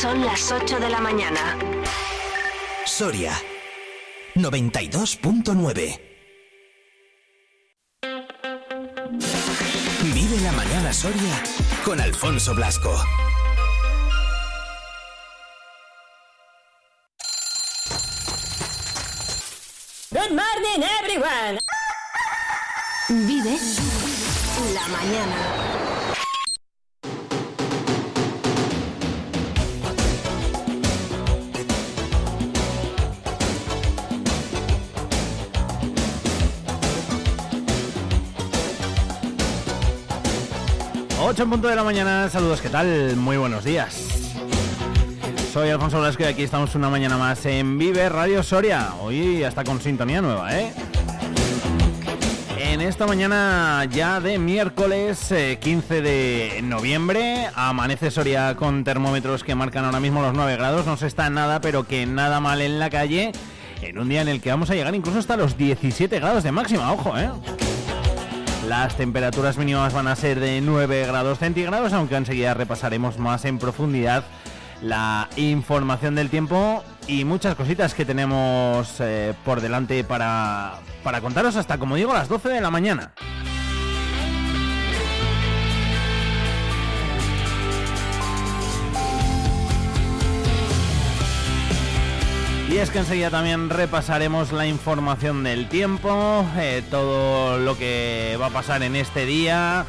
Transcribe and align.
Son 0.00 0.24
las 0.24 0.50
8 0.50 0.80
de 0.80 0.88
la 0.88 0.98
mañana. 0.98 1.58
Soria 2.86 3.34
92.9 4.34 6.00
Vive 10.14 10.40
la 10.40 10.52
mañana 10.52 10.90
Soria 10.94 11.42
con 11.84 12.00
Alfonso 12.00 12.54
Blasco. 12.54 12.96
Good 20.12 20.30
morning, 20.30 20.82
everyone. 21.02 21.58
Vive 23.10 23.58
la 24.72 24.88
mañana. 24.88 25.59
En 41.40 41.48
punto 41.48 41.68
de 41.68 41.74
la 41.74 41.84
mañana, 41.84 42.28
saludos, 42.28 42.60
¿qué 42.60 42.68
tal? 42.68 43.16
Muy 43.16 43.38
buenos 43.38 43.64
días. 43.64 44.30
Soy 45.54 45.70
Alfonso 45.70 45.98
Blasco 45.98 46.22
y 46.22 46.26
aquí 46.26 46.42
estamos 46.42 46.74
una 46.74 46.90
mañana 46.90 47.16
más 47.16 47.46
en 47.46 47.78
Vive 47.78 48.10
Radio 48.10 48.42
Soria. 48.42 48.92
Hoy 49.00 49.42
hasta 49.42 49.64
con 49.64 49.80
sintonía 49.80 50.20
nueva, 50.20 50.54
¿eh? 50.54 50.74
En 52.58 52.82
esta 52.82 53.06
mañana 53.06 53.86
ya 53.90 54.20
de 54.20 54.38
miércoles 54.38 55.32
15 55.60 55.98
eh, 55.98 56.02
de 56.02 56.62
noviembre, 56.62 57.48
amanece 57.54 58.10
Soria 58.10 58.54
con 58.54 58.84
termómetros 58.84 59.42
que 59.42 59.54
marcan 59.54 59.86
ahora 59.86 59.98
mismo 59.98 60.20
los 60.20 60.34
9 60.34 60.56
grados, 60.58 60.84
no 60.84 60.98
se 60.98 61.06
está 61.06 61.30
nada, 61.30 61.62
pero 61.62 61.86
que 61.86 62.04
nada 62.04 62.40
mal 62.40 62.60
en 62.60 62.78
la 62.78 62.90
calle, 62.90 63.32
en 63.80 63.98
un 63.98 64.10
día 64.10 64.20
en 64.20 64.28
el 64.28 64.42
que 64.42 64.50
vamos 64.50 64.68
a 64.68 64.74
llegar 64.74 64.94
incluso 64.94 65.18
hasta 65.18 65.38
los 65.38 65.56
17 65.56 66.20
grados 66.20 66.44
de 66.44 66.52
máxima, 66.52 66.92
ojo, 66.92 67.16
¿eh? 67.16 67.30
Las 68.70 68.96
temperaturas 68.96 69.58
mínimas 69.58 69.92
van 69.92 70.06
a 70.06 70.14
ser 70.14 70.38
de 70.38 70.60
9 70.60 71.04
grados 71.04 71.40
centígrados, 71.40 71.92
aunque 71.92 72.14
enseguida 72.14 72.54
repasaremos 72.54 73.18
más 73.18 73.44
en 73.44 73.58
profundidad 73.58 74.22
la 74.80 75.28
información 75.34 76.14
del 76.14 76.30
tiempo 76.30 76.84
y 77.08 77.24
muchas 77.24 77.56
cositas 77.56 77.94
que 77.94 78.04
tenemos 78.04 79.00
eh, 79.00 79.34
por 79.44 79.60
delante 79.60 80.04
para, 80.04 80.78
para 81.02 81.20
contaros 81.20 81.56
hasta, 81.56 81.78
como 81.78 81.96
digo, 81.96 82.14
las 82.14 82.28
12 82.28 82.48
de 82.48 82.60
la 82.60 82.70
mañana. 82.70 83.12
Y 92.70 92.78
es 92.78 92.90
que 92.90 93.00
enseguida 93.00 93.30
también 93.30 93.68
repasaremos 93.68 94.52
la 94.52 94.64
información 94.64 95.42
del 95.42 95.68
tiempo, 95.68 96.46
eh, 96.56 96.84
todo 96.88 97.58
lo 97.58 97.76
que 97.76 98.38
va 98.40 98.46
a 98.46 98.50
pasar 98.50 98.84
en 98.84 98.94
este 98.94 99.26
día, 99.26 99.84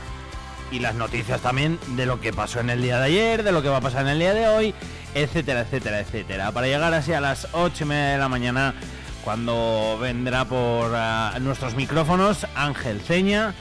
y 0.72 0.80
las 0.80 0.96
noticias 0.96 1.42
también 1.42 1.78
de 1.90 2.08
lo 2.08 2.20
que 2.20 2.34
pasó 2.34 2.60
en 2.60 2.72
el 2.72 2.82
día 2.82 2.98
de 2.98 3.06
ayer, 3.06 3.44
de 3.44 3.52
lo 3.52 3.62
que 3.62 3.70
va 3.70 3.78
a 3.78 3.82
pasar 3.82 4.02
en 4.02 4.08
el 4.08 4.20
día 4.20 4.34
de 4.34 4.48
hoy, 4.48 4.74
etcétera, 5.14 5.62
etcétera, 5.62 6.00
etcétera. 6.00 6.52
Para 6.54 6.66
llegar 6.66 6.92
así 6.96 7.14
a 7.14 7.22
las 7.22 7.50
8 7.52 7.84
y 7.84 7.88
media 7.88 8.14
de 8.14 8.18
la 8.18 8.30
mañana, 8.30 8.74
cuando 9.24 10.00
vendrá 10.02 10.46
por 10.46 10.92
ah, 10.96 11.38
nuestros 11.40 11.76
micrófonos 11.76 12.48
Ángel 12.56 13.00
Ceña, 13.02 13.54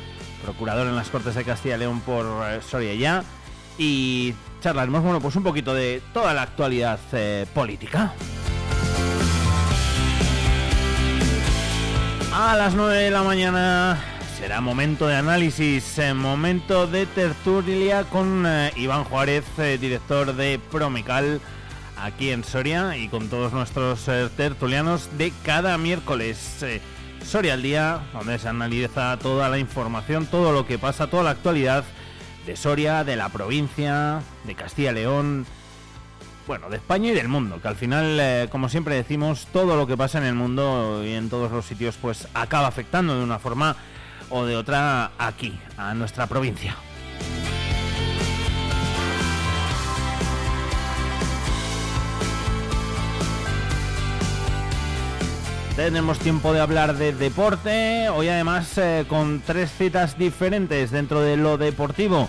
procurador 0.42 0.86
en 0.86 0.96
las 0.96 1.10
Cortes 1.10 1.34
de 1.34 1.44
Castilla 1.44 1.76
y 1.76 1.80
León 1.80 2.00
por 2.00 2.24
uh, 2.24 2.62
Soria 2.66 2.94
ya, 2.94 3.22
y 3.76 4.32
charlaremos, 4.62 5.02
bueno, 5.02 5.20
pues 5.20 5.36
un 5.36 5.42
poquito 5.42 5.74
de 5.74 6.00
toda 6.14 6.32
la 6.32 6.40
actualidad 6.40 6.98
eh, 7.12 7.44
política. 7.52 8.14
A 12.32 12.56
las 12.56 12.74
9 12.74 12.96
de 12.96 13.10
la 13.10 13.22
mañana 13.22 13.98
Será 14.40 14.62
momento 14.62 15.06
de 15.06 15.16
análisis, 15.16 15.98
eh, 15.98 16.14
momento 16.14 16.86
de 16.86 17.04
tertulia 17.04 18.04
con 18.04 18.46
eh, 18.46 18.72
Iván 18.74 19.04
Juárez, 19.04 19.44
eh, 19.58 19.76
director 19.78 20.34
de 20.34 20.58
Promical, 20.70 21.42
aquí 21.98 22.30
en 22.30 22.42
Soria, 22.42 22.96
y 22.96 23.08
con 23.08 23.28
todos 23.28 23.52
nuestros 23.52 24.06
tertulianos 24.38 25.10
de 25.18 25.30
cada 25.44 25.76
miércoles. 25.76 26.64
Soria 27.22 27.52
al 27.52 27.62
día, 27.62 28.00
donde 28.14 28.38
se 28.38 28.48
analiza 28.48 29.18
toda 29.18 29.50
la 29.50 29.58
información, 29.58 30.24
todo 30.24 30.52
lo 30.52 30.66
que 30.66 30.78
pasa, 30.78 31.08
toda 31.08 31.24
la 31.24 31.30
actualidad 31.30 31.84
de 32.46 32.56
Soria, 32.56 33.04
de 33.04 33.16
la 33.16 33.28
provincia, 33.28 34.22
de 34.44 34.54
Castilla 34.54 34.92
y 34.92 34.94
León, 34.94 35.44
bueno, 36.50 36.68
de 36.68 36.78
España 36.78 37.10
y 37.10 37.14
del 37.14 37.28
mundo, 37.28 37.60
que 37.62 37.68
al 37.68 37.76
final, 37.76 38.48
como 38.50 38.68
siempre 38.68 38.96
decimos, 38.96 39.46
todo 39.52 39.76
lo 39.76 39.86
que 39.86 39.96
pasa 39.96 40.18
en 40.18 40.24
el 40.24 40.34
mundo 40.34 41.00
y 41.06 41.12
en 41.12 41.30
todos 41.30 41.52
los 41.52 41.64
sitios, 41.64 41.96
pues 42.02 42.26
acaba 42.34 42.66
afectando 42.66 43.16
de 43.16 43.22
una 43.22 43.38
forma 43.38 43.76
o 44.30 44.44
de 44.44 44.56
otra 44.56 45.12
aquí, 45.16 45.56
a 45.76 45.94
nuestra 45.94 46.26
provincia. 46.26 46.74
Tenemos 55.76 56.18
tiempo 56.18 56.52
de 56.52 56.58
hablar 56.58 56.96
de 56.96 57.12
deporte, 57.12 58.08
hoy 58.08 58.26
además 58.26 58.76
eh, 58.76 59.04
con 59.08 59.40
tres 59.46 59.70
citas 59.70 60.18
diferentes 60.18 60.90
dentro 60.90 61.20
de 61.20 61.36
lo 61.36 61.58
deportivo. 61.58 62.28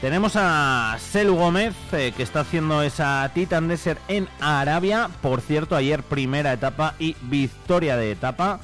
Tenemos 0.00 0.36
a 0.36 0.96
Selu 1.00 1.34
Gómez, 1.34 1.74
eh, 1.90 2.12
que 2.16 2.22
está 2.22 2.40
haciendo 2.40 2.82
esa 2.82 3.28
Titan 3.34 3.66
Desert 3.66 4.00
en 4.06 4.28
Arabia. 4.40 5.10
Por 5.20 5.40
cierto, 5.40 5.74
ayer 5.74 6.04
primera 6.04 6.52
etapa 6.52 6.94
y 7.00 7.16
victoria 7.22 7.96
de 7.96 8.12
etapa 8.12 8.60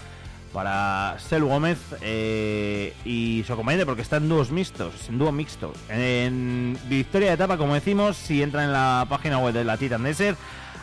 para 0.53 1.17
Selu 1.19 1.49
Gómez 1.49 1.79
eh, 2.03 2.95
y 3.05 3.43
su 3.45 3.53
acompañante 3.53 3.85
porque 3.85 4.03
está 4.03 4.19
en 4.19 4.29
dúos 4.29 4.53
mixtos, 4.53 5.09
en 5.09 5.19
dúo 5.19 5.33
mixto. 5.33 5.73
En 5.89 6.79
victoria 6.89 7.31
de 7.31 7.35
etapa, 7.35 7.57
como 7.57 7.75
decimos, 7.75 8.17
si 8.17 8.41
entra 8.41 8.63
en 8.63 8.73
la 8.73 9.05
página 9.09 9.39
web 9.39 9.53
de 9.53 9.65
la 9.65 9.77
Titan 9.77 10.05
Desert, 10.05 10.39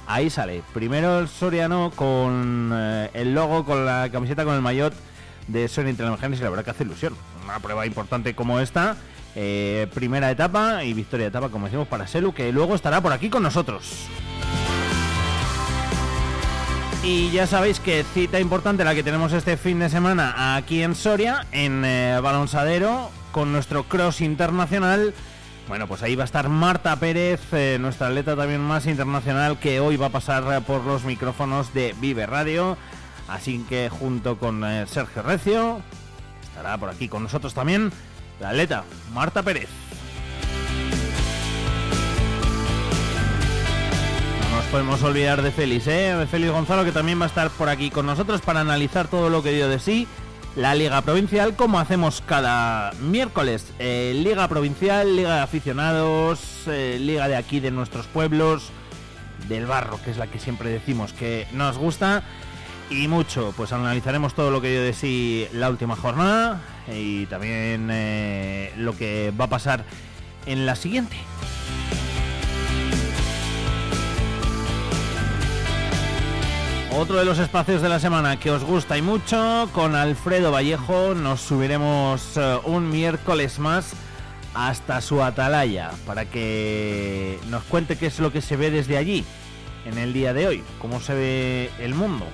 ahí 0.06 0.29
sale. 0.29 0.63
Primero 0.73 1.19
el 1.19 1.29
Soriano 1.29 1.91
con 1.95 2.72
eh, 2.73 3.09
el 3.13 3.34
logo, 3.34 3.63
con 3.63 3.85
la 3.85 4.09
camiseta, 4.11 4.44
con 4.44 4.56
el 4.56 4.61
maillot 4.61 4.94
de 5.47 5.69
Sony 5.69 5.88
Intelligence 5.88 6.41
y 6.41 6.44
la 6.44 6.50
verdad 6.50 6.66
que 6.66 6.72
hace 6.72 6.84
ilusión. 6.84 7.16
Una 7.45 7.59
prueba 7.59 7.85
importante 7.85 8.35
como 8.35 8.59
esta. 8.59 8.97
Eh, 9.35 9.87
primera 9.93 10.29
etapa 10.29 10.83
y 10.83 10.93
victoria 10.93 11.25
de 11.25 11.29
etapa, 11.29 11.49
como 11.49 11.65
decimos, 11.65 11.87
para 11.87 12.07
Selu, 12.07 12.33
que 12.33 12.51
luego 12.51 12.75
estará 12.75 13.01
por 13.01 13.13
aquí 13.13 13.29
con 13.29 13.43
nosotros. 13.43 14.07
Y 17.03 17.31
ya 17.31 17.47
sabéis 17.47 17.79
que 17.79 18.03
cita 18.13 18.39
importante 18.39 18.83
la 18.83 18.93
que 18.93 19.01
tenemos 19.01 19.33
este 19.33 19.57
fin 19.57 19.79
de 19.79 19.89
semana 19.89 20.55
aquí 20.55 20.83
en 20.83 20.93
Soria, 20.93 21.47
en 21.51 21.83
eh, 21.83 22.19
Balonsadero, 22.21 23.09
con 23.31 23.51
nuestro 23.51 23.83
cross 23.83 24.21
internacional. 24.21 25.13
Bueno, 25.67 25.87
pues 25.87 26.03
ahí 26.03 26.15
va 26.15 26.23
a 26.23 26.25
estar 26.25 26.47
Marta 26.49 26.95
Pérez, 26.97 27.41
eh, 27.53 27.77
nuestra 27.79 28.07
atleta 28.07 28.35
también 28.35 28.61
más 28.61 28.85
internacional, 28.85 29.57
que 29.57 29.79
hoy 29.79 29.95
va 29.97 30.07
a 30.07 30.11
pasar 30.11 30.63
por 30.63 30.83
los 30.83 31.03
micrófonos 31.03 31.73
de 31.73 31.95
Vive 31.99 32.27
Radio. 32.27 32.77
Así 33.27 33.65
que 33.67 33.89
junto 33.89 34.37
con 34.37 34.63
eh, 34.63 34.85
Sergio 34.85 35.23
Recio, 35.23 35.81
estará 36.43 36.77
por 36.77 36.89
aquí 36.89 37.07
con 37.07 37.23
nosotros 37.23 37.53
también 37.53 37.91
la 38.41 38.50
atleta 38.50 38.84
Marta 39.13 39.41
Pérez. 39.44 39.69
podemos 44.69 45.03
olvidar 45.03 45.41
de 45.41 45.52
Félix, 45.52 45.85
¿eh? 45.88 46.25
Félix 46.31 46.53
Gonzalo, 46.53 46.85
que 46.85 46.94
también 46.94 47.19
va 47.19 47.25
a 47.25 47.28
estar 47.28 47.50
por 47.50 47.68
aquí 47.68 47.90
con 47.90 48.06
nosotros 48.06 48.40
para 48.40 48.62
analizar 48.62 49.09
todo 49.09 49.29
lo 49.29 49.44
que 49.44 49.52
dio 49.52 49.68
de 49.68 49.79
sí 49.79 50.07
la 50.56 50.75
Liga 50.75 51.02
Provincial, 51.02 51.56
como 51.56 51.79
hacemos 51.79 52.23
cada 52.26 52.91
miércoles. 53.02 53.66
Eh, 53.79 54.14
Liga 54.16 54.47
Provincial, 54.47 55.16
Liga 55.16 55.35
de 55.35 55.41
Aficionados, 55.41 56.40
eh, 56.67 56.97
Liga 56.99 57.28
de 57.28 57.35
aquí, 57.35 57.59
de 57.59 57.72
nuestros 57.72 58.08
pueblos, 58.08 58.70
del 59.47 59.66
barro, 59.66 59.99
que 60.03 60.11
es 60.11 60.17
la 60.17 60.28
que 60.28 60.40
siempre 60.40 60.70
decimos 60.70 61.14
que 61.14 61.47
nos 61.53 61.78
gusta. 61.78 62.23
Y 62.91 63.08
mucho, 63.08 63.53
pues 63.55 63.72
analizaremos 63.72 64.34
todo 64.34 64.52
lo 64.52 64.61
que 64.61 64.70
dio 64.70 64.82
de 64.84 65.49
la 65.53 65.70
última 65.70 65.96
jornada 65.96 66.61
y 66.93 67.26
también 67.28 67.88
eh, 67.90 68.73
lo 68.76 68.97
que 68.97 69.32
va 69.40 69.46
a 69.46 69.47
pasar 69.47 69.85
en 70.46 70.66
la 70.66 70.76
siguiente. 70.76 71.16
Otro 76.93 77.16
de 77.16 77.23
los 77.23 77.40
espacios 77.40 77.82
de 77.82 77.88
la 77.88 78.02
semana 78.02 78.38
que 78.38 78.52
os 78.52 78.66
gusta 78.66 78.97
y 78.97 79.02
mucho, 79.02 79.70
con 79.72 79.96
Alfredo 79.96 80.52
Vallejo 80.52 81.16
nos 81.16 81.40
subiremos 81.40 82.35
eh, 82.35 82.59
un 82.66 82.90
miércoles 82.90 83.58
más 83.58 83.94
hasta 84.53 84.99
su 84.99 85.23
atalaya 85.23 85.91
para 86.05 86.26
que 86.26 87.40
nos 87.49 87.64
cuente 87.64 87.97
qué 87.97 88.08
es 88.08 88.20
lo 88.20 88.34
que 88.34 88.41
se 88.41 88.58
ve 88.58 88.70
desde 88.70 88.97
allí 88.97 89.23
en 89.85 89.97
el 89.97 90.11
día 90.11 90.34
de 90.34 90.47
hoy, 90.47 90.64
cómo 90.82 90.99
se 90.99 91.14
ve 91.14 91.70
el 91.79 91.96
mundo. 91.96 92.26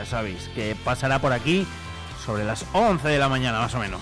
Ya 0.00 0.06
sabéis 0.06 0.48
que 0.54 0.74
pasará 0.82 1.18
por 1.18 1.30
aquí 1.30 1.66
sobre 2.24 2.42
las 2.42 2.64
11 2.72 3.06
de 3.06 3.18
la 3.18 3.28
mañana 3.28 3.58
más 3.58 3.74
o 3.74 3.80
menos. 3.80 4.00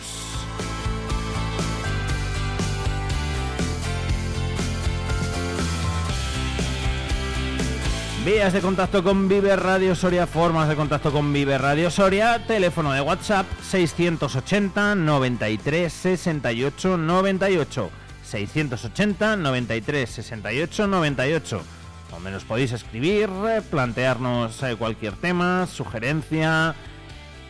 Vías 8.24 8.52
de 8.52 8.60
contacto 8.60 9.02
con 9.02 9.28
Vive 9.28 9.56
Radio 9.56 9.96
Soria, 9.96 10.28
formas 10.28 10.68
de 10.68 10.76
contacto 10.76 11.10
con 11.10 11.32
Vive 11.32 11.58
Radio 11.58 11.90
Soria, 11.90 12.46
teléfono 12.46 12.92
de 12.92 13.00
WhatsApp 13.00 13.46
680 13.60 14.94
93 14.94 15.92
68 15.92 16.96
98. 16.96 17.90
680 18.22 19.36
93 19.36 20.08
68 20.08 20.86
98 20.86 21.77
donde 22.10 22.30
nos 22.30 22.44
podéis 22.44 22.72
escribir, 22.72 23.30
plantearnos 23.70 24.62
eh, 24.62 24.76
cualquier 24.76 25.14
tema, 25.14 25.66
sugerencia, 25.66 26.74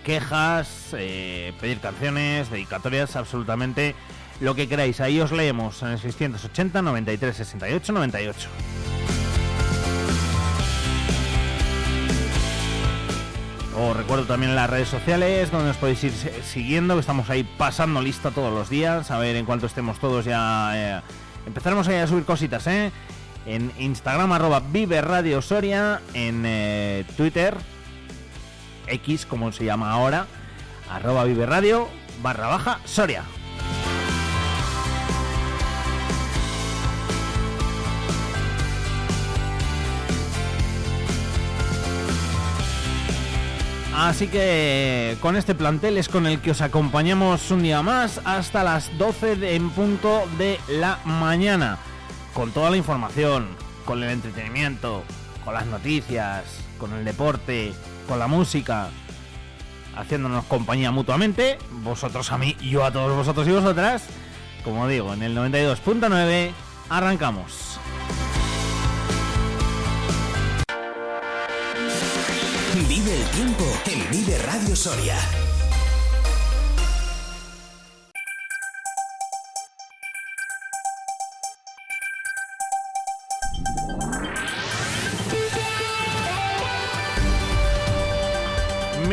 quejas, 0.05 0.91
eh, 0.93 1.53
pedir 1.61 1.81
canciones, 1.81 2.51
dedicatorias, 2.51 3.17
absolutamente 3.17 3.95
lo 4.41 4.55
que 4.55 4.69
queráis. 4.69 5.01
Ahí 5.01 5.21
os 5.21 5.33
leemos 5.33 5.83
en 5.83 5.89
el 5.89 5.99
680 5.99 6.83
93 6.83 7.37
68 7.37 7.93
98. 7.93 8.49
Os 13.81 13.97
recuerdo 13.97 14.25
también 14.25 14.57
las 14.57 14.69
redes 14.69 14.89
sociales 14.89 15.53
donde 15.53 15.71
os 15.71 15.77
podéis 15.77 16.03
ir 16.03 16.13
siguiendo, 16.43 16.95
que 16.95 17.01
estamos 17.01 17.31
ahí 17.31 17.45
pasando 17.45 18.03
lista 18.03 18.33
todos 18.33 18.53
los 18.53 18.69
días, 18.69 19.13
a 19.13 19.19
ver 19.19 19.37
en 19.37 19.45
cuanto 19.47 19.67
estemos 19.67 20.01
todos 20.01 20.25
ya... 20.25 20.73
Eh, 20.75 21.01
empezaremos 21.47 21.87
ahí 21.87 21.97
a 21.97 22.07
subir 22.09 22.25
cositas, 22.25 22.67
¿eh? 22.67 22.91
En 23.49 23.73
Instagram 23.79 24.31
arroba 24.33 24.61
Vive 24.61 25.01
Radio 25.01 25.41
Soria, 25.41 26.03
en 26.13 26.43
eh, 26.45 27.07
Twitter, 27.17 27.57
X 28.87 29.25
como 29.25 29.53
se 29.53 29.65
llama 29.65 29.91
ahora, 29.91 30.27
arroba 30.91 31.25
Vive 31.25 31.47
Radio 31.47 31.89
barra 32.23 32.49
baja 32.49 32.81
Soria. 32.85 33.23
Así 43.97 44.29
que 44.29 45.17
con 45.23 45.37
este 45.37 45.55
plantel 45.55 45.97
es 45.97 46.11
con 46.11 46.27
el 46.27 46.41
que 46.41 46.51
os 46.51 46.61
acompañamos 46.61 47.51
un 47.51 47.63
día 47.63 47.81
más 47.83 48.21
hasta 48.27 48.63
las 48.63 48.97
12 48.99 49.57
en 49.57 49.71
punto 49.71 50.29
de 50.37 50.61
la 50.69 50.99
mañana. 51.07 51.79
Con 52.39 52.53
toda 52.53 52.71
la 52.71 52.77
información, 52.77 53.49
con 53.85 54.01
el 54.01 54.11
entretenimiento, 54.11 55.03
con 55.45 55.55
las 55.55 55.67
noticias, 55.67 56.45
con 56.79 56.93
el 56.93 57.05
deporte, 57.05 57.73
con 58.07 58.21
la 58.21 58.29
música, 58.29 58.91
haciéndonos 59.97 60.45
compañía 60.45 60.93
mutuamente, 60.93 61.59
vosotros 61.83 62.31
a 62.31 62.39
mí, 62.39 62.57
yo 62.63 62.85
a 62.85 62.93
todos 62.93 63.17
vosotros 63.17 63.49
y 63.49 63.51
vosotras. 63.51 64.05
Como 64.63 64.87
digo, 64.87 65.13
en 65.15 65.25
el 65.25 65.37
92.9 65.37 66.53
arrancamos. 66.89 67.81
Vive 72.89 73.17
el 73.17 73.25
tiempo 73.31 73.65
en 73.87 74.11
Vive 74.13 74.39
Radio 74.39 74.77
Soria. 74.77 75.17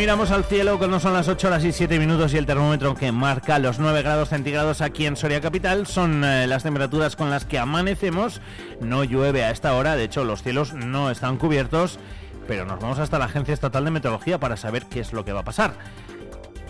Miramos 0.06 0.30
al 0.30 0.44
cielo 0.44 0.80
que 0.80 0.88
no 0.88 1.00
son 1.00 1.14
las 1.14 1.28
8 1.28 1.48
horas 1.48 1.64
y 1.64 1.72
7 1.72 1.98
minutos 1.98 2.32
y 2.32 2.38
el 2.38 2.46
termómetro 2.46 2.94
que 2.94 3.12
marca 3.12 3.58
los 3.58 3.80
9 3.80 4.04
grados 4.04 4.30
centígrados 4.30 4.82
aquí 4.82 5.08
en 5.08 5.16
Soria 5.16 5.42
Capital 5.42 5.88
son 5.88 6.24
eh, 6.24 6.46
las 6.46 6.62
temperaturas 6.62 7.16
con 7.16 7.32
las 7.32 7.44
que 7.44 7.58
amanecemos. 7.58 8.40
No 8.82 9.04
llueve 9.04 9.44
a 9.44 9.50
esta 9.50 9.74
hora, 9.74 9.96
de 9.96 10.04
hecho 10.04 10.24
los 10.24 10.44
cielos 10.44 10.74
no 10.74 11.10
están 11.10 11.38
cubiertos 11.38 11.98
pero 12.48 12.66
nos 12.66 12.80
vamos 12.80 13.00
hasta 13.00 13.20
la 13.20 13.26
Agencia 13.26 13.54
Estatal 13.54 13.84
de 13.86 13.92
Meteorología 13.92 14.40
para 14.40 14.58
saber 14.58 14.86
qué 14.86 15.00
es 15.00 15.14
lo 15.14 15.26
que 15.26 15.34
va 15.34 15.40
a 15.40 15.46
pasar. 15.46 15.74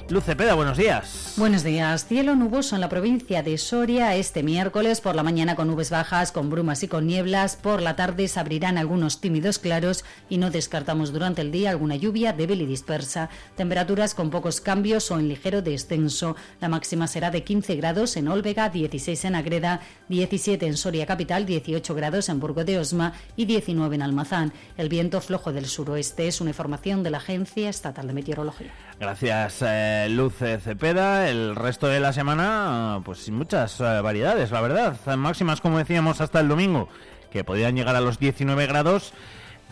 Luz 0.07 0.23
Cepeda, 0.25 0.53
buenos 0.53 0.77
días. 0.77 1.33
Buenos 1.35 1.63
días. 1.63 2.05
Cielo 2.05 2.35
nuboso 2.35 2.75
en 2.75 2.81
la 2.81 2.89
provincia 2.89 3.41
de 3.41 3.57
Soria 3.57 4.15
este 4.15 4.43
miércoles 4.43 5.01
por 5.01 5.15
la 5.15 5.23
mañana 5.23 5.55
con 5.55 5.67
nubes 5.67 5.89
bajas, 5.89 6.31
con 6.31 6.51
brumas 6.51 6.83
y 6.83 6.87
con 6.87 7.07
nieblas. 7.07 7.55
Por 7.55 7.81
la 7.81 7.95
tarde 7.95 8.27
se 8.27 8.39
abrirán 8.39 8.77
algunos 8.77 9.19
tímidos 9.19 9.57
claros 9.57 10.05
y 10.29 10.37
no 10.37 10.51
descartamos 10.51 11.11
durante 11.11 11.41
el 11.41 11.51
día 11.51 11.71
alguna 11.71 11.95
lluvia 11.95 12.33
débil 12.33 12.61
y 12.61 12.67
dispersa. 12.67 13.29
Temperaturas 13.55 14.13
con 14.13 14.29
pocos 14.29 14.61
cambios 14.61 15.09
o 15.09 15.17
en 15.17 15.27
ligero 15.27 15.63
descenso. 15.63 16.35
La 16.61 16.69
máxima 16.69 17.07
será 17.07 17.31
de 17.31 17.43
15 17.43 17.75
grados 17.75 18.15
en 18.15 18.27
Olvega, 18.27 18.69
16 18.69 19.25
en 19.25 19.33
Agreda, 19.35 19.81
17 20.09 20.67
en 20.67 20.77
Soria 20.77 21.07
Capital, 21.07 21.47
18 21.47 21.95
grados 21.95 22.29
en 22.29 22.39
Burgo 22.39 22.63
de 22.63 22.77
Osma 22.77 23.13
y 23.35 23.45
19 23.45 23.95
en 23.95 24.03
Almazán. 24.03 24.53
El 24.77 24.87
viento 24.87 25.19
flojo 25.19 25.51
del 25.51 25.65
suroeste 25.65 26.27
es 26.27 26.41
una 26.41 26.51
información 26.51 27.01
de 27.01 27.09
la 27.09 27.17
Agencia 27.17 27.69
Estatal 27.69 28.05
de 28.05 28.13
Meteorología. 28.13 28.71
Gracias, 28.99 29.61
eh, 29.61 29.94
Luz 30.09 30.35
Cepeda. 30.37 31.29
El 31.29 31.55
resto 31.55 31.87
de 31.87 31.99
la 31.99 32.13
semana, 32.13 33.01
pues 33.03 33.19
sin 33.19 33.35
muchas 33.35 33.79
eh, 33.79 34.01
variedades, 34.01 34.51
la 34.51 34.61
verdad. 34.61 34.97
Máximas, 35.17 35.61
como 35.61 35.77
decíamos, 35.77 36.21
hasta 36.21 36.39
el 36.39 36.47
domingo, 36.47 36.89
que 37.31 37.43
podían 37.43 37.75
llegar 37.75 37.95
a 37.95 38.01
los 38.01 38.19
19 38.19 38.67
grados, 38.67 39.13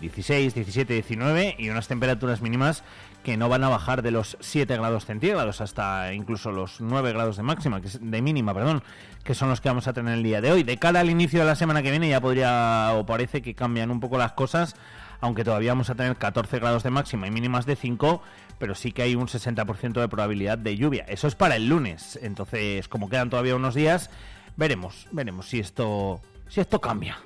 16, 0.02 0.54
17, 0.54 0.94
19, 0.94 1.56
y 1.60 1.70
unas 1.70 1.88
temperaturas 1.88 2.42
mínimas 2.42 2.84
que 3.24 3.38
no 3.38 3.50
van 3.50 3.64
a 3.64 3.70
bajar 3.70 4.02
de 4.02 4.12
los 4.12 4.38
7 4.42 4.76
grados 4.76 5.06
centígrados 5.06 5.62
hasta 5.62 6.14
incluso 6.14 6.52
los 6.52 6.82
9 6.82 7.14
grados 7.14 7.38
de 7.38 7.44
máxima, 7.44 7.82
que 7.82 7.88
es 7.88 8.00
de 8.02 8.22
mínima, 8.22 8.54
perdón, 8.54 8.84
que 9.24 9.34
son 9.34 9.50
los 9.50 9.62
que 9.62 9.70
vamos 9.70 9.88
a 9.88 9.94
tener 9.94 10.16
el 10.16 10.24
día 10.24 10.42
de 10.42 10.52
hoy. 10.52 10.64
De 10.64 10.78
cara 10.78 11.00
al 11.00 11.10
inicio 11.10 11.40
de 11.40 11.46
la 11.46 11.56
semana 11.56 11.82
que 11.82 11.90
viene 11.90 12.10
ya 12.10 12.20
podría 12.20 12.92
o 12.96 13.06
parece 13.06 13.42
que 13.42 13.56
cambian 13.56 13.90
un 13.90 14.00
poco 14.00 14.18
las 14.18 14.34
cosas, 14.34 14.76
aunque 15.24 15.46
todavía 15.46 15.72
vamos 15.72 15.90
a 15.90 15.96
tener 15.96 16.18
14 16.18 16.60
grados 16.60 16.84
de 16.84 16.90
máxima 16.90 17.28
y 17.28 17.32
mínimas 17.32 17.66
de 17.66 17.78
5 17.78 18.22
pero 18.60 18.76
sí 18.76 18.92
que 18.92 19.04
hay 19.04 19.16
un 19.16 19.28
60% 19.28 20.00
de 20.00 20.08
probabilidad 20.08 20.58
de 20.58 20.76
lluvia. 20.76 21.06
Eso 21.08 21.28
es 21.28 21.36
para 21.36 21.56
el 21.56 21.68
lunes. 21.68 22.20
Entonces, 22.22 22.88
como 22.88 23.10
quedan 23.10 23.30
todavía 23.30 23.56
unos 23.56 23.74
días, 23.74 24.10
veremos, 24.56 25.08
veremos 25.12 25.48
si 25.48 25.60
esto 25.60 26.22
si 26.50 26.62
esto 26.62 26.80
cambia. 26.80 27.18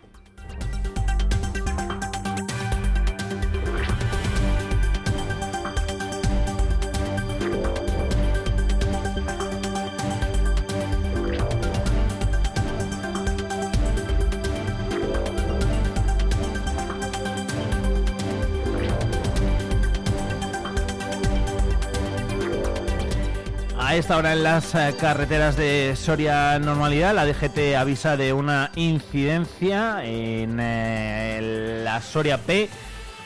Esta 23.98 24.18
hora 24.18 24.34
en 24.34 24.44
las 24.44 24.76
eh, 24.76 24.96
carreteras 25.00 25.56
de 25.56 25.96
Soria 25.96 26.60
Normalidad, 26.60 27.16
la 27.16 27.26
DGT 27.26 27.76
avisa 27.76 28.16
de 28.16 28.32
una 28.32 28.70
incidencia 28.76 30.06
en 30.06 30.60
eh, 30.62 31.82
la 31.84 32.00
Soria 32.02 32.38
P 32.38 32.70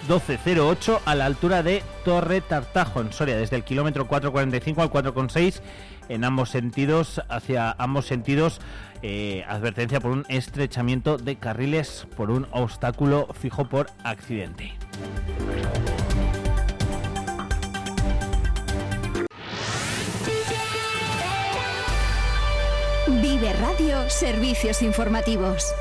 1208 0.08 1.02
a 1.04 1.16
la 1.16 1.26
altura 1.26 1.62
de 1.62 1.84
Torre 2.06 2.40
Tartajo 2.40 3.02
en 3.02 3.12
Soria, 3.12 3.36
desde 3.36 3.58
el 3.58 3.66
kilómetro 3.66 4.08
445 4.08 4.82
al 4.82 4.90
4,6 4.90 5.60
en 6.08 6.24
ambos 6.24 6.50
sentidos, 6.50 7.22
hacia 7.28 7.76
ambos 7.78 8.06
sentidos, 8.06 8.62
eh, 9.02 9.44
advertencia 9.50 10.00
por 10.00 10.12
un 10.12 10.26
estrechamiento 10.30 11.18
de 11.18 11.36
carriles 11.36 12.08
por 12.16 12.32
un 12.32 12.48
obstáculo 12.52 13.28
fijo 13.34 13.66
por 13.66 13.88
accidente. 14.06 14.72
Vive 23.22 23.54
Radio 23.54 24.10
Servicios 24.10 24.82
Informativos. 24.82 25.76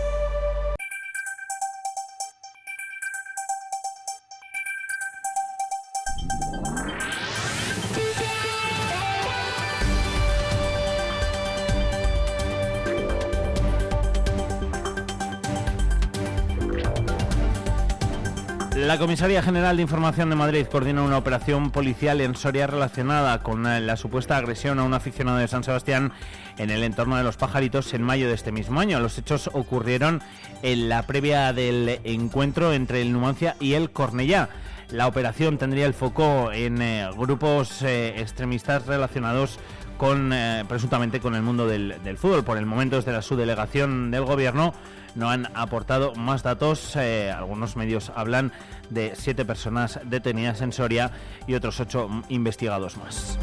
La 18.90 18.98
Comisaría 18.98 19.40
General 19.40 19.76
de 19.76 19.82
Información 19.82 20.30
de 20.30 20.34
Madrid 20.34 20.66
coordina 20.66 21.04
una 21.04 21.16
operación 21.16 21.70
policial 21.70 22.20
en 22.20 22.34
Soria 22.34 22.66
relacionada 22.66 23.40
con 23.40 23.64
eh, 23.64 23.80
la 23.80 23.96
supuesta 23.96 24.36
agresión 24.36 24.80
a 24.80 24.82
un 24.82 24.94
aficionado 24.94 25.38
de 25.38 25.46
San 25.46 25.62
Sebastián 25.62 26.12
en 26.58 26.70
el 26.70 26.82
entorno 26.82 27.16
de 27.16 27.22
los 27.22 27.36
pajaritos 27.36 27.94
en 27.94 28.02
mayo 28.02 28.26
de 28.26 28.34
este 28.34 28.50
mismo 28.50 28.80
año. 28.80 28.98
Los 28.98 29.16
hechos 29.16 29.48
ocurrieron 29.52 30.20
en 30.64 30.88
la 30.88 31.06
previa 31.06 31.52
del 31.52 32.00
encuentro 32.02 32.72
entre 32.72 33.00
el 33.00 33.12
Numancia 33.12 33.54
y 33.60 33.74
el 33.74 33.92
Cornellá. 33.92 34.48
La 34.90 35.06
operación 35.06 35.56
tendría 35.56 35.86
el 35.86 35.94
foco 35.94 36.50
en 36.50 36.82
eh, 36.82 37.08
grupos 37.16 37.82
eh, 37.82 38.20
extremistas 38.20 38.86
relacionados 38.86 39.60
con 40.00 40.34
presuntamente 40.66 41.20
con 41.20 41.34
el 41.34 41.42
mundo 41.42 41.68
del, 41.68 42.16
fútbol. 42.16 42.42
Por 42.42 42.56
el 42.56 42.64
momento, 42.64 42.96
desde 42.96 43.12
la 43.12 43.20
subdelegación 43.20 44.10
del 44.10 44.24
gobierno 44.24 44.72
no 45.14 45.28
han 45.28 45.50
aportado 45.54 46.14
más 46.14 46.42
datos. 46.42 46.96
algunos 46.96 47.76
medios 47.76 48.10
hablan 48.16 48.50
de 48.88 49.12
siete 49.14 49.44
personas 49.44 50.00
detenidas 50.04 50.62
en 50.62 50.72
Soria 50.72 51.10
y 51.46 51.52
otros 51.52 51.80
ocho 51.80 52.08
investigados 52.30 52.96
más. 52.96 53.38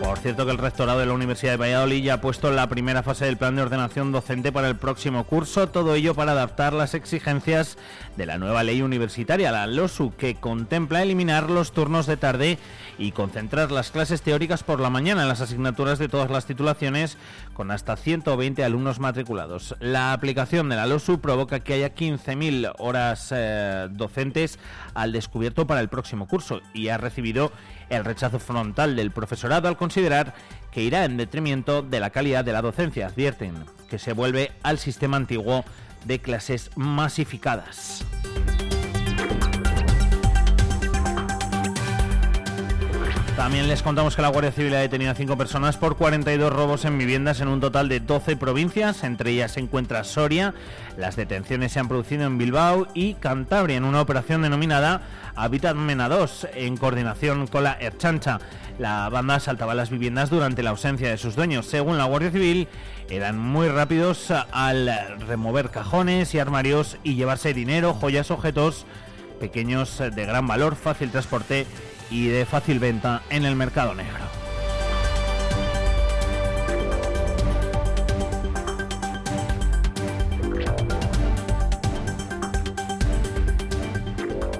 Por 0.00 0.18
cierto 0.18 0.44
que 0.44 0.52
el 0.52 0.58
rectorado 0.58 1.00
de 1.00 1.06
la 1.06 1.14
Universidad 1.14 1.52
de 1.52 1.56
Valladolid 1.56 2.04
ya 2.04 2.14
ha 2.14 2.20
puesto 2.20 2.50
la 2.50 2.68
primera 2.68 3.02
fase 3.02 3.24
del 3.24 3.36
plan 3.36 3.56
de 3.56 3.62
ordenación 3.62 4.12
docente 4.12 4.52
para 4.52 4.68
el 4.68 4.76
próximo 4.76 5.24
curso, 5.24 5.68
todo 5.68 5.94
ello 5.94 6.14
para 6.14 6.32
adaptar 6.32 6.72
las 6.72 6.94
exigencias 6.94 7.78
de 8.16 8.26
la 8.26 8.36
nueva 8.36 8.62
ley 8.62 8.82
universitaria, 8.82 9.50
la 9.50 9.66
LOSU, 9.66 10.12
que 10.16 10.34
contempla 10.34 11.02
eliminar 11.02 11.48
los 11.48 11.72
turnos 11.72 12.06
de 12.06 12.16
tarde 12.18 12.58
y 12.98 13.12
concentrar 13.12 13.70
las 13.70 13.90
clases 13.90 14.22
teóricas 14.22 14.62
por 14.62 14.80
la 14.80 14.90
mañana 14.90 15.22
en 15.22 15.28
las 15.28 15.40
asignaturas 15.40 15.98
de 15.98 16.08
todas 16.08 16.30
las 16.30 16.46
titulaciones 16.46 17.16
con 17.54 17.70
hasta 17.70 17.96
120 17.96 18.64
alumnos 18.64 19.00
matriculados. 19.00 19.76
La 19.80 20.12
aplicación 20.12 20.68
de 20.68 20.76
la 20.76 20.86
LOSU 20.86 21.20
provoca 21.20 21.60
que 21.60 21.74
haya 21.74 21.94
15.000 21.94 22.74
horas 22.78 23.28
eh, 23.34 23.88
docentes 23.90 24.58
al 24.94 25.12
descubierto 25.12 25.66
para 25.66 25.80
el 25.80 25.88
próximo 25.88 26.26
curso 26.26 26.60
y 26.74 26.88
ha 26.88 26.98
recibido 26.98 27.52
el 27.88 28.04
rechazo 28.04 28.38
frontal 28.38 28.96
del 28.96 29.10
profesorado 29.10 29.68
al 29.68 29.76
considerar 29.76 30.34
que 30.70 30.82
irá 30.82 31.04
en 31.04 31.16
detrimento 31.16 31.82
de 31.82 32.00
la 32.00 32.10
calidad 32.10 32.44
de 32.44 32.52
la 32.52 32.62
docencia. 32.62 33.06
Advierten 33.06 33.54
que 33.88 33.98
se 33.98 34.12
vuelve 34.12 34.52
al 34.62 34.78
sistema 34.78 35.16
antiguo 35.16 35.64
de 36.04 36.18
clases 36.18 36.70
masificadas. 36.76 38.04
También 43.36 43.66
les 43.66 43.82
contamos 43.82 44.14
que 44.14 44.20
la 44.20 44.28
Guardia 44.28 44.52
Civil 44.52 44.74
ha 44.74 44.80
detenido 44.80 45.10
a 45.10 45.14
cinco 45.14 45.38
personas 45.38 45.78
por 45.78 45.96
42 45.96 46.52
robos 46.52 46.84
en 46.84 46.98
viviendas 46.98 47.40
en 47.40 47.48
un 47.48 47.60
total 47.60 47.88
de 47.88 47.98
12 47.98 48.36
provincias. 48.36 49.04
Entre 49.04 49.30
ellas 49.30 49.52
se 49.52 49.60
encuentra 49.60 50.04
Soria. 50.04 50.52
Las 50.98 51.16
detenciones 51.16 51.72
se 51.72 51.80
han 51.80 51.88
producido 51.88 52.24
en 52.24 52.36
Bilbao 52.36 52.86
y 52.92 53.14
Cantabria 53.14 53.78
en 53.78 53.84
una 53.84 54.02
operación 54.02 54.42
denominada 54.42 55.00
Habitat 55.34 55.74
Mena 55.74 56.10
2 56.10 56.48
en 56.54 56.76
coordinación 56.76 57.46
con 57.46 57.64
la 57.64 57.72
Erchancha. 57.72 58.38
La 58.78 59.08
banda 59.08 59.36
asaltaba 59.36 59.74
las 59.74 59.88
viviendas 59.88 60.28
durante 60.28 60.62
la 60.62 60.70
ausencia 60.70 61.08
de 61.08 61.16
sus 61.16 61.34
dueños. 61.34 61.66
Según 61.66 61.96
la 61.96 62.04
Guardia 62.04 62.30
Civil, 62.30 62.68
eran 63.08 63.38
muy 63.38 63.68
rápidos 63.68 64.30
al 64.30 65.18
remover 65.26 65.70
cajones 65.70 66.34
y 66.34 66.38
armarios 66.38 66.98
y 67.02 67.14
llevarse 67.14 67.54
dinero, 67.54 67.94
joyas, 67.94 68.30
objetos 68.30 68.86
pequeños 69.42 69.98
de 69.98 70.24
gran 70.24 70.46
valor, 70.46 70.76
fácil 70.76 71.10
transporte 71.10 71.66
y 72.12 72.28
de 72.28 72.46
fácil 72.46 72.78
venta 72.78 73.22
en 73.28 73.44
el 73.44 73.56
mercado 73.56 73.92
negro. 73.92 74.20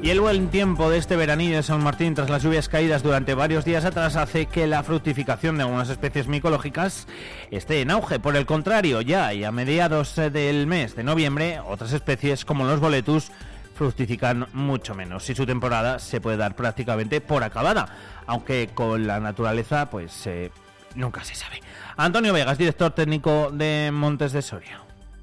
Y 0.03 0.11
el 0.11 0.21
buen 0.21 0.49
tiempo 0.49 0.91
de 0.91 0.99
este 0.99 1.15
veranillo 1.15 1.55
de 1.55 1.63
San 1.63 1.81
Martín 1.81 2.17
tras 2.17 2.29
las 2.29 2.43
lluvias 2.43 2.69
caídas 2.69 3.05
durante 3.05 3.35
varios 3.35 3.65
días 3.65 3.85
atrás 3.85 4.17
hace 4.17 4.47
que 4.47 4.67
la 4.67 4.83
fructificación 4.83 5.57
de 5.57 5.63
algunas 5.63 5.91
especies 5.91 6.27
micológicas 6.27 7.07
esté 7.53 7.83
en 7.83 7.93
auge. 7.93 8.19
Por 8.19 8.35
el 8.35 8.47
contrario, 8.47 9.01
ya 9.01 9.33
y 9.33 9.45
a 9.45 9.53
mediados 9.53 10.17
del 10.17 10.67
mes 10.67 10.97
de 10.97 11.05
noviembre, 11.05 11.61
otras 11.61 11.93
especies 11.93 12.45
como 12.45 12.65
los 12.65 12.81
boletus 12.81 13.31
fructifican 13.75 14.47
mucho 14.53 14.95
menos 14.95 15.29
y 15.31 15.35
su 15.35 15.47
temporada 15.47 15.99
se 15.99 16.21
puede 16.21 16.37
dar 16.37 16.55
prácticamente 16.55 17.21
por 17.21 17.43
acabada, 17.43 18.23
aunque 18.27 18.71
con 18.75 19.07
la 19.07 19.21
naturaleza 19.21 19.91
pues 19.91 20.27
eh, 20.27 20.51
nunca 20.95 21.25
se 21.25 21.35
sabe. 21.35 21.61
Antonio 21.97 22.33
Vegas, 22.33 22.59
director 22.59 22.93
técnico 22.93 23.51
de 23.53 23.91
Montes 23.93 24.33
de 24.33 24.43
Soria. 24.43 24.81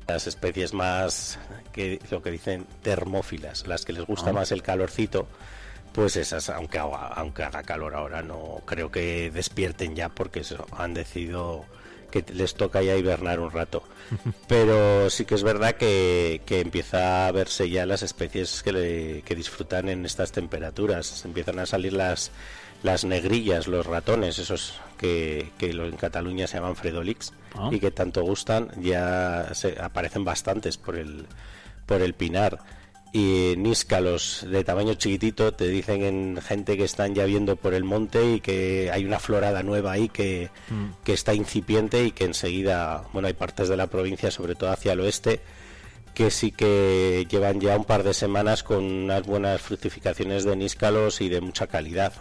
Las 0.07 0.27
especies 0.27 0.73
más 0.73 1.39
que 1.71 1.99
lo 2.09 2.21
que 2.21 2.31
dicen 2.31 2.65
termófilas, 2.81 3.67
las 3.67 3.85
que 3.85 3.93
les 3.93 4.05
gusta 4.05 4.31
ah. 4.31 4.33
más 4.33 4.51
el 4.51 4.63
calorcito, 4.63 5.27
pues 5.93 6.15
esas, 6.15 6.49
aunque 6.49 6.79
aunque 6.79 7.43
haga 7.43 7.63
calor 7.63 7.95
ahora, 7.95 8.21
no 8.21 8.61
creo 8.65 8.91
que 8.91 9.31
despierten 9.31 9.95
ya 9.95 10.09
porque 10.09 10.43
han 10.77 10.93
decidido 10.93 11.65
que 12.09 12.25
les 12.33 12.55
toca 12.55 12.81
ya 12.81 12.95
hibernar 12.95 13.39
un 13.39 13.51
rato. 13.51 13.83
Pero 14.47 15.09
sí 15.09 15.25
que 15.25 15.35
es 15.35 15.43
verdad 15.43 15.75
que, 15.75 16.41
empieza 16.47 17.27
a 17.27 17.31
verse 17.31 17.69
ya 17.69 17.85
las 17.85 18.03
especies 18.03 18.63
que, 18.63 19.23
que 19.25 19.35
disfrutan 19.35 19.89
en 19.89 20.05
estas 20.05 20.31
temperaturas. 20.31 21.23
Empiezan 21.25 21.59
a 21.59 21.65
salir 21.65 21.93
las, 21.93 22.31
las 22.83 23.05
negrillas, 23.05 23.67
los 23.67 23.85
ratones, 23.85 24.39
esos 24.39 24.79
que, 24.97 25.51
que 25.57 25.71
en 25.71 25.97
Cataluña 25.97 26.47
se 26.47 26.57
llaman 26.57 26.75
fredolix 26.75 27.33
ah. 27.55 27.69
y 27.71 27.79
que 27.79 27.91
tanto 27.91 28.23
gustan, 28.23 28.69
ya 28.81 29.49
se, 29.53 29.79
aparecen 29.81 30.23
bastantes 30.23 30.77
por 30.77 30.95
el, 30.95 31.25
por 31.85 32.01
el 32.01 32.13
pinar 32.13 32.59
y 33.11 33.55
níscalos 33.57 34.45
de 34.49 34.63
tamaño 34.63 34.93
chiquitito 34.93 35.53
te 35.53 35.67
dicen 35.67 36.03
en 36.03 36.41
gente 36.41 36.77
que 36.77 36.83
están 36.83 37.15
ya 37.15 37.25
viendo 37.25 37.55
por 37.55 37.73
el 37.73 37.83
monte 37.83 38.33
y 38.33 38.39
que 38.39 38.91
hay 38.93 39.05
una 39.05 39.19
florada 39.19 39.63
nueva 39.63 39.93
ahí 39.93 40.09
que, 40.09 40.49
mm. 40.69 41.03
que 41.03 41.13
está 41.13 41.33
incipiente 41.33 42.03
y 42.03 42.11
que 42.11 42.25
enseguida, 42.25 43.03
bueno, 43.13 43.27
hay 43.27 43.33
partes 43.33 43.67
de 43.69 43.77
la 43.77 43.87
provincia, 43.87 44.29
sobre 44.29 44.55
todo 44.55 44.71
hacia 44.71 44.93
el 44.93 44.99
oeste, 44.99 45.41
que 46.13 46.29
sí 46.29 46.51
que 46.51 47.25
llevan 47.29 47.59
ya 47.59 47.77
un 47.77 47.85
par 47.85 48.03
de 48.03 48.13
semanas 48.13 48.63
con 48.63 48.83
unas 48.83 49.25
buenas 49.25 49.61
fructificaciones 49.61 50.43
de 50.43 50.55
níscalos 50.55 51.21
y 51.21 51.29
de 51.29 51.41
mucha 51.41 51.67
calidad 51.67 52.13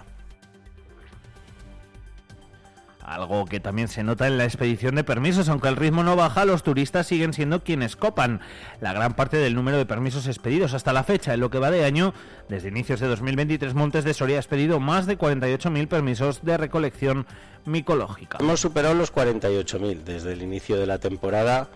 algo 3.15 3.47
que 3.47 3.61
también 3.61 3.89
se 3.89 4.03
nota 4.03 4.27
en 4.27 4.39
la 4.39 4.45
expedición 4.45 4.95
de 4.95 5.05
permisos, 5.05 5.49
aunque 5.49 5.69
el 5.69 5.77
ritmo 5.77 6.03
no 6.03 6.17
baja, 6.17 6.45
los 6.45 6.63
turistas 6.63 7.07
siguen 7.07 7.33
siendo 7.33 7.63
quienes 7.63 7.97
copan 7.97 8.41
la 8.81 8.93
gran 8.93 9.15
parte 9.15 9.39
del 9.39 9.55
número 9.55 9.79
de 9.79 9.87
permisos 9.87 10.27
expedidos 10.27 10.75
hasta 10.75 10.93
la 10.93 11.05
fecha. 11.05 11.35
En 11.35 11.41
lo 11.41 11.51
que 11.51 11.59
va 11.59 11.71
de 11.71 11.85
año, 11.85 12.15
desde 12.49 12.69
inicios 12.69 13.01
de 13.01 13.09
2023, 13.09 13.75
Montes 13.75 14.05
de 14.05 14.15
Soria 14.15 14.37
ha 14.37 14.41
expedido 14.41 14.81
más 14.81 15.07
de 15.07 15.19
48.000 15.19 15.89
permisos 15.89 16.45
de 16.45 16.57
recolección 16.57 17.27
micológica. 17.65 18.39
Hemos 18.41 18.61
superado 18.61 18.95
los 18.95 19.13
48.000 19.13 20.03
desde 20.05 20.33
el 20.33 20.43
inicio 20.43 20.77
de 20.77 20.87
la 20.87 20.99
temporada 20.99 21.69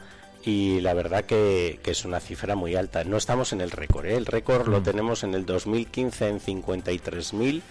y 0.44 0.80
la 0.80 0.94
verdad 0.94 1.24
que, 1.24 1.80
es 1.84 2.04
una 2.04 2.20
cifra 2.20 2.54
muy 2.54 2.74
alta. 2.74 3.04
No 3.04 3.16
estamos 3.16 3.52
en 3.52 3.60
el 3.60 3.70
récord, 3.70 4.06
¿eh? 4.06 4.16
el 4.16 4.26
récord 4.26 4.68
lo 4.68 4.80
mm. 4.80 4.82
tenemos 4.82 5.24
en 5.24 5.34
el 5.34 5.46
2015 5.46 6.28
en 6.28 6.40
53.000 6.40 7.62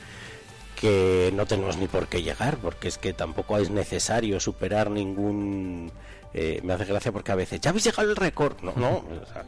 que 0.81 1.31
no 1.35 1.45
tenemos 1.45 1.77
ni 1.77 1.87
por 1.87 2.07
qué 2.07 2.23
llegar, 2.23 2.57
porque 2.57 2.87
es 2.87 2.97
que 2.97 3.13
tampoco 3.13 3.57
es 3.59 3.69
necesario 3.69 4.39
superar 4.39 4.89
ningún... 4.89 5.91
Eh, 6.33 6.59
me 6.63 6.73
hace 6.73 6.85
gracia 6.85 7.11
porque 7.11 7.31
a 7.31 7.35
veces, 7.35 7.61
ya 7.61 7.69
habéis 7.69 7.83
llegado 7.83 8.09
al 8.09 8.15
récord. 8.15 8.59
No, 8.63 8.73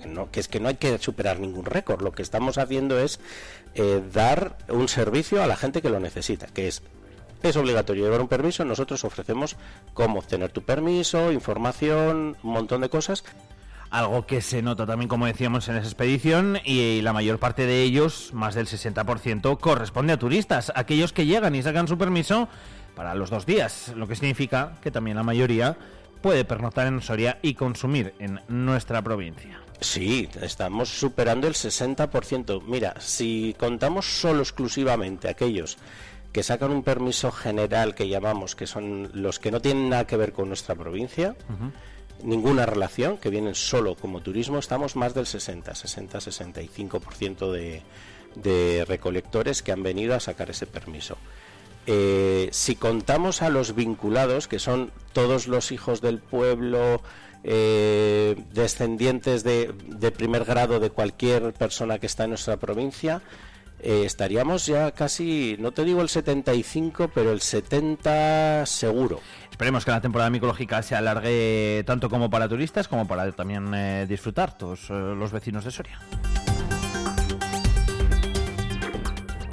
no, 0.06 0.32
que 0.32 0.40
es 0.40 0.48
que 0.48 0.60
no 0.60 0.68
hay 0.68 0.76
que 0.76 1.00
superar 1.00 1.40
ningún 1.40 1.66
récord. 1.66 2.04
Lo 2.04 2.12
que 2.12 2.22
estamos 2.22 2.60
haciendo 2.60 3.00
es 3.00 3.20
eh, 3.74 4.04
dar 4.14 4.58
un 4.70 4.88
servicio 4.88 5.42
a 5.42 5.48
la 5.48 5.56
gente 5.56 5.82
que 5.82 5.90
lo 5.90 6.00
necesita, 6.00 6.46
que 6.48 6.68
es 6.68 6.84
es 7.42 7.58
obligatorio 7.58 8.06
llevar 8.06 8.22
un 8.22 8.30
permiso, 8.30 8.64
nosotros 8.64 9.04
ofrecemos 9.04 9.58
cómo 9.94 10.20
obtener 10.20 10.50
tu 10.52 10.62
permiso, 10.62 11.30
información, 11.34 12.38
un 12.42 12.50
montón 12.50 12.80
de 12.80 12.90
cosas 12.90 13.26
algo 13.94 14.26
que 14.26 14.42
se 14.42 14.64
nota 14.64 14.88
también, 14.88 15.08
como 15.08 15.28
decíamos, 15.28 15.70
en 15.70 15.76
esa 15.76 15.86
expedición, 15.86 16.58
y 16.66 17.02
la 17.02 17.14
mayor 17.14 17.38
parte 17.38 17.68
de 17.68 17.84
ellos, 17.84 18.32
más 18.34 18.56
del 18.56 18.66
60%, 18.66 19.60
corresponde 19.60 20.14
a 20.14 20.18
turistas, 20.18 20.74
aquellos 20.76 21.14
que 21.14 21.28
llegan 21.28 21.54
y 21.54 21.62
sacan 21.62 21.88
su 21.88 21.96
permiso 21.96 22.50
para 22.96 23.14
los 23.14 23.30
dos 23.30 23.46
días, 23.46 23.94
lo 23.96 24.08
que 24.08 24.16
significa 24.16 24.78
que 24.82 24.90
también 24.90 25.16
la 25.16 25.24
mayoría 25.24 25.78
puede 26.24 26.44
pernoctar 26.44 26.88
en 26.88 27.02
Soria 27.02 27.38
y 27.44 27.54
consumir 27.54 28.16
en 28.18 28.40
nuestra 28.48 29.00
provincia. 29.04 29.60
Sí, 29.80 30.28
estamos 30.42 30.90
superando 30.90 31.48
el 31.48 31.54
60%. 31.54 32.64
Mira, 32.64 32.96
si 33.00 33.56
contamos 33.60 34.06
solo 34.06 34.42
exclusivamente 34.42 35.28
aquellos 35.30 35.78
que 36.32 36.42
sacan 36.42 36.72
un 36.72 36.82
permiso 36.82 37.32
general 37.32 37.94
que 37.94 38.08
llamamos, 38.08 38.56
que 38.56 38.66
son 38.66 39.12
los 39.14 39.38
que 39.38 39.52
no 39.52 39.60
tienen 39.60 39.90
nada 39.90 40.08
que 40.08 40.18
ver 40.18 40.34
con 40.34 40.48
nuestra 40.48 40.74
provincia, 40.74 41.36
ninguna 42.24 42.66
relación, 42.66 43.18
que 43.18 43.30
vienen 43.30 43.56
solo 43.56 43.96
como 43.96 44.22
turismo, 44.22 44.60
estamos 44.60 44.96
más 44.96 45.14
del 45.14 45.26
60, 45.26 45.76
60, 45.76 46.20
65% 46.20 47.52
de, 47.52 47.82
de 48.36 48.86
recolectores 48.88 49.62
que 49.62 49.72
han 49.72 49.84
venido 49.84 50.16
a 50.16 50.20
sacar 50.20 50.50
ese 50.50 50.66
permiso. 50.66 51.18
Eh, 51.86 52.48
si 52.52 52.76
contamos 52.76 53.42
a 53.42 53.50
los 53.50 53.76
vinculados, 53.76 54.48
que 54.48 54.60
son 54.60 54.92
todos 55.12 55.48
los 55.48 55.72
hijos 55.72 56.02
del 56.02 56.20
pueblo, 56.20 57.02
eh, 57.44 58.36
descendientes 58.54 59.44
de, 59.44 59.74
de, 59.88 60.12
primer 60.12 60.46
grado 60.46 60.80
de 60.80 60.92
cualquier 60.92 61.54
persona 61.54 62.00
que 62.00 62.06
está 62.06 62.24
en 62.24 62.32
nuestra 62.32 62.56
provincia, 62.56 63.22
eh, 63.86 64.04
estaríamos 64.06 64.66
ya 64.66 64.92
casi, 64.92 65.58
no 65.60 65.74
te 65.74 65.84
digo 65.84 66.02
el 66.02 66.08
75, 66.08 67.12
pero 67.14 67.34
el 67.34 67.42
70 67.42 68.66
seguro. 68.66 69.20
Esperemos 69.54 69.86
que 69.86 69.92
la 69.92 70.02
temporada 70.02 70.32
micológica 70.32 70.82
se 70.82 70.96
alargue 70.96 71.84
tanto 71.86 72.10
como 72.10 72.28
para 72.32 72.50
turistas 72.50 72.88
como 72.88 73.08
para 73.08 73.32
también 73.34 73.72
eh, 73.76 74.08
disfrutar 74.10 74.58
todos 74.58 74.90
eh, 74.90 74.94
los 74.94 75.32
vecinos 75.32 75.64
de 75.64 75.70
Soria. 75.70 76.00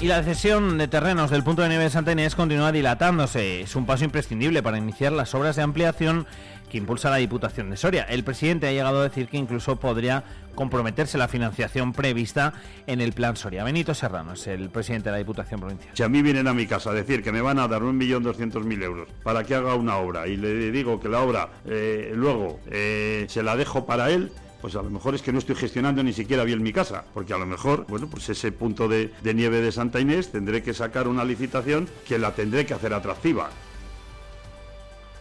Y 0.00 0.06
la 0.06 0.22
cesión 0.22 0.78
de 0.78 0.88
terrenos 0.88 1.30
del 1.30 1.44
punto 1.44 1.60
de 1.60 1.68
nieve 1.68 1.84
de 1.84 1.90
Santa 1.90 2.12
Inés 2.12 2.34
continúa 2.34 2.72
dilatándose. 2.72 3.60
Es 3.60 3.76
un 3.76 3.84
paso 3.84 4.02
imprescindible 4.02 4.62
para 4.62 4.78
iniciar 4.78 5.12
las 5.12 5.34
obras 5.34 5.56
de 5.56 5.62
ampliación 5.62 6.26
que 6.70 6.78
impulsa 6.78 7.10
la 7.10 7.16
Diputación 7.16 7.68
de 7.68 7.76
Soria. 7.76 8.04
El 8.04 8.24
presidente 8.24 8.66
ha 8.66 8.72
llegado 8.72 9.00
a 9.00 9.02
decir 9.02 9.28
que 9.28 9.36
incluso 9.36 9.76
podría 9.76 10.24
comprometerse 10.54 11.18
la 11.18 11.28
financiación 11.28 11.92
prevista 11.92 12.54
en 12.86 13.02
el 13.02 13.12
Plan 13.12 13.36
Soria. 13.36 13.62
Benito 13.62 13.92
Serrano 13.92 14.32
es 14.32 14.46
el 14.46 14.70
presidente 14.70 15.10
de 15.10 15.12
la 15.12 15.18
Diputación 15.18 15.60
Provincial. 15.60 15.94
Si 15.94 16.02
a 16.02 16.08
mí 16.08 16.22
vienen 16.22 16.48
a 16.48 16.54
mi 16.54 16.66
casa 16.66 16.90
a 16.90 16.94
decir 16.94 17.22
que 17.22 17.30
me 17.30 17.42
van 17.42 17.58
a 17.58 17.68
dar 17.68 17.82
un 17.82 17.98
millón 17.98 18.22
doscientos 18.22 18.64
mil 18.64 18.82
euros 18.82 19.06
para 19.22 19.44
que 19.44 19.54
haga 19.54 19.74
una 19.74 19.98
obra 19.98 20.26
y 20.28 20.38
le 20.38 20.70
digo 20.70 20.98
que 20.98 21.10
la 21.10 21.20
obra 21.20 21.50
eh, 21.66 22.12
luego 22.14 22.58
eh, 22.70 23.26
se 23.28 23.42
la 23.42 23.54
dejo 23.54 23.84
para 23.84 24.10
él, 24.10 24.32
pues 24.60 24.76
a 24.76 24.82
lo 24.82 24.90
mejor 24.90 25.14
es 25.14 25.22
que 25.22 25.32
no 25.32 25.38
estoy 25.38 25.56
gestionando 25.56 26.02
ni 26.02 26.12
siquiera 26.12 26.44
bien 26.44 26.62
mi 26.62 26.72
casa, 26.72 27.04
porque 27.14 27.32
a 27.32 27.38
lo 27.38 27.46
mejor, 27.46 27.86
bueno, 27.88 28.08
pues 28.08 28.28
ese 28.28 28.52
punto 28.52 28.88
de, 28.88 29.12
de 29.22 29.34
nieve 29.34 29.60
de 29.60 29.72
Santa 29.72 30.00
Inés 30.00 30.30
tendré 30.30 30.62
que 30.62 30.74
sacar 30.74 31.08
una 31.08 31.24
licitación 31.24 31.88
que 32.06 32.18
la 32.18 32.34
tendré 32.34 32.66
que 32.66 32.74
hacer 32.74 32.92
atractiva. 32.92 33.50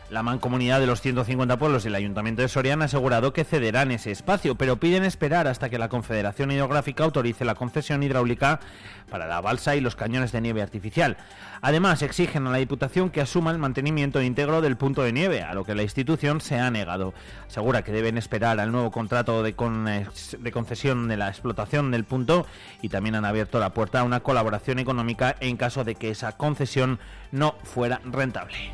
La 0.09 0.23
mancomunidad 0.23 0.79
de 0.79 0.87
los 0.87 1.01
150 1.01 1.59
pueblos 1.59 1.85
y 1.85 1.87
el 1.87 1.93
Ayuntamiento 1.93 2.41
de 2.41 2.47
Soria 2.47 2.73
han 2.73 2.81
asegurado 2.81 3.31
que 3.31 3.43
cederán 3.43 3.91
ese 3.91 4.09
espacio, 4.09 4.55
pero 4.55 4.77
piden 4.77 5.03
esperar 5.03 5.47
hasta 5.47 5.69
que 5.69 5.77
la 5.77 5.87
Confederación 5.87 6.49
Hidrográfica 6.49 7.03
autorice 7.03 7.45
la 7.45 7.53
concesión 7.53 8.01
hidráulica 8.01 8.59
para 9.11 9.27
la 9.27 9.39
balsa 9.39 9.75
y 9.75 9.81
los 9.81 9.95
cañones 9.95 10.31
de 10.31 10.41
nieve 10.41 10.63
artificial. 10.63 11.17
Además, 11.61 12.01
exigen 12.01 12.47
a 12.47 12.49
la 12.49 12.57
Diputación 12.57 13.11
que 13.11 13.21
asuma 13.21 13.51
el 13.51 13.59
mantenimiento 13.59 14.19
íntegro 14.19 14.61
del 14.61 14.77
punto 14.77 15.03
de 15.03 15.13
nieve, 15.13 15.43
a 15.43 15.53
lo 15.53 15.63
que 15.63 15.75
la 15.75 15.83
institución 15.83 16.41
se 16.41 16.57
ha 16.57 16.71
negado. 16.71 17.13
Asegura 17.47 17.83
que 17.83 17.91
deben 17.91 18.17
esperar 18.17 18.59
al 18.59 18.71
nuevo 18.71 18.89
contrato 18.89 19.43
de, 19.43 19.53
de 20.39 20.51
concesión 20.51 21.07
de 21.07 21.17
la 21.17 21.29
explotación 21.29 21.91
del 21.91 22.03
punto 22.03 22.47
y 22.81 22.89
también 22.89 23.13
han 23.13 23.25
abierto 23.25 23.59
la 23.59 23.75
puerta 23.75 23.99
a 23.99 24.03
una 24.03 24.21
colaboración 24.21 24.79
económica 24.79 25.35
en 25.39 25.55
caso 25.55 25.83
de 25.83 25.93
que 25.93 26.09
esa 26.09 26.31
concesión 26.31 26.97
no 27.31 27.53
fuera 27.63 28.01
rentable. 28.05 28.73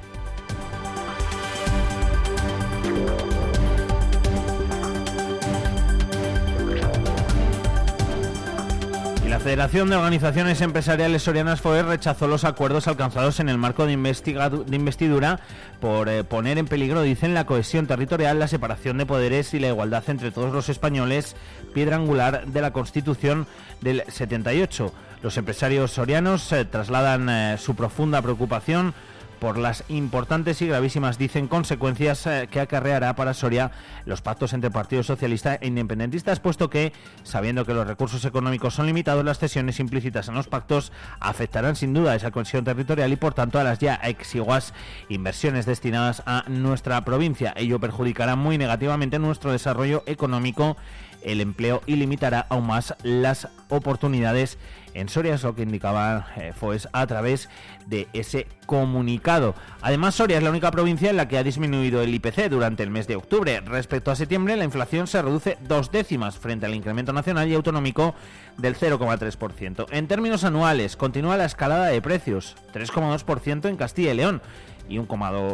La 9.29 9.39
Federación 9.39 9.89
de 9.89 9.95
Organizaciones 9.95 10.61
Empresariales 10.61 11.23
Sorianas 11.23 11.59
FOE 11.59 11.81
rechazó 11.81 12.27
los 12.27 12.43
acuerdos 12.43 12.87
alcanzados 12.87 13.39
en 13.39 13.49
el 13.49 13.57
marco 13.57 13.85
de, 13.85 13.93
investidura 13.93 15.39
por 15.81 16.09
eh, 16.09 16.23
poner 16.23 16.57
en 16.57 16.67
peligro, 16.67 17.01
dicen, 17.01 17.33
la 17.33 17.45
cohesión 17.45 17.87
territorial, 17.87 18.39
la 18.39 18.47
separación 18.47 18.97
de 18.97 19.05
poderes 19.05 19.53
y 19.53 19.59
la 19.59 19.69
igualdad 19.69 20.03
entre 20.07 20.31
todos 20.31 20.53
los 20.53 20.69
españoles, 20.69 21.35
piedra 21.73 21.95
angular 21.95 22.45
de 22.45 22.61
la 22.61 22.71
Constitución 22.71 23.47
del 23.81 24.03
78. 24.07 24.93
Los 25.23 25.37
empresarios 25.37 25.91
sorianos 25.91 26.51
eh, 26.51 26.63
trasladan 26.63 27.29
eh, 27.29 27.57
su 27.57 27.75
profunda 27.75 28.21
preocupación 28.21 28.93
por 29.35 29.57
las 29.57 29.83
importantes 29.89 30.61
y 30.61 30.67
gravísimas, 30.67 31.17
dicen, 31.17 31.47
consecuencias 31.47 32.25
eh, 32.27 32.47
que 32.49 32.59
acarreará 32.59 33.15
para 33.15 33.33
Soria 33.33 33.71
los 34.05 34.21
pactos 34.21 34.53
entre 34.53 34.71
Partido 34.71 35.03
Socialista 35.03 35.55
e 35.55 35.67
Independentistas, 35.67 36.39
puesto 36.39 36.69
que, 36.69 36.93
sabiendo 37.23 37.65
que 37.65 37.73
los 37.73 37.87
recursos 37.87 38.25
económicos 38.25 38.73
son 38.73 38.87
limitados, 38.87 39.25
las 39.25 39.39
cesiones 39.39 39.79
implícitas 39.79 40.27
en 40.27 40.35
los 40.35 40.47
pactos 40.47 40.91
afectarán 41.19 41.75
sin 41.75 41.93
duda 41.93 42.13
a 42.13 42.15
esa 42.15 42.31
cohesión 42.31 42.63
territorial 42.63 43.11
y, 43.11 43.15
por 43.15 43.33
tanto, 43.33 43.59
a 43.59 43.63
las 43.63 43.79
ya 43.79 43.95
exiguas 43.95 44.73
inversiones 45.09 45.65
destinadas 45.65 46.23
a 46.25 46.45
nuestra 46.47 47.03
provincia. 47.05 47.53
Ello 47.55 47.79
perjudicará 47.79 48.35
muy 48.35 48.57
negativamente 48.57 49.19
nuestro 49.19 49.51
desarrollo 49.51 50.03
económico, 50.05 50.77
el 51.23 51.41
empleo 51.41 51.81
y 51.85 51.95
limitará 51.95 52.45
aún 52.49 52.67
más 52.67 52.95
las 53.03 53.47
oportunidades 53.69 54.57
en 54.95 55.09
Soria, 55.09 55.35
es 55.35 55.43
lo 55.43 55.55
que 55.55 55.63
indicaba 55.63 56.27
eh, 56.37 56.53
FOES 56.53 56.87
a 56.93 57.05
través 57.05 57.49
de 57.85 58.07
ese 58.13 58.47
comunicado. 58.65 59.53
Además, 59.81 60.15
Soria 60.15 60.37
es 60.37 60.43
la 60.43 60.49
única 60.49 60.71
provincia 60.71 61.09
en 61.09 61.17
la 61.17 61.27
que 61.27 61.37
ha 61.37 61.43
disminuido 61.43 62.01
el 62.01 62.13
IPC 62.13 62.49
durante 62.49 62.81
el 62.81 62.89
mes 62.89 63.05
de 63.07 63.15
octubre. 63.15 63.61
Respecto 63.61 64.09
a 64.09 64.15
septiembre, 64.15 64.55
la 64.55 64.63
inflación 64.63 65.05
se 65.05 65.21
reduce 65.21 65.57
dos 65.67 65.91
décimas 65.91 66.39
frente 66.39 66.65
al 66.65 66.73
incremento 66.73 67.13
nacional 67.13 67.47
y 67.47 67.53
autonómico 67.53 68.15
del 68.57 68.75
0,3%. 68.75 69.85
En 69.91 70.07
términos 70.07 70.43
anuales, 70.43 70.95
continúa 70.95 71.37
la 71.37 71.45
escalada 71.45 71.87
de 71.87 72.01
precios, 72.01 72.55
3,2% 72.73 73.69
en 73.69 73.75
Castilla 73.75 74.13
y 74.13 74.15
León 74.15 74.41
y 74.87 74.97
un, 74.97 75.07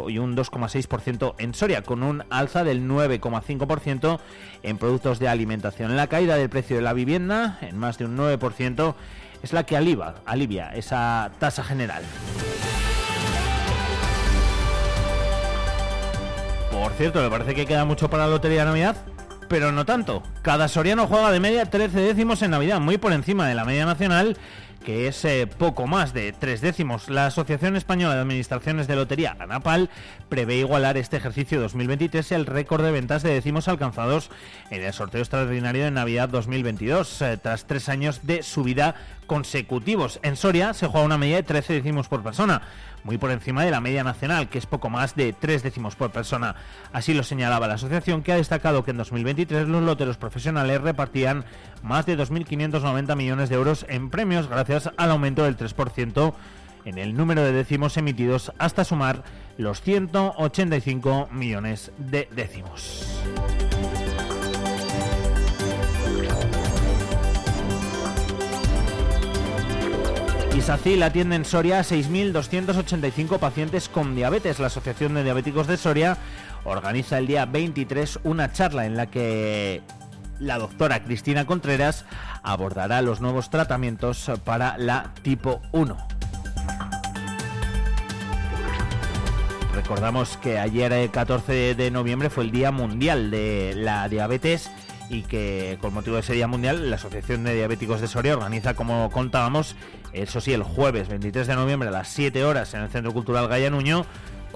y 0.08 0.18
un 0.18 0.36
2,6% 0.36 1.34
en 1.38 1.54
Soria, 1.54 1.82
con 1.82 2.02
un 2.02 2.24
alza 2.30 2.64
del 2.64 2.86
9,5% 2.88 4.20
en 4.62 4.78
productos 4.78 5.18
de 5.18 5.28
alimentación. 5.28 5.96
La 5.96 6.06
caída 6.06 6.36
del 6.36 6.50
precio 6.50 6.76
de 6.76 6.82
la 6.82 6.92
vivienda 6.92 7.58
en 7.62 7.78
más 7.78 7.98
de 7.98 8.04
un 8.04 8.16
9% 8.16 8.94
es 9.42 9.52
la 9.52 9.64
que 9.64 9.76
alivia, 9.76 10.14
alivia 10.24 10.70
esa 10.74 11.30
tasa 11.38 11.64
general. 11.64 12.02
Por 16.70 16.92
cierto, 16.92 17.20
me 17.20 17.30
parece 17.30 17.54
que 17.54 17.66
queda 17.66 17.84
mucho 17.84 18.08
para 18.08 18.24
la 18.24 18.30
Lotería 18.30 18.60
de 18.60 18.66
Navidad, 18.66 18.96
pero 19.48 19.72
no 19.72 19.84
tanto. 19.84 20.22
Cada 20.42 20.68
soriano 20.68 21.06
juega 21.06 21.30
de 21.30 21.40
media 21.40 21.66
13 21.66 22.00
décimos 22.00 22.42
en 22.42 22.52
Navidad, 22.52 22.80
muy 22.80 22.98
por 22.98 23.12
encima 23.12 23.46
de 23.46 23.54
la 23.54 23.64
media 23.64 23.84
nacional 23.84 24.36
que 24.82 25.08
es 25.08 25.24
eh, 25.24 25.46
poco 25.46 25.86
más 25.86 26.12
de 26.12 26.32
tres 26.32 26.60
décimos. 26.60 27.08
La 27.08 27.26
Asociación 27.26 27.76
Española 27.76 28.14
de 28.14 28.20
Administraciones 28.20 28.86
de 28.86 28.96
Lotería, 28.96 29.36
ANAPAL, 29.38 29.90
prevé 30.28 30.56
igualar 30.56 30.96
este 30.96 31.16
ejercicio 31.16 31.60
2023 31.60 32.32
el 32.32 32.46
récord 32.46 32.84
de 32.84 32.90
ventas 32.90 33.22
de 33.22 33.32
décimos 33.32 33.68
alcanzados 33.68 34.30
en 34.70 34.82
el 34.82 34.92
sorteo 34.92 35.20
extraordinario 35.20 35.84
de 35.84 35.90
Navidad 35.90 36.28
2022, 36.28 37.22
eh, 37.22 37.36
tras 37.36 37.66
tres 37.66 37.88
años 37.88 38.26
de 38.26 38.42
subida 38.42 38.94
consecutivos. 39.26 40.20
En 40.22 40.36
Soria 40.36 40.74
se 40.74 40.86
juega 40.86 41.06
una 41.06 41.18
media 41.18 41.36
de 41.36 41.42
13 41.42 41.74
décimos 41.74 42.08
por 42.08 42.22
persona 42.22 42.62
muy 43.04 43.18
por 43.18 43.30
encima 43.30 43.64
de 43.64 43.70
la 43.70 43.80
media 43.80 44.04
nacional, 44.04 44.48
que 44.48 44.58
es 44.58 44.66
poco 44.66 44.90
más 44.90 45.14
de 45.14 45.32
tres 45.32 45.62
décimos 45.62 45.96
por 45.96 46.10
persona. 46.10 46.54
Así 46.92 47.14
lo 47.14 47.22
señalaba 47.22 47.68
la 47.68 47.74
asociación, 47.74 48.22
que 48.22 48.32
ha 48.32 48.36
destacado 48.36 48.84
que 48.84 48.92
en 48.92 48.98
2023 48.98 49.68
los 49.68 49.82
loteros 49.82 50.16
profesionales 50.16 50.80
repartían 50.80 51.44
más 51.82 52.06
de 52.06 52.16
2.590 52.16 53.16
millones 53.16 53.48
de 53.48 53.56
euros 53.56 53.86
en 53.88 54.10
premios 54.10 54.48
gracias 54.48 54.90
al 54.96 55.10
aumento 55.10 55.44
del 55.44 55.56
3% 55.56 56.34
en 56.84 56.98
el 56.98 57.16
número 57.16 57.42
de 57.42 57.52
décimos 57.52 57.96
emitidos 57.96 58.52
hasta 58.58 58.84
sumar 58.84 59.22
los 59.56 59.82
185 59.82 61.28
millones 61.32 61.92
de 61.98 62.28
décimos. 62.34 63.22
ISACIL 70.54 71.02
atiende 71.02 71.36
en 71.36 71.46
Soria 71.46 71.78
a 71.78 71.82
6.285 71.82 73.38
pacientes 73.38 73.88
con 73.88 74.14
diabetes. 74.14 74.58
La 74.58 74.66
Asociación 74.66 75.14
de 75.14 75.24
Diabéticos 75.24 75.66
de 75.66 75.78
Soria 75.78 76.18
organiza 76.64 77.16
el 77.16 77.26
día 77.26 77.46
23 77.46 78.20
una 78.24 78.52
charla 78.52 78.84
en 78.84 78.96
la 78.96 79.06
que 79.06 79.80
la 80.38 80.58
doctora 80.58 81.04
Cristina 81.04 81.46
Contreras 81.46 82.04
abordará 82.42 83.00
los 83.00 83.22
nuevos 83.22 83.48
tratamientos 83.48 84.30
para 84.44 84.76
la 84.76 85.14
tipo 85.22 85.62
1. 85.72 85.96
Recordamos 89.74 90.36
que 90.36 90.58
ayer, 90.58 90.92
el 90.92 91.10
14 91.10 91.74
de 91.74 91.90
noviembre, 91.90 92.28
fue 92.28 92.44
el 92.44 92.50
Día 92.50 92.70
Mundial 92.70 93.30
de 93.30 93.72
la 93.74 94.06
Diabetes 94.08 94.70
y 95.12 95.22
que 95.22 95.78
con 95.80 95.92
motivo 95.92 96.16
de 96.16 96.22
ese 96.22 96.32
Día 96.32 96.48
Mundial 96.48 96.88
la 96.88 96.96
Asociación 96.96 97.44
de 97.44 97.54
Diabéticos 97.54 98.00
de 98.00 98.08
Soria 98.08 98.34
organiza, 98.34 98.74
como 98.74 99.10
contábamos, 99.10 99.76
eso 100.12 100.40
sí, 100.40 100.54
el 100.54 100.62
jueves 100.62 101.08
23 101.08 101.46
de 101.46 101.54
noviembre 101.54 101.90
a 101.90 101.92
las 101.92 102.08
7 102.08 102.44
horas 102.44 102.72
en 102.72 102.80
el 102.80 102.88
Centro 102.88 103.12
Cultural 103.12 103.46
Gallanuño, 103.46 104.06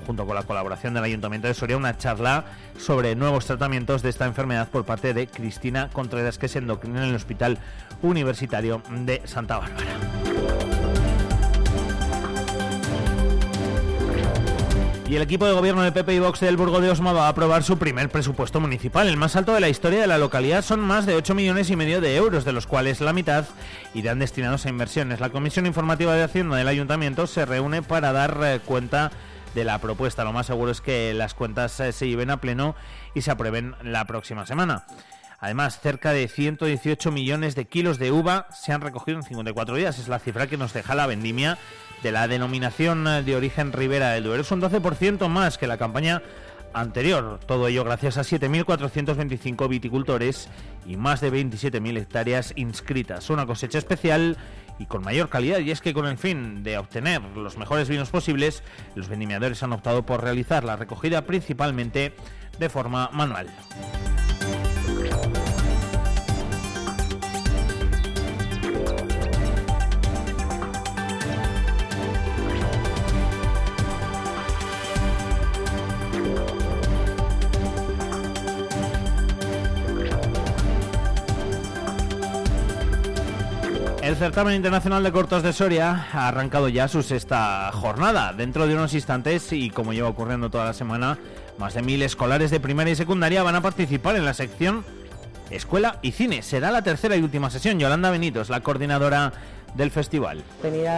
junto 0.07 0.25
con 0.25 0.35
la 0.35 0.45
colaboración 0.45 0.95
del 0.95 1.05
Ayuntamiento 1.05 1.47
de 1.47 1.55
Soria, 1.55 1.77
una 1.77 1.99
charla 1.99 2.47
sobre 2.79 3.15
nuevos 3.17 3.45
tratamientos 3.45 4.03
de 4.03 4.09
esta 4.09 4.25
enfermedad 4.25 4.69
por 4.69 4.87
parte 4.87 5.13
de 5.13 5.27
Cristina 5.27 5.91
Contreras, 5.93 6.39
que 6.39 6.49
se 6.49 6.59
endocrina 6.59 7.03
en 7.03 7.11
el 7.11 7.17
Hospital 7.17 7.59
Universitario 8.01 8.83
de 8.91 9.21
Santa 9.27 9.59
Bárbara. 9.59 10.26
Y 15.09 15.15
el 15.15 15.23
equipo 15.23 15.47
de 15.47 15.53
gobierno 15.53 15.83
de 15.83 15.93
Pepe 15.93 16.15
y 16.15 16.19
Vox 16.19 16.41
del 16.41 16.57
Burgo 16.57 16.81
de 16.81 16.91
Osma 16.91 17.13
va 17.13 17.27
a 17.27 17.29
aprobar 17.29 17.63
su 17.63 17.79
primer 17.79 18.11
presupuesto 18.11 18.59
municipal. 18.59 19.07
El 19.07 19.17
más 19.17 19.37
alto 19.37 19.55
de 19.55 19.61
la 19.61 19.69
historia 19.69 20.01
de 20.01 20.09
la 20.09 20.19
localidad 20.19 20.65
son 20.65 20.81
más 20.81 21.07
de 21.07 21.15
8 21.15 21.33
millones 21.33 21.71
y 21.71 21.77
medio 21.77 22.01
de 22.01 22.17
euros, 22.17 22.45
de 22.45 22.53
los 22.53 22.67
cuales 22.67 23.01
la 23.01 23.13
mitad 23.13 23.45
irán 23.95 24.19
destinados 24.19 24.67
a 24.67 24.69
inversiones. 24.69 25.21
La 25.21 25.31
Comisión 25.31 25.65
Informativa 25.65 26.13
de 26.15 26.25
Hacienda 26.25 26.57
del 26.57 26.67
Ayuntamiento 26.67 27.29
se 27.29 27.47
reúne 27.47 27.83
para 27.83 28.13
dar 28.13 28.41
eh, 28.43 28.59
cuenta 28.65 29.13
de 29.55 29.63
la 29.63 29.79
propuesta. 29.79 30.25
Lo 30.25 30.33
más 30.33 30.47
seguro 30.47 30.73
es 30.73 30.81
que 30.81 31.15
las 31.15 31.35
cuentas 31.35 31.79
eh, 31.79 31.93
se 31.93 32.09
lleven 32.09 32.31
a 32.31 32.41
pleno 32.41 32.75
y 33.15 33.23
se 33.23 33.31
aprueben 33.31 33.77
la 33.85 34.07
próxima 34.07 34.45
semana. 34.45 34.87
Además, 35.39 35.79
cerca 35.81 36.13
de 36.13 36.27
118 36.27 37.13
millones 37.13 37.55
de 37.55 37.67
kilos 37.67 37.99
de 37.99 38.11
uva 38.11 38.49
se 38.51 38.73
han 38.73 38.81
recogido 38.81 39.19
en 39.19 39.23
54 39.23 39.77
días. 39.77 40.01
Es 40.01 40.09
la 40.09 40.19
cifra 40.19 40.49
que 40.49 40.57
nos 40.57 40.73
deja 40.73 40.97
la 40.97 41.07
vendimia 41.07 41.59
de 42.03 42.13
la 42.13 42.29
denominación 42.29 43.05
de 43.05 43.37
origen 43.37 43.73
Ribera 43.73 44.11
del 44.11 44.25
Duero. 44.25 44.43
Es 44.43 44.51
un 44.51 44.61
12% 44.61 45.29
más 45.29 45.59
que 45.59 45.67
la 45.67 45.79
campaña 45.79 46.23
anterior. 46.73 47.41
Todo 47.47 47.69
ello 47.69 47.85
gracias 47.85 48.19
a 48.19 48.23
7.425 48.23 49.69
viticultores 49.69 50.49
y 50.87 50.97
más 50.97 51.21
de 51.21 51.33
27.000 51.33 51.99
hectáreas 51.99 52.53
inscritas. 52.57 53.31
Una 53.31 53.47
cosecha 53.47 53.79
especial 53.79 54.37
y 54.79 54.87
con 54.87 55.03
mayor 55.03 55.29
calidad. 55.29 55.59
Y 55.61 55.71
es 55.71 55.81
que 55.81 55.95
con 55.95 56.07
el 56.07 56.19
fin 56.19 56.63
de 56.63 56.79
obtener 56.79 57.23
los 57.35 57.57
mejores 57.57 57.89
vinos 57.89 58.11
posibles, 58.11 58.63
los 58.95 59.09
vendimiadores 59.09 59.63
han 59.63 59.73
optado 59.73 60.05
por 60.05 60.23
realizar 60.23 60.65
la 60.65 60.77
recogida 60.77 61.23
principalmente 61.23 62.13
de 62.59 62.69
forma 62.69 63.11
manual. 63.13 63.49
El 84.17 84.21
certamen 84.21 84.55
internacional 84.55 85.03
de 85.03 85.13
cortos 85.13 85.43
de 85.43 85.53
Soria 85.53 86.07
ha 86.11 86.29
arrancado 86.29 86.71
ya 86.71 86.89
su 86.89 87.03
sexta 87.03 87.71
jornada. 87.71 88.33
Dentro 88.33 88.67
de 88.67 88.75
unos 88.75 88.95
instantes, 88.95 89.53
y 89.53 89.69
como 89.69 89.93
lleva 89.93 90.09
ocurriendo 90.09 90.49
toda 90.49 90.65
la 90.65 90.73
semana, 90.73 91.19
más 91.59 91.75
de 91.75 91.83
mil 91.83 92.01
escolares 92.01 92.51
de 92.51 92.59
primaria 92.59 92.95
y 92.95 92.97
secundaria 92.97 93.43
van 93.43 93.57
a 93.57 93.61
participar 93.61 94.17
en 94.17 94.25
la 94.25 94.33
sección 94.33 94.87
Escuela 95.51 95.99
y 96.01 96.13
Cine. 96.13 96.41
Será 96.41 96.71
la 96.71 96.81
tercera 96.81 97.15
y 97.15 97.21
última 97.21 97.51
sesión. 97.51 97.79
Yolanda 97.79 98.09
Benito 98.11 98.41
es 98.41 98.49
la 98.49 98.61
coordinadora 98.61 99.35
del 99.75 99.91
festival. 99.91 100.43
Venir 100.63 100.89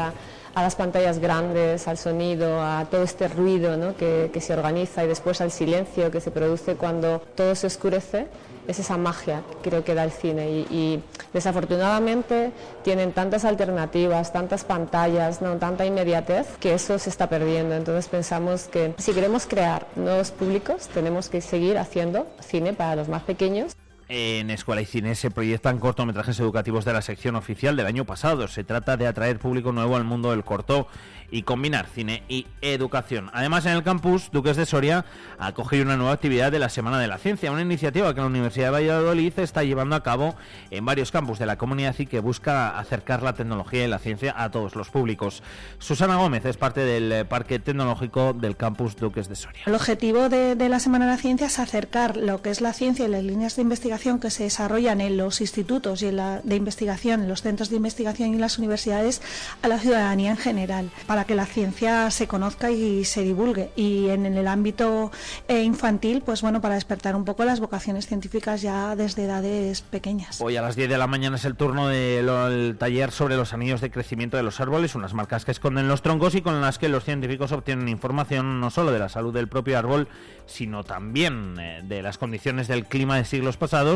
a 0.59 0.63
las 0.63 0.75
pantallas 0.75 1.21
grandes, 1.21 1.87
al 1.87 1.99
sonido, 1.99 2.61
a 2.61 2.85
todo 2.91 3.05
este 3.05 3.29
ruido 3.29 3.77
¿no? 3.77 3.97
que, 3.97 4.31
se 4.41 4.53
organiza 4.53 5.05
y 5.05 5.07
después 5.07 5.41
al 5.41 5.51
silencio 5.51 6.11
que 6.11 6.21
se 6.21 6.31
produce 6.31 6.75
cuando 6.75 7.21
todo 7.35 7.55
se 7.55 7.67
oscurece 7.67 8.27
es 8.67 8.79
esa 8.79 8.97
magia 8.97 9.43
creo 9.63 9.83
que 9.83 9.95
da 9.95 10.05
el 10.05 10.11
cine 10.11 10.51
y, 10.51 10.67
y, 10.71 11.03
desafortunadamente 11.33 12.53
tienen 12.83 13.13
tantas 13.13 13.45
alternativas, 13.45 14.33
tantas 14.33 14.65
pantallas, 14.65 15.43
¿no? 15.43 15.57
tanta 15.59 15.87
inmediatez 15.87 16.47
que 16.59 16.75
eso 16.75 16.99
se 16.99 17.11
está 17.11 17.29
perdiendo. 17.29 17.75
Entonces 17.75 18.09
pensamos 18.09 18.65
que 18.65 18.95
si 18.99 19.13
queremos 19.13 19.47
crear 19.47 19.87
nuevos 19.97 20.31
públicos 20.31 20.89
tenemos 20.89 21.29
que 21.29 21.41
seguir 21.41 21.79
haciendo 21.79 22.27
cine 22.41 22.73
para 22.73 22.97
los 22.97 23.09
más 23.09 23.23
pequeños. 23.23 23.77
En 24.11 24.49
Escuela 24.49 24.81
y 24.81 24.87
Cine 24.87 25.15
se 25.15 25.31
proyectan 25.31 25.79
cortometrajes 25.79 26.41
educativos 26.41 26.87
de 26.87 26.95
la 26.95 27.03
sección 27.03 27.37
oficial 27.37 27.77
del 27.77 27.85
año 27.85 28.07
pasado. 28.07 28.49
Se 28.49 28.65
trata 28.65 28.97
de 28.97 29.07
atraer 29.07 29.39
público 29.39 29.71
nuevo 29.71 29.97
al 29.97 30.05
mundo 30.05 30.31
del 30.31 30.45
corto 30.45 30.89
y 31.31 31.43
combinar 31.43 31.87
cine 31.95 32.23
y 32.27 32.47
educación. 32.63 33.29
Además, 33.35 33.67
en 33.67 33.73
el 33.73 33.83
campus 33.83 34.31
Duques 34.33 34.57
de 34.57 34.65
Soria 34.65 35.05
ha 35.39 35.53
una 35.83 35.99
nueva 35.99 36.13
actividad 36.13 36.51
de 36.51 36.59
la 36.59 36.71
Semana 36.71 36.99
de 36.99 37.07
la 37.07 37.19
Ciencia, 37.19 37.53
una 37.53 37.61
iniciativa 37.61 38.15
que 38.15 38.21
la 38.23 38.29
Universidad 38.29 38.69
de 38.69 38.71
Valladolid 38.71 39.39
está 39.39 39.63
llevando 39.63 39.95
a 39.95 40.03
cabo 40.03 40.37
en 40.71 40.87
varios 40.87 41.13
campus 41.13 41.39
de 41.39 41.45
la 41.45 41.59
comunidad 41.59 41.95
y 41.99 42.07
que 42.07 42.21
busca 42.21 42.79
acercar 42.79 43.23
la 43.23 43.35
tecnología 43.35 43.85
y 43.85 43.89
la 43.89 43.99
ciencia 43.99 44.33
a 44.39 44.51
todos 44.51 44.75
los 44.75 44.89
públicos. 44.89 45.43
Susana 45.79 46.17
Gómez 46.17 46.47
es 46.47 46.57
parte 46.57 46.81
del 46.81 47.27
Parque 47.27 47.59
Tecnológico 47.59 48.33
del 48.33 48.57
campus 48.57 48.97
Duques 48.97 49.29
de 49.29 49.37
Soria. 49.37 49.65
El 49.67 49.75
objetivo 49.75 50.31
de, 50.31 50.55
de 50.55 50.69
la 50.71 50.81
Semana 50.81 51.05
de 51.05 51.11
la 51.13 51.19
Ciencia 51.19 51.49
es 51.49 51.59
acercar 51.59 52.17
lo 52.17 52.41
que 52.41 52.49
es 52.49 52.63
la 52.63 52.73
ciencia 52.73 53.05
y 53.05 53.09
las 53.09 53.23
líneas 53.23 53.57
de 53.57 53.63
investigación 53.63 53.98
que 53.99 54.31
se 54.31 54.45
desarrollan 54.45 55.01
en 55.01 55.17
los 55.17 55.41
institutos 55.41 56.03
y 56.03 56.07
en 56.07 56.17
la, 56.17 56.41
de 56.45 56.55
investigación, 56.55 57.23
en 57.23 57.29
los 57.29 57.43
centros 57.43 57.69
de 57.69 57.77
investigación 57.77 58.31
y 58.31 58.35
en 58.35 58.41
las 58.41 58.57
universidades 58.57 59.21
a 59.61 59.69
la 59.69 59.79
ciudadanía 59.79 60.31
en 60.31 60.37
general, 60.37 60.91
para 61.07 61.25
que 61.25 61.35
la 61.35 61.47
ciencia 61.47 62.11
se 62.13 62.29
conozca 62.29 62.71
y 62.71 63.05
se 63.05 63.23
divulgue. 63.23 63.71
Y 63.75 64.09
en, 64.09 64.25
el 64.25 64.47
ámbito 64.47 65.11
eh, 65.49 65.63
infantil, 65.63 66.23
pues 66.25 66.43
bueno, 66.43 66.61
para 66.61 66.77
despertar 66.77 67.17
un 67.17 67.25
poco 67.25 67.45
las 67.45 67.59
vocaciones 67.59 68.07
científicas 68.07 68.63
ya 68.63 68.95
desde 68.95 69.25
edades 69.25 69.83
pequeñas. 69.83 70.41
Hoy 70.41 70.57
a 70.57 70.63
las 70.63 70.77
10 70.77 70.89
de 70.89 70.99
la 70.99 71.09
mañana 71.09 71.37
es 71.37 71.45
el 71.45 71.57
turno 71.57 71.89
del 71.89 72.77
taller 72.79 73.11
sobre 73.11 73.37
los 73.37 73.53
anillos 73.53 73.81
de 73.81 73.91
crecimiento 73.91 74.37
de 74.37 74.45
los 74.45 74.61
árboles, 74.61 74.95
unas 74.95 75.13
marcas 75.13 75.45
que 75.45 75.51
esconden 75.51 75.89
los 75.89 76.03
troncos 76.03 76.37
y 76.37 76.41
con 76.41 76.61
las 76.61 76.79
que 76.79 76.89
los 76.89 77.05
científicos 77.05 77.51
obtienen 77.51 77.89
información 77.89 78.61
no 78.61 78.71
solo 78.71 78.93
de 78.93 79.01
la 79.01 79.09
salud 79.09 79.35
del 79.35 79.49
propio 79.49 79.77
árbol, 79.77 80.09
sino 80.47 80.85
también 80.85 81.57
eh, 81.59 81.83
de 81.85 82.03
las 82.03 82.17
condiciones 82.17 82.69
del 82.69 82.87
clima 82.87 83.17
de 83.17 83.25
siglos 83.25 83.57
pasados 83.57 83.88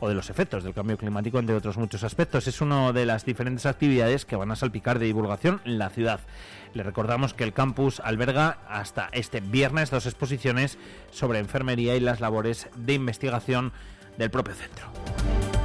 o 0.00 0.08
de 0.08 0.14
los 0.14 0.30
efectos 0.30 0.64
del 0.64 0.74
cambio 0.74 0.98
climático, 0.98 1.38
entre 1.38 1.54
otros 1.54 1.76
muchos 1.76 2.02
aspectos. 2.02 2.46
Es 2.46 2.60
una 2.60 2.92
de 2.92 3.06
las 3.06 3.24
diferentes 3.24 3.66
actividades 3.66 4.24
que 4.24 4.36
van 4.36 4.50
a 4.50 4.56
salpicar 4.56 4.98
de 4.98 5.06
divulgación 5.06 5.60
en 5.64 5.78
la 5.78 5.90
ciudad. 5.90 6.20
Le 6.74 6.82
recordamos 6.82 7.34
que 7.34 7.44
el 7.44 7.52
campus 7.52 8.00
alberga 8.00 8.58
hasta 8.68 9.08
este 9.12 9.40
viernes 9.40 9.90
dos 9.90 10.06
exposiciones 10.06 10.78
sobre 11.10 11.38
enfermería 11.38 11.96
y 11.96 12.00
las 12.00 12.20
labores 12.20 12.68
de 12.76 12.94
investigación 12.94 13.72
del 14.18 14.30
propio 14.30 14.54
centro. 14.54 15.55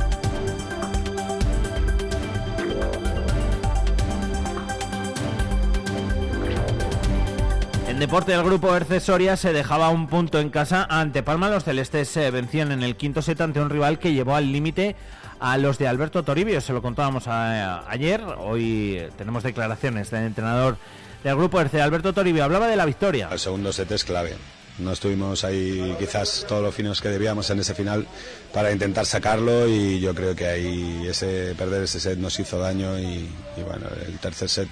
Deporte, 8.02 8.34
el 8.34 8.44
grupo 8.44 8.76
Erce 8.76 9.00
Soria 9.00 9.38
se 9.38 9.54
dejaba 9.54 9.90
un 9.90 10.08
punto 10.08 10.40
en 10.40 10.50
casa 10.50 10.88
ante 10.90 11.22
Palma. 11.22 11.52
Los 11.52 11.66
celestes 11.66 12.10
se 12.10 12.32
vencían 12.32 12.72
en 12.72 12.82
el 12.82 12.96
quinto 12.96 13.22
set 13.22 13.40
ante 13.42 13.62
un 13.62 13.70
rival 13.70 14.00
que 14.00 14.12
llevó 14.12 14.36
al 14.36 14.52
límite 14.52 14.96
a 15.40 15.56
los 15.60 15.78
de 15.78 15.88
Alberto 15.88 16.24
Toribio. 16.24 16.60
Se 16.62 16.74
lo 16.74 16.82
contábamos 16.82 17.28
a, 17.28 17.88
ayer. 17.88 18.24
Hoy 18.40 19.04
tenemos 19.20 19.44
declaraciones 19.44 20.10
del 20.10 20.24
entrenador 20.24 20.78
del 21.24 21.36
grupo 21.36 21.62
Erce, 21.62 21.80
Alberto 21.80 22.12
Toribio. 22.12 22.44
Hablaba 22.44 22.68
de 22.68 22.76
la 22.76 22.88
victoria. 22.88 23.30
El 23.32 23.38
segundo 23.38 23.72
set 23.72 23.92
es 23.92 24.04
clave. 24.04 24.34
No 24.80 24.94
estuvimos 24.94 25.44
ahí 25.44 25.96
quizás 26.00 26.44
todos 26.48 26.64
los 26.64 26.74
finos 26.74 27.02
que 27.02 27.10
debíamos 27.10 27.52
en 27.52 27.60
ese 27.60 27.76
final 27.76 28.08
para 28.52 28.72
intentar 28.72 29.06
sacarlo 29.06 29.68
y 29.68 30.00
yo 30.00 30.16
creo 30.16 30.36
que 30.36 30.48
ahí 30.48 31.06
ese 31.08 31.54
perder 31.56 31.84
ese 31.84 32.00
set 32.00 32.18
nos 32.18 32.40
hizo 32.40 32.58
daño 32.58 32.98
y, 32.98 33.30
y 33.58 33.64
bueno, 33.64 33.86
el 34.08 34.18
tercer 34.18 34.50
set 34.50 34.70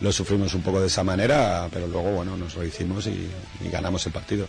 lo 0.00 0.12
sufrimos 0.12 0.54
un 0.54 0.62
poco 0.62 0.80
de 0.80 0.86
esa 0.86 1.04
manera, 1.04 1.68
pero 1.72 1.86
luego 1.86 2.10
bueno, 2.10 2.36
nos 2.36 2.54
lo 2.56 2.64
hicimos 2.64 3.06
y, 3.06 3.30
ganamos 3.70 4.06
el 4.06 4.12
partido. 4.12 4.46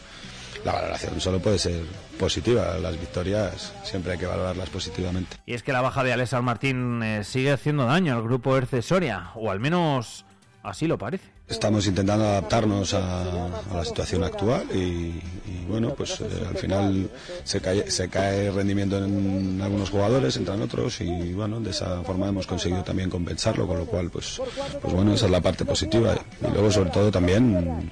La 0.66 0.74
valoración 0.74 1.22
solo 1.22 1.40
puede 1.40 1.60
ser 1.60 1.84
positiva, 2.20 2.78
las 2.80 3.00
victorias 3.00 3.74
siempre 3.84 4.14
hay 4.14 4.18
que 4.18 4.26
valorarlas 4.26 4.70
positivamente. 4.70 5.38
Y 5.46 5.54
es 5.54 5.64
que 5.64 5.72
la 5.72 5.82
baja 5.82 6.04
de 6.04 6.14
Alessandro 6.14 6.44
Martín 6.44 7.02
eh, 7.04 7.24
sigue 7.24 7.52
haciendo 7.52 7.86
daño 7.86 8.16
al 8.16 8.24
grupo 8.24 8.58
Erce 8.58 8.82
Soria, 8.82 9.32
o 9.36 9.52
al 9.52 9.60
menos 9.60 10.26
así 10.64 10.88
lo 10.88 10.98
parece. 10.98 11.26
Estamos 11.48 11.88
intentando 11.88 12.26
adaptarnos 12.26 12.94
a, 12.94 13.46
a 13.46 13.74
la 13.76 13.86
situación 13.86 14.24
actual 14.24 14.68
y, 14.74 15.22
bueno, 15.68 15.94
pues 15.96 16.20
eh, 16.22 16.26
al 16.50 16.58
final 16.58 17.10
se 17.44 17.62
cae, 17.62 17.90
se 17.90 18.10
cae 18.10 18.52
rendimiento 18.52 19.04
en 19.04 19.62
algunos 19.62 19.90
jugadores, 19.90 20.36
entran 20.38 20.62
otros 20.62 21.00
y 21.02 21.34
bueno, 21.34 21.60
de 21.60 21.72
esa 21.72 22.02
forma 22.04 22.28
hemos 22.28 22.48
conseguido 22.48 22.84
también 22.84 23.10
compensarlo, 23.10 23.66
con 23.66 23.78
lo 23.78 23.86
cual 23.86 24.10
pues, 24.10 24.42
pues 24.82 24.94
bueno, 24.94 25.14
esa 25.14 25.26
es 25.26 25.32
la 25.32 25.42
parte 25.42 25.64
positiva. 25.66 26.16
Y 26.42 26.52
luego 26.52 26.72
sobre 26.72 26.90
todo 26.90 27.12
también 27.12 27.92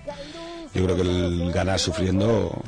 yo 0.76 0.84
creo 0.84 0.96
que 0.96 1.02
el 1.04 1.52
ganar 1.52 1.80
sufriendo 1.80 2.62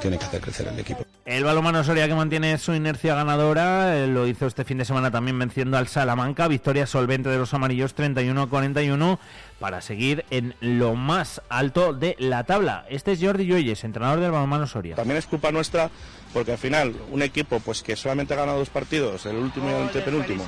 tiene 0.00 0.18
que 0.18 0.24
hacer 0.26 0.40
crecer 0.40 0.68
el 0.68 0.78
equipo. 0.78 1.04
El 1.24 1.44
balonmano 1.44 1.82
Soria 1.82 2.06
que 2.06 2.14
mantiene 2.14 2.58
su 2.58 2.74
inercia 2.74 3.14
ganadora 3.14 3.96
eh, 3.96 4.06
lo 4.06 4.26
hizo 4.26 4.46
este 4.46 4.64
fin 4.64 4.76
de 4.76 4.84
semana 4.84 5.10
también 5.10 5.38
venciendo 5.38 5.78
al 5.78 5.88
Salamanca, 5.88 6.48
victoria 6.48 6.86
solvente 6.86 7.30
de 7.30 7.38
los 7.38 7.54
amarillos 7.54 7.96
31-41 7.96 9.18
para 9.64 9.80
seguir 9.80 10.26
en 10.28 10.54
lo 10.60 10.94
más 10.94 11.40
alto 11.48 11.94
de 11.94 12.16
la 12.18 12.44
tabla. 12.44 12.84
Este 12.90 13.12
es 13.12 13.18
Jordi 13.22 13.46
Lluelles, 13.46 13.82
entrenador 13.82 14.20
del 14.20 14.30
balonmano 14.30 14.66
Soria. 14.66 14.94
También 14.94 15.16
es 15.16 15.24
culpa 15.24 15.52
nuestra 15.52 15.90
porque 16.34 16.52
al 16.52 16.58
final 16.58 16.94
un 17.10 17.22
equipo 17.22 17.60
pues 17.60 17.82
que 17.82 17.96
solamente 17.96 18.34
ha 18.34 18.36
ganado 18.36 18.58
dos 18.58 18.68
partidos, 18.68 19.24
el 19.24 19.36
último 19.36 19.70
y 19.70 19.72
el 19.72 19.82
antepenúltimo, 19.84 20.44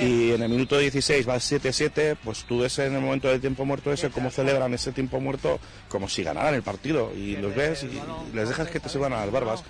y 0.00 0.30
en 0.30 0.44
el 0.44 0.48
minuto 0.48 0.78
16 0.78 1.28
va 1.28 1.38
7-7, 1.38 2.16
pues 2.22 2.44
tú 2.44 2.60
ves 2.60 2.78
en 2.78 2.94
el 2.94 3.00
momento 3.00 3.26
del 3.26 3.40
tiempo 3.40 3.64
muerto 3.64 3.92
ese 3.92 4.10
cómo 4.10 4.30
celebran 4.30 4.72
ese 4.74 4.92
tiempo 4.92 5.18
muerto 5.18 5.58
como 5.88 6.08
si 6.08 6.22
ganaran 6.22 6.54
el 6.54 6.62
partido 6.62 7.12
y 7.16 7.34
los 7.38 7.56
ves 7.56 7.82
y 7.82 8.00
les 8.32 8.48
dejas 8.48 8.68
que 8.68 8.78
te 8.78 8.88
suban 8.88 9.12
a 9.12 9.16
las 9.16 9.32
barbas. 9.32 9.64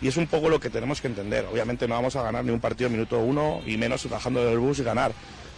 Y 0.00 0.08
es 0.08 0.16
un 0.16 0.26
poco 0.26 0.48
lo 0.48 0.58
que 0.58 0.70
tenemos 0.70 1.02
que 1.02 1.08
entender. 1.08 1.44
Obviamente 1.52 1.86
no 1.86 1.96
vamos 1.96 2.16
a 2.16 2.22
ganar 2.22 2.46
ni 2.46 2.52
un 2.52 2.60
partido 2.60 2.88
minuto 2.88 3.18
uno 3.18 3.60
y 3.66 3.76
menos 3.76 4.08
bajando 4.08 4.42
del 4.42 4.58
bus 4.58 4.78
y 4.78 4.84
ganar. 4.84 5.12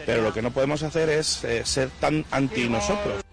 Pero 0.06 0.22
lo 0.22 0.32
que 0.32 0.42
no 0.42 0.50
podemos 0.50 0.82
hacer 0.82 1.08
es 1.08 1.44
eh, 1.44 1.64
ser 1.64 1.90
tan 2.00 2.24
anti 2.30 2.68
nosotros. 2.68 3.24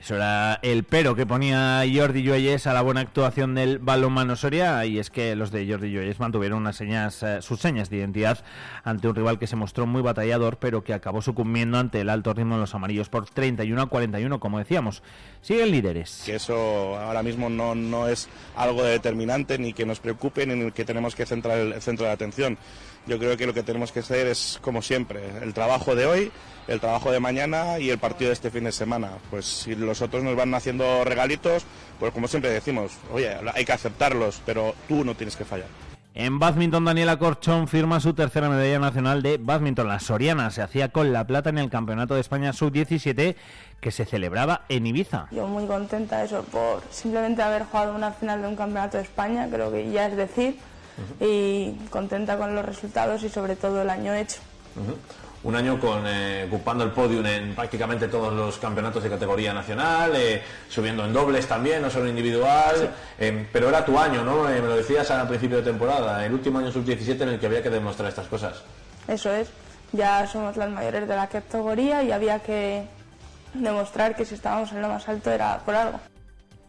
Eso 0.00 0.14
era 0.14 0.60
el 0.62 0.84
pero 0.84 1.16
que 1.16 1.24
ponía 1.24 1.82
Jordi 1.92 2.22
Lluelles 2.22 2.66
a 2.66 2.74
la 2.74 2.82
buena 2.82 3.00
actuación 3.00 3.54
del 3.54 3.78
balonmano 3.78 4.36
Soria 4.36 4.84
y 4.84 4.98
es 4.98 5.10
que 5.10 5.34
los 5.34 5.50
de 5.50 5.66
Jordi 5.66 5.90
Lluelles 5.90 6.20
mantuvieron 6.20 6.58
unas 6.58 6.76
señas, 6.76 7.22
eh, 7.22 7.40
sus 7.40 7.60
señas 7.60 7.88
de 7.88 7.96
identidad 7.96 8.44
ante 8.84 9.08
un 9.08 9.14
rival 9.14 9.38
que 9.38 9.46
se 9.46 9.56
mostró 9.56 9.86
muy 9.86 10.02
batallador 10.02 10.58
pero 10.58 10.84
que 10.84 10.92
acabó 10.92 11.22
sucumbiendo 11.22 11.78
ante 11.78 12.02
el 12.02 12.10
alto 12.10 12.34
ritmo 12.34 12.56
de 12.56 12.60
los 12.60 12.74
amarillos 12.74 13.08
por 13.08 13.28
31 13.28 13.80
a 13.80 13.86
41 13.86 14.38
como 14.38 14.58
decíamos. 14.58 15.02
Siguen 15.40 15.70
líderes. 15.70 16.22
Que 16.26 16.36
eso 16.36 16.98
ahora 16.98 17.22
mismo 17.22 17.48
no, 17.48 17.74
no 17.74 18.06
es 18.06 18.28
algo 18.54 18.84
determinante 18.84 19.58
ni 19.58 19.72
que 19.72 19.86
nos 19.86 20.00
preocupe 20.00 20.46
ni 20.46 20.52
en 20.52 20.62
el 20.62 20.72
que 20.72 20.84
tenemos 20.84 21.14
que 21.14 21.24
centrar 21.24 21.58
el 21.58 21.80
centro 21.80 22.04
de 22.04 22.12
atención 22.12 22.58
Yo 23.06 23.18
creo 23.18 23.36
que 23.36 23.46
lo 23.46 23.54
que 23.54 23.62
tenemos 23.62 23.92
que 23.92 24.00
hacer 24.00 24.26
es, 24.26 24.58
como 24.60 24.82
siempre, 24.82 25.20
el 25.42 25.54
trabajo 25.54 25.94
de 25.94 26.06
hoy, 26.06 26.32
el 26.66 26.80
trabajo 26.80 27.12
de 27.12 27.20
mañana 27.20 27.78
y 27.78 27.90
el 27.90 27.98
partido 27.98 28.30
de 28.30 28.34
este 28.34 28.50
fin 28.50 28.64
de 28.64 28.72
semana. 28.72 29.12
Pues 29.30 29.44
si 29.46 29.76
los 29.76 30.02
otros 30.02 30.24
nos 30.24 30.34
van 30.34 30.52
haciendo 30.54 31.04
regalitos, 31.04 31.64
pues 32.00 32.12
como 32.12 32.26
siempre 32.26 32.50
decimos, 32.50 32.92
oye, 33.12 33.30
hay 33.54 33.64
que 33.64 33.72
aceptarlos, 33.72 34.42
pero 34.44 34.74
tú 34.88 35.04
no 35.04 35.14
tienes 35.14 35.36
que 35.36 35.44
fallar. 35.44 35.68
En 36.18 36.38
badminton, 36.38 36.86
Daniela 36.86 37.18
Corchón 37.18 37.68
firma 37.68 38.00
su 38.00 38.14
tercera 38.14 38.48
medalla 38.48 38.78
nacional 38.78 39.22
de 39.22 39.36
badminton. 39.36 39.86
La 39.86 40.00
Soriana 40.00 40.50
se 40.50 40.62
hacía 40.62 40.88
con 40.88 41.12
la 41.12 41.26
plata 41.26 41.50
en 41.50 41.58
el 41.58 41.68
Campeonato 41.68 42.14
de 42.14 42.22
España 42.22 42.54
Sub-17 42.54 43.36
que 43.80 43.90
se 43.90 44.06
celebraba 44.06 44.62
en 44.70 44.86
Ibiza. 44.86 45.28
Yo 45.30 45.46
muy 45.46 45.66
contenta 45.66 46.24
eso 46.24 46.42
por 46.44 46.82
simplemente 46.90 47.42
haber 47.42 47.64
jugado 47.64 47.94
una 47.94 48.12
final 48.12 48.40
de 48.40 48.48
un 48.48 48.56
Campeonato 48.56 48.96
de 48.96 49.02
España, 49.02 49.46
creo 49.50 49.70
que 49.70 49.90
ya 49.90 50.06
es 50.06 50.16
decir, 50.16 50.56
y 51.20 51.72
contenta 51.90 52.36
con 52.36 52.54
los 52.54 52.64
resultados 52.64 53.22
y 53.22 53.28
sobre 53.28 53.56
todo 53.56 53.82
el 53.82 53.90
año 53.90 54.14
hecho. 54.14 54.38
un 55.44 55.54
año 55.54 55.78
con 55.78 56.02
eh, 56.06 56.44
ocupando 56.48 56.82
el 56.84 56.90
podium 56.90 57.24
en 57.24 57.54
prácticamente 57.54 58.08
todos 58.08 58.32
los 58.32 58.58
campeonatos 58.58 59.02
de 59.02 59.10
categoría 59.10 59.52
nacional, 59.52 60.12
eh, 60.16 60.42
subiendo 60.68 61.04
en 61.04 61.12
dobles 61.12 61.46
también, 61.46 61.82
no 61.82 61.90
solo 61.90 62.08
individual, 62.08 62.90
eh, 63.18 63.46
pero 63.52 63.68
era 63.68 63.84
tu 63.84 63.98
año, 63.98 64.24
¿no? 64.24 64.44
me 64.44 64.60
lo 64.60 64.76
decías 64.76 65.10
al 65.10 65.28
principio 65.28 65.58
de 65.58 65.62
temporada, 65.62 66.24
el 66.26 66.32
último 66.32 66.58
año 66.58 66.72
sub-17 66.72 67.20
en 67.22 67.28
el 67.28 67.38
que 67.38 67.46
había 67.46 67.62
que 67.62 67.70
demostrar 67.70 68.08
estas 68.08 68.26
cosas. 68.26 68.62
Eso 69.06 69.30
es, 69.32 69.48
ya 69.92 70.26
somos 70.26 70.56
las 70.56 70.70
mayores 70.70 71.06
de 71.06 71.14
la 71.14 71.28
categoría 71.28 72.02
y 72.02 72.10
había 72.10 72.40
que 72.40 72.84
demostrar 73.54 74.16
que 74.16 74.24
si 74.24 74.34
estábamos 74.34 74.72
en 74.72 74.82
lo 74.82 74.88
más 74.88 75.08
alto 75.08 75.30
era 75.30 75.58
por 75.64 75.74
algo. 75.74 76.00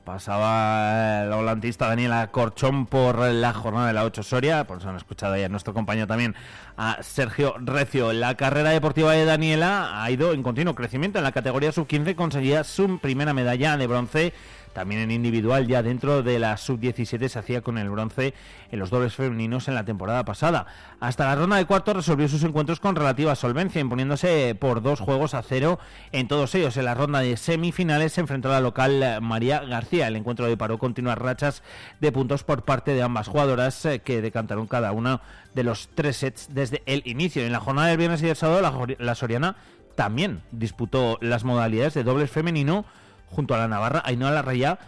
Pasaba 0.07 1.25
la 1.25 1.35
volantista 1.35 1.89
Daniela 1.89 2.31
Corchón 2.31 2.85
por 2.85 3.19
la 3.19 3.51
jornada 3.51 3.87
de 3.87 3.93
la 3.93 4.05
8 4.05 4.23
Soria, 4.23 4.63
por 4.63 4.77
eso 4.77 4.87
han 4.87 4.95
escuchado 4.95 5.33
ahí 5.33 5.43
a 5.43 5.49
nuestro 5.49 5.73
compañero 5.73 6.07
también, 6.07 6.33
a 6.77 7.03
Sergio 7.03 7.55
Recio. 7.59 8.13
La 8.13 8.35
carrera 8.35 8.69
deportiva 8.69 9.11
de 9.11 9.25
Daniela 9.25 10.01
ha 10.01 10.09
ido 10.09 10.31
en 10.31 10.43
continuo 10.43 10.75
crecimiento. 10.75 11.17
En 11.17 11.25
la 11.25 11.33
categoría 11.33 11.73
sub-15 11.73 12.15
conseguía 12.15 12.63
su 12.63 12.99
primera 12.99 13.33
medalla 13.33 13.75
de 13.75 13.85
bronce 13.85 14.33
también 14.77 15.01
en 15.01 15.09
individual, 15.09 15.65
ya 15.65 15.81
dentro 15.81 16.21
de 16.21 16.37
la 16.37 16.55
sub-17 16.55 17.29
se 17.29 17.39
hacía 17.39 17.61
con 17.61 17.79
el 17.79 17.89
bronce 17.89 18.35
en 18.71 18.77
los 18.77 18.91
dobles 18.91 19.15
femeninos 19.15 19.67
en 19.67 19.73
la 19.73 19.85
temporada 19.85 20.23
pasada. 20.23 20.67
Hasta 20.99 21.25
la 21.25 21.35
ronda 21.35 21.55
de 21.55 21.65
cuartos 21.65 21.95
resolvió 21.95 22.27
sus 22.27 22.43
encuentros 22.43 22.79
con 22.79 22.95
relativa 22.95 23.33
solvencia, 23.33 23.81
imponiéndose 23.81 24.53
por 24.53 24.83
dos 24.83 24.99
juegos 24.99 25.33
a 25.33 25.41
cero 25.41 25.79
en 26.11 26.27
todos 26.27 26.53
ellos. 26.53 26.77
En 26.77 26.85
la 26.85 26.93
ronda 26.93 27.21
de 27.21 27.37
semifinales 27.37 28.13
se 28.13 28.21
enfrentó 28.21 28.49
a 28.49 28.51
la 28.51 28.61
local 28.61 29.19
María 29.19 29.61
García. 29.61 30.09
El 30.09 30.15
encuentro 30.15 30.45
de 30.45 30.55
paró 30.57 30.77
continuas 30.77 31.17
rachas 31.17 31.63
de 31.99 32.11
puntos 32.11 32.43
por 32.43 32.63
parte 32.63 32.93
de 32.93 33.01
ambas 33.01 33.29
jugadoras 33.29 33.83
eh, 33.83 34.01
que 34.01 34.21
decantaron 34.21 34.67
cada 34.67 34.91
una 34.91 35.21
de 35.55 35.63
los 35.63 35.89
tres 35.95 36.17
sets 36.17 36.49
desde 36.53 36.83
el 36.85 37.01
inicio. 37.05 37.43
En 37.43 37.51
la 37.51 37.59
jornada 37.59 37.87
del 37.87 37.97
viernes 37.97 38.21
y 38.21 38.27
del 38.27 38.35
sábado 38.35 38.61
la, 38.61 38.95
la 39.03 39.15
Soriana 39.15 39.55
también 39.95 40.43
disputó 40.51 41.17
las 41.19 41.43
modalidades 41.45 41.95
de 41.95 42.03
dobles 42.03 42.29
femenino 42.29 42.85
junto 43.31 43.55
a 43.55 43.57
la 43.57 43.67
Navarra 43.67 44.01
Ainhoa 44.05 44.31
Larraya 44.31 44.79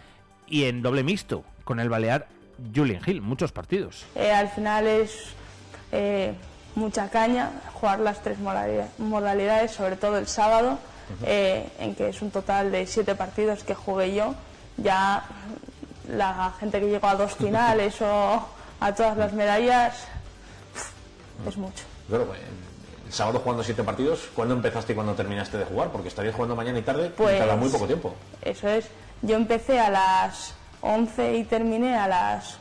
y 0.46 0.64
en 0.64 0.82
doble 0.82 1.02
mixto 1.02 1.44
con 1.64 1.80
el 1.80 1.88
Balear 1.88 2.26
Julian 2.74 3.02
Hill. 3.06 3.22
Muchos 3.22 3.52
partidos. 3.52 4.04
Eh, 4.14 4.32
al 4.32 4.48
final 4.48 4.86
es 4.86 5.32
eh, 5.92 6.34
mucha 6.74 7.08
caña 7.08 7.50
jugar 7.74 8.00
las 8.00 8.22
tres 8.22 8.38
modalidades, 8.98 9.70
sobre 9.70 9.96
todo 9.96 10.18
el 10.18 10.26
sábado, 10.26 10.78
eh, 11.24 11.68
en 11.78 11.94
que 11.94 12.08
es 12.08 12.22
un 12.22 12.30
total 12.30 12.72
de 12.72 12.86
siete 12.86 13.14
partidos 13.14 13.64
que 13.64 13.74
jugué 13.74 14.14
yo. 14.14 14.34
Ya 14.76 15.24
la 16.08 16.52
gente 16.58 16.80
que 16.80 16.86
llegó 16.86 17.06
a 17.06 17.14
dos 17.14 17.34
finales 17.36 18.00
o 18.02 18.46
a 18.80 18.94
todas 18.94 19.16
las 19.16 19.32
medallas 19.32 20.06
es 21.46 21.56
mucho. 21.56 21.84
Claro, 22.08 22.26
el 23.10 23.14
sábado 23.14 23.40
jugando 23.40 23.64
siete 23.64 23.82
partidos, 23.82 24.28
¿cuándo 24.36 24.54
empezaste 24.54 24.92
y 24.92 24.94
cuándo 24.94 25.14
terminaste 25.14 25.58
de 25.58 25.64
jugar? 25.64 25.90
Porque 25.90 26.06
estarías 26.06 26.32
jugando 26.32 26.54
mañana 26.54 26.78
y 26.78 26.82
tarde 26.82 27.10
pues, 27.10 27.40
cada 27.40 27.56
muy 27.56 27.68
poco 27.68 27.88
tiempo. 27.88 28.14
Eso 28.40 28.68
es. 28.68 28.86
Yo 29.22 29.34
empecé 29.34 29.80
a 29.80 29.90
las 29.90 30.54
11 30.80 31.38
y 31.38 31.42
terminé 31.42 31.96
a 31.96 32.06
las 32.06 32.58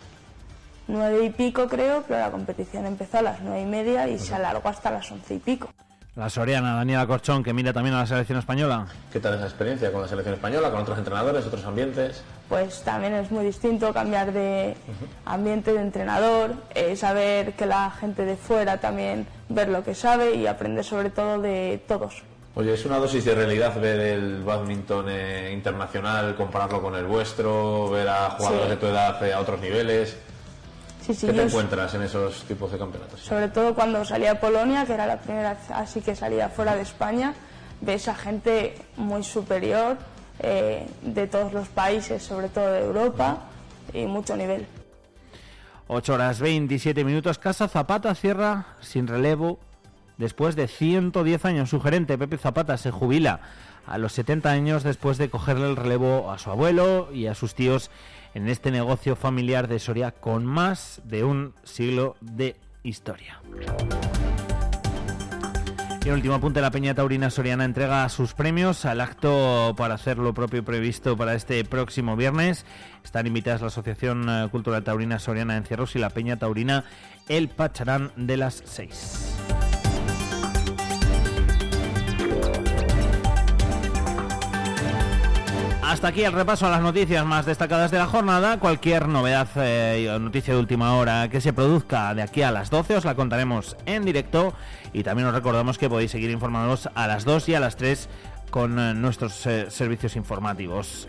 9 0.87 1.23
y 1.23 1.29
pico, 1.29 1.67
creo, 1.67 2.03
pero 2.07 2.21
la 2.21 2.31
competición 2.31 2.87
empezó 2.87 3.19
a 3.19 3.21
las 3.21 3.41
9 3.41 3.61
y 3.61 3.65
media 3.65 4.07
y 4.07 4.17
se 4.17 4.33
alargó 4.33 4.67
hasta 4.69 4.89
las 4.89 5.11
11 5.11 5.35
y 5.35 5.37
pico. 5.37 5.69
La 6.15 6.29
Soriana, 6.29 6.73
Daniela 6.75 7.05
Corchón, 7.05 7.43
que 7.43 7.53
mira 7.53 7.71
también 7.71 7.95
a 7.95 7.99
la 7.99 8.05
selección 8.07 8.39
española. 8.39 8.87
¿Qué 9.13 9.19
tal 9.19 9.35
esa 9.35 9.45
experiencia 9.45 9.91
con 9.91 10.01
la 10.01 10.07
selección 10.07 10.35
española, 10.35 10.71
con 10.71 10.81
otros 10.81 10.97
entrenadores, 10.97 11.45
otros 11.45 11.63
ambientes? 11.65 12.23
Pues 12.49 12.81
también 12.81 13.13
es 13.13 13.31
muy 13.31 13.45
distinto 13.45 13.93
cambiar 13.93 14.33
de 14.33 14.75
ambiente 15.25 15.71
de 15.71 15.81
entrenador, 15.81 16.55
eh, 16.73 16.95
saber 16.95 17.53
que 17.53 17.67
la 17.67 17.91
gente 17.91 18.25
de 18.25 18.35
fuera 18.35 18.79
también 18.79 19.27
ver 19.49 19.69
lo 19.69 19.83
que 19.83 19.93
sabe 19.93 20.33
y 20.35 20.47
aprender 20.47 20.83
sobre 20.83 21.11
todo 21.11 21.39
de 21.39 21.81
todos. 21.87 22.23
Oye, 22.55 22.73
es 22.73 22.85
una 22.85 22.97
dosis 22.97 23.23
de 23.23 23.35
realidad 23.35 23.79
ver 23.79 23.99
el 23.99 24.43
badminton 24.43 25.05
eh, 25.09 25.51
internacional, 25.53 26.35
compararlo 26.35 26.81
con 26.81 26.95
el 26.95 27.05
vuestro, 27.05 27.91
ver 27.91 28.09
a 28.09 28.31
jugadores 28.31 28.69
de 28.69 28.77
tu 28.77 28.87
edad 28.87 29.23
eh, 29.23 29.31
a 29.31 29.39
otros 29.39 29.61
niveles. 29.61 30.17
¿Qué 31.09 31.33
te 31.33 31.41
encuentras 31.41 31.95
en 31.95 32.03
esos 32.03 32.43
tipos 32.43 32.71
de 32.71 32.77
campeonatos? 32.77 33.21
Sobre 33.21 33.47
todo 33.47 33.73
cuando 33.73 34.05
salía 34.05 34.33
a 34.33 34.39
Polonia, 34.39 34.85
que 34.85 34.93
era 34.93 35.07
la 35.07 35.17
primera 35.17 35.57
así 35.73 36.01
que 36.01 36.15
salía 36.15 36.49
fuera 36.49 36.75
de 36.75 36.83
España, 36.83 37.33
ves 37.81 38.07
a 38.07 38.13
gente 38.13 38.75
muy 38.95 39.23
superior 39.23 39.97
eh, 40.39 40.85
de 41.01 41.25
todos 41.25 41.51
los 41.51 41.67
países, 41.67 42.21
sobre 42.21 42.49
todo 42.49 42.71
de 42.71 42.81
Europa, 42.81 43.39
y 43.91 44.05
mucho 44.05 44.37
nivel. 44.37 44.67
8 45.87 46.13
horas 46.13 46.39
27 46.39 47.03
minutos. 47.03 47.39
Casa 47.39 47.67
Zapata 47.67 48.13
cierra 48.13 48.75
sin 48.79 49.07
relevo 49.07 49.57
después 50.17 50.55
de 50.55 50.67
110 50.67 51.43
años. 51.45 51.71
Su 51.71 51.81
gerente, 51.81 52.19
Pepe 52.19 52.37
Zapata, 52.37 52.77
se 52.77 52.91
jubila 52.91 53.39
a 53.87 53.97
los 53.97 54.13
70 54.13 54.51
años 54.51 54.83
después 54.83 55.17
de 55.17 55.31
cogerle 55.31 55.67
el 55.67 55.75
relevo 55.75 56.29
a 56.29 56.37
su 56.37 56.51
abuelo 56.51 57.09
y 57.11 57.25
a 57.25 57.33
sus 57.33 57.55
tíos 57.55 57.89
en 58.33 58.47
este 58.47 58.71
negocio 58.71 59.15
familiar 59.15 59.67
de 59.67 59.79
Soria 59.79 60.11
con 60.11 60.45
más 60.45 61.01
de 61.03 61.23
un 61.23 61.53
siglo 61.63 62.15
de 62.21 62.55
historia. 62.83 63.41
Y 66.05 66.07
el 66.07 66.15
último 66.15 66.35
apunte, 66.35 66.61
la 66.61 66.71
Peña 66.71 66.95
Taurina 66.95 67.29
Soriana 67.29 67.65
entrega 67.65 68.07
sus 68.07 68.33
premios 68.33 68.85
al 68.85 69.01
acto 69.01 69.73
para 69.77 69.95
hacer 69.95 70.17
lo 70.17 70.33
propio 70.33 70.63
previsto 70.63 71.17
para 71.17 71.35
este 71.35 71.63
próximo 71.65 72.15
viernes. 72.15 72.65
Están 73.03 73.27
invitadas 73.27 73.61
la 73.61 73.67
Asociación 73.67 74.29
eh, 74.29 74.47
Cultural 74.49 74.83
Taurina 74.83 75.19
Soriana 75.19 75.57
en 75.57 75.65
Cierros 75.65 75.95
y 75.97 75.99
la 75.99 76.09
Peña 76.09 76.37
Taurina 76.37 76.85
El 77.27 77.49
Pacharán 77.49 78.11
de 78.15 78.37
las 78.37 78.63
Seis. 78.65 79.28
Hasta 85.89 86.09
aquí 86.09 86.23
el 86.23 86.33
repaso 86.33 86.67
a 86.67 86.69
las 86.69 86.83
noticias 86.83 87.25
más 87.25 87.47
destacadas 87.47 87.89
de 87.89 87.97
la 87.97 88.05
jornada. 88.05 88.59
Cualquier 88.59 89.07
novedad 89.07 89.47
eh, 89.55 90.07
o 90.13 90.19
noticia 90.19 90.53
de 90.53 90.59
última 90.59 90.95
hora 90.95 91.29
que 91.29 91.41
se 91.41 91.51
produzca 91.51 92.13
de 92.13 92.21
aquí 92.21 92.43
a 92.43 92.51
las 92.51 92.69
12 92.69 92.97
os 92.97 93.05
la 93.05 93.15
contaremos 93.15 93.75
en 93.87 94.05
directo 94.05 94.53
y 94.93 95.01
también 95.01 95.27
os 95.29 95.33
recordamos 95.33 95.79
que 95.79 95.89
podéis 95.89 96.11
seguir 96.11 96.29
informándonos 96.29 96.91
a 96.93 97.07
las 97.07 97.25
2 97.25 97.49
y 97.49 97.55
a 97.55 97.59
las 97.59 97.75
3 97.75 98.07
con 98.51 98.77
eh, 98.77 98.93
nuestros 98.93 99.43
eh, 99.47 99.71
servicios 99.71 100.15
informativos. 100.15 101.07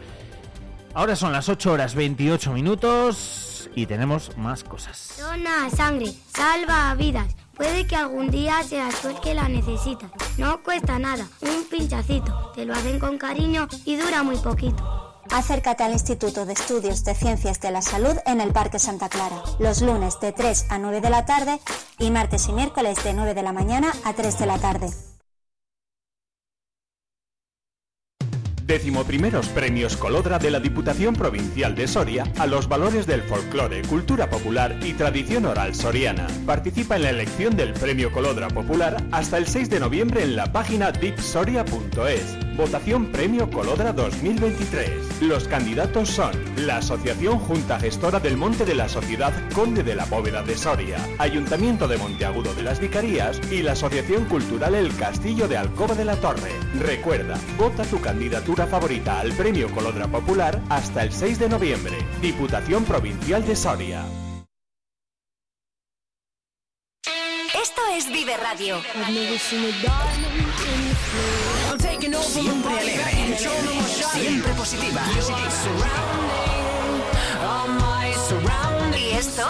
Ahora 0.95 1.15
son 1.15 1.33
las 1.33 1.51
8 1.51 1.73
horas 1.73 1.95
28 1.95 2.51
minutos 2.55 3.69
y 3.75 3.85
tenemos 3.85 4.35
más 4.39 4.65
cosas. 4.65 5.17
Dona 5.21 5.69
sangre, 5.69 6.07
salva 6.33 6.95
vidas. 6.95 7.40
Puede 7.61 7.87
que 7.87 7.95
algún 7.95 8.31
día 8.31 8.63
seas 8.63 9.03
tú 9.03 9.09
el 9.09 9.21
que 9.21 9.35
la 9.35 9.47
necesita. 9.47 10.11
No 10.39 10.63
cuesta 10.63 10.99
nada, 10.99 11.29
un 11.43 11.65
pinchacito. 11.69 12.53
Te 12.55 12.65
lo 12.65 12.73
hacen 12.73 12.99
con 12.99 13.19
cariño 13.19 13.69
y 13.85 13.97
dura 13.97 14.23
muy 14.23 14.39
poquito. 14.39 14.83
Acércate 15.31 15.85
al 15.85 15.93
Instituto 15.93 16.47
de 16.47 16.55
Estudios 16.55 17.05
de 17.05 17.15
Ciencias 17.15 17.61
de 17.61 17.71
la 17.71 17.83
Salud 17.83 18.17
en 18.25 18.41
el 18.41 18.55
Parque 18.55 18.79
Santa 18.79 19.11
Clara, 19.11 19.43
los 19.59 19.83
lunes 19.83 20.19
de 20.21 20.33
3 20.33 20.69
a 20.71 20.79
9 20.79 21.03
de 21.03 21.11
la 21.11 21.27
tarde 21.27 21.61
y 21.99 22.11
martes 22.11 22.49
y 22.49 22.53
miércoles 22.55 23.05
de 23.05 23.13
9 23.13 23.35
de 23.35 23.43
la 23.43 23.53
mañana 23.53 23.93
a 24.05 24.15
3 24.15 24.39
de 24.39 24.47
la 24.47 24.59
tarde. 24.59 25.10
Decimoprimeros 28.71 29.49
Premios 29.49 29.97
Colodra 29.97 30.39
de 30.39 30.49
la 30.49 30.61
Diputación 30.61 31.15
Provincial 31.15 31.75
de 31.75 31.89
Soria 31.89 32.23
a 32.39 32.47
los 32.47 32.69
valores 32.69 33.05
del 33.05 33.23
folclore, 33.23 33.83
cultura 33.83 34.31
popular 34.31 34.79
y 34.85 34.93
tradición 34.93 35.47
oral 35.47 35.75
soriana. 35.75 36.29
Participa 36.47 36.95
en 36.95 37.03
la 37.03 37.11
elección 37.11 37.57
del 37.57 37.73
Premio 37.73 38.13
Colodra 38.13 38.47
Popular 38.47 39.03
hasta 39.11 39.39
el 39.39 39.49
6 39.49 39.71
de 39.71 39.81
noviembre 39.81 40.23
en 40.23 40.37
la 40.37 40.53
página 40.53 40.93
dipsoria.es. 40.93 42.39
Votación 42.57 43.07
Premio 43.07 43.51
Colodra 43.51 43.93
2023. 43.93 45.23
Los 45.23 45.49
candidatos 45.49 46.11
son 46.11 46.33
la 46.57 46.77
Asociación 46.77 47.39
Junta 47.39 47.81
Gestora 47.81 48.21
del 48.21 48.37
Monte 48.37 48.65
de 48.65 48.75
la 48.75 48.89
Sociedad 48.89 49.33
Conde 49.55 49.83
de 49.83 49.95
la 49.95 50.05
Bóveda 50.05 50.43
de 50.43 50.57
Soria, 50.57 50.99
Ayuntamiento 51.19 51.89
de 51.89 51.97
Monteagudo 51.97 52.55
de 52.55 52.63
las 52.63 52.79
Vicarías 52.79 53.41
y 53.51 53.63
la 53.63 53.73
Asociación 53.73 54.27
Cultural 54.27 54.75
El 54.75 54.95
Castillo 54.95 55.49
de 55.49 55.57
Alcoba 55.57 55.95
de 55.95 56.05
la 56.05 56.17
Torre. 56.17 56.53
Recuerda, 56.79 57.39
vota 57.57 57.83
tu 57.85 58.01
candidatura 58.01 58.60
favorita 58.67 59.21
al 59.21 59.33
Premio 59.33 59.71
Colodra 59.73 60.07
Popular 60.09 60.61
hasta 60.69 61.03
el 61.03 61.13
6 61.13 61.39
de 61.39 61.49
noviembre. 61.49 61.97
Diputación 62.21 62.85
Provincial 62.85 63.47
de 63.47 63.57
Soria. 63.57 64.05
Radio. 68.37 68.81
Siempre 72.21 72.79
alegre. 72.79 73.37
Siempre 74.13 74.53
positiva. 74.55 75.03
¿Y 78.97 79.11
esto? 79.13 79.49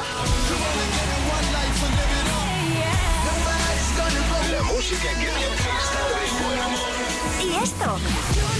La 4.51 4.63
música 4.63 5.09
que 5.19 5.27
de. 5.27 5.33
¿Y 7.45 7.63
esto? 7.63 8.60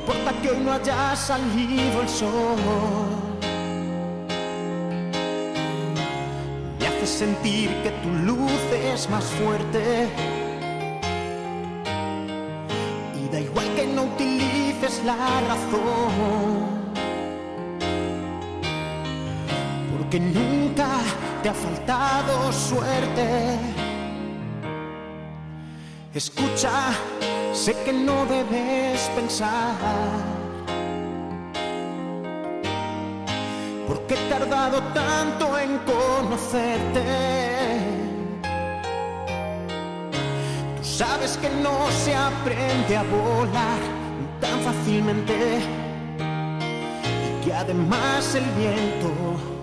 Importa 0.00 0.32
que 0.40 0.50
hoy 0.50 0.60
no 0.60 0.72
haya 0.72 1.14
salido 1.14 2.02
el 2.02 2.08
sol. 2.08 2.58
Me 6.78 6.86
hace 6.86 7.06
sentir 7.06 7.68
que 7.82 7.90
tu 8.02 8.08
luz 8.26 8.62
es 8.72 9.08
más 9.10 9.24
fuerte. 9.24 10.08
Y 13.20 13.28
da 13.32 13.40
igual 13.40 13.68
que 13.76 13.86
no 13.86 14.02
utilices 14.04 15.02
la 15.04 15.16
razón. 15.50 16.80
Porque 19.92 20.18
nunca 20.20 20.88
te 21.42 21.48
ha 21.50 21.54
faltado 21.54 22.52
suerte. 22.52 23.58
Escucha, 26.14 26.92
sé 27.54 27.74
que 27.84 27.92
no 27.92 28.26
debes 28.26 29.00
pensar. 29.16 29.74
Porque 33.86 34.14
he 34.14 34.28
tardado 34.28 34.82
tanto 34.94 35.58
en 35.58 35.78
conocerte. 35.78 37.04
Tú 40.76 40.84
sabes 40.84 41.36
que 41.38 41.50
no 41.62 41.90
se 42.04 42.14
aprende 42.14 42.96
a 42.96 43.02
volar 43.02 43.80
tan 44.40 44.60
fácilmente. 44.60 45.60
Y 46.18 47.44
que 47.44 47.52
además 47.52 48.34
el 48.34 48.44
viento 48.60 49.59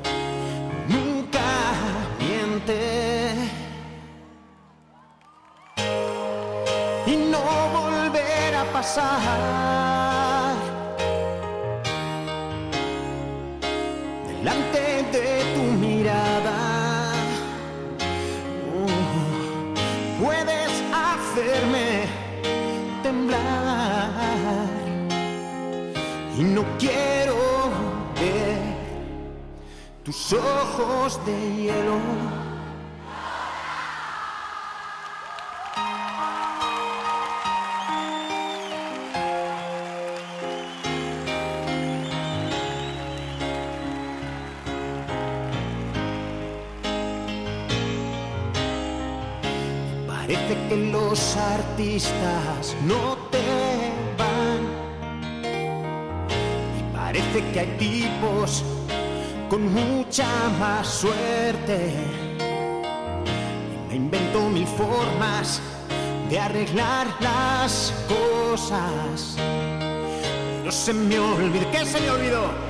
pasar 8.74 10.56
delante 14.28 15.04
de 15.12 15.56
tu 15.56 15.64
mirada. 15.86 16.58
Oh, 18.76 20.24
puedes 20.24 20.72
hacerme 20.94 22.06
temblar 23.04 24.08
y 26.38 26.44
no 26.44 26.64
quiero 26.78 27.38
ver 28.20 28.60
tus 30.04 30.34
ojos 30.34 31.20
de 31.26 31.56
hielo. 31.56 32.37
No 51.78 53.16
te 53.30 53.38
van. 54.18 54.63
Y 56.80 56.96
parece 56.96 57.44
que 57.54 57.60
hay 57.60 57.78
tipos 57.78 58.63
con 59.48 59.72
mucha 59.72 60.28
más 60.60 60.88
suerte. 60.88 61.94
Y 63.86 63.90
me 63.90 63.96
invento 63.96 64.50
mil 64.50 64.66
formas 64.66 65.62
de 66.32 66.40
arreglar 66.40 67.08
las 67.20 67.94
cosas. 68.08 69.36
Pero 69.38 70.72
se 70.72 70.94
me 70.94 71.20
olvidó. 71.20 71.72
¿Qué 71.72 71.86
se 71.86 72.02
me 72.02 72.10
olvidó? 72.10 72.67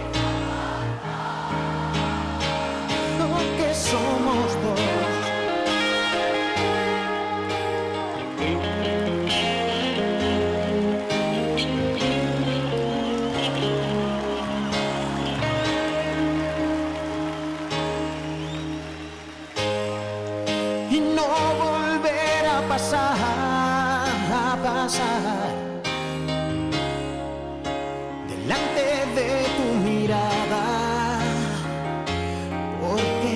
De 29.18 29.44
tu 29.58 29.68
mirada, 29.90 30.66
porque 32.80 33.36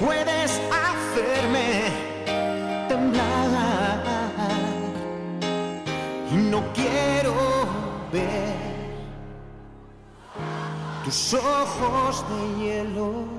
puedes 0.00 0.50
hacerme 0.86 1.68
temblar 2.88 4.02
y 6.32 6.36
no 6.52 6.60
quiero 6.72 7.34
ver 8.10 8.54
tus 11.04 11.34
ojos 11.34 12.24
de 12.30 12.40
hielo. 12.58 13.37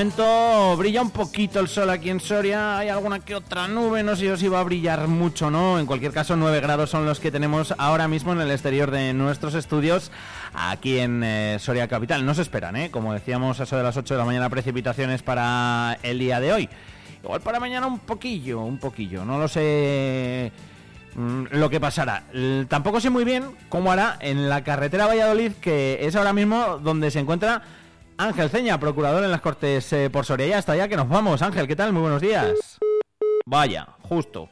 Momento 0.00 0.78
brilla 0.78 1.02
un 1.02 1.10
poquito 1.10 1.60
el 1.60 1.68
sol 1.68 1.90
aquí 1.90 2.08
en 2.08 2.20
Soria. 2.20 2.78
Hay 2.78 2.88
alguna 2.88 3.20
que 3.20 3.34
otra 3.34 3.68
nube, 3.68 4.02
no 4.02 4.16
sé 4.16 4.34
si 4.38 4.48
va 4.48 4.60
a 4.60 4.64
brillar 4.64 5.08
mucho 5.08 5.50
no. 5.50 5.78
En 5.78 5.84
cualquier 5.84 6.12
caso, 6.12 6.36
9 6.36 6.58
grados 6.62 6.88
son 6.88 7.04
los 7.04 7.20
que 7.20 7.30
tenemos 7.30 7.74
ahora 7.76 8.08
mismo 8.08 8.32
en 8.32 8.40
el 8.40 8.50
exterior 8.50 8.90
de 8.90 9.12
nuestros 9.12 9.54
estudios 9.54 10.10
aquí 10.54 11.00
en 11.00 11.22
eh, 11.22 11.58
Soria 11.60 11.86
Capital. 11.86 12.24
No 12.24 12.32
se 12.32 12.40
esperan, 12.40 12.76
¿eh? 12.76 12.90
Como 12.90 13.12
decíamos, 13.12 13.60
eso 13.60 13.76
de 13.76 13.82
las 13.82 13.94
8 13.94 14.14
de 14.14 14.18
la 14.18 14.24
mañana, 14.24 14.48
precipitaciones 14.48 15.22
para 15.22 15.98
el 16.02 16.18
día 16.18 16.40
de 16.40 16.54
hoy. 16.54 16.70
Igual 17.22 17.42
para 17.42 17.60
mañana 17.60 17.86
un 17.86 17.98
poquillo, 17.98 18.60
un 18.62 18.78
poquillo. 18.78 19.26
No 19.26 19.38
lo 19.38 19.48
sé 19.48 20.50
mm, 21.14 21.44
lo 21.50 21.68
que 21.68 21.78
pasará. 21.78 22.24
Tampoco 22.68 23.02
sé 23.02 23.10
muy 23.10 23.24
bien 23.24 23.44
cómo 23.68 23.92
hará 23.92 24.16
en 24.20 24.48
la 24.48 24.64
carretera 24.64 25.06
Valladolid, 25.06 25.52
que 25.60 25.98
es 26.00 26.16
ahora 26.16 26.32
mismo 26.32 26.78
donde 26.78 27.10
se 27.10 27.18
encuentra 27.18 27.79
Ángel 28.20 28.50
Ceña, 28.50 28.78
procurador 28.78 29.24
en 29.24 29.30
las 29.30 29.40
Cortes 29.40 29.90
eh, 29.94 30.10
por 30.10 30.26
Soria. 30.26 30.46
Ya 30.46 30.58
está, 30.58 30.76
ya 30.76 30.88
que 30.88 30.96
nos 30.96 31.08
vamos. 31.08 31.40
Ángel, 31.40 31.66
¿qué 31.66 31.74
tal? 31.74 31.90
Muy 31.94 32.02
buenos 32.02 32.20
días. 32.20 32.78
Vaya, 33.46 33.88
justo. 34.02 34.50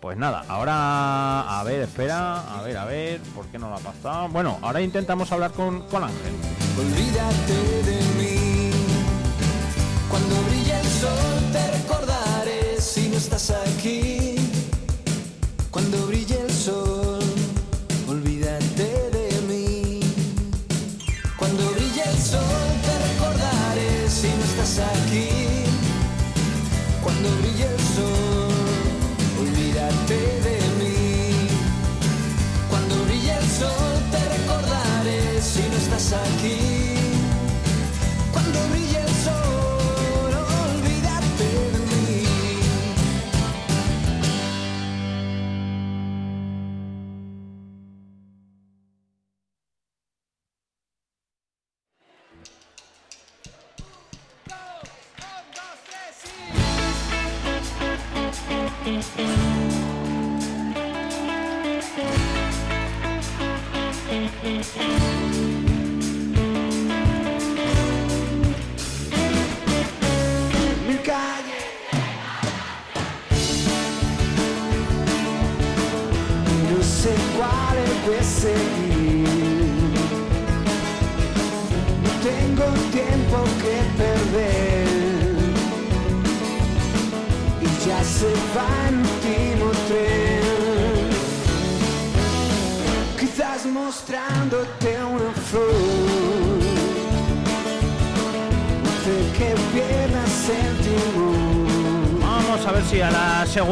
Pues 0.00 0.16
nada, 0.16 0.42
ahora... 0.48 1.60
A 1.60 1.62
ver, 1.62 1.82
espera, 1.82 2.58
a 2.58 2.62
ver, 2.62 2.78
a 2.78 2.86
ver, 2.86 3.20
¿por 3.34 3.44
qué 3.48 3.58
no 3.58 3.68
lo 3.68 3.76
ha 3.76 3.80
pasado? 3.80 4.28
Bueno, 4.30 4.58
ahora 4.62 4.80
intentamos 4.80 5.30
hablar 5.30 5.52
con, 5.52 5.82
con 5.88 6.04
Ángel. 6.04 6.32
Olvídate 6.78 7.82
de 7.84 8.02
mí. 8.16 8.70
Cuando 10.08 10.34
brille 10.48 10.80
el 10.80 10.86
sol 10.86 11.52
te 11.52 11.70
recordaré 11.70 12.80
si 12.80 13.10
no 13.10 13.18
estás 13.18 13.50
aquí. 13.50 14.21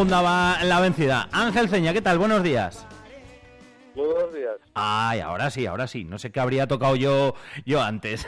Segunda 0.01 0.23
va 0.23 0.65
la 0.65 0.81
vencida. 0.81 1.29
Ángel 1.31 1.69
Ceña, 1.69 1.93
¿qué 1.93 2.01
tal? 2.01 2.17
Buenos 2.19 2.43
días. 2.43 2.87
Muy 3.95 4.07
buenos 4.07 4.33
días. 4.33 4.57
Ay, 4.73 5.21
ahora 5.21 5.51
sí, 5.51 5.67
ahora 5.67 5.87
sí. 5.87 6.05
No 6.05 6.19
sé 6.19 6.33
qué 6.33 6.41
habría 6.41 6.67
tocado 6.67 6.97
yo, 6.97 7.35
yo 7.67 7.83
antes. 7.83 8.27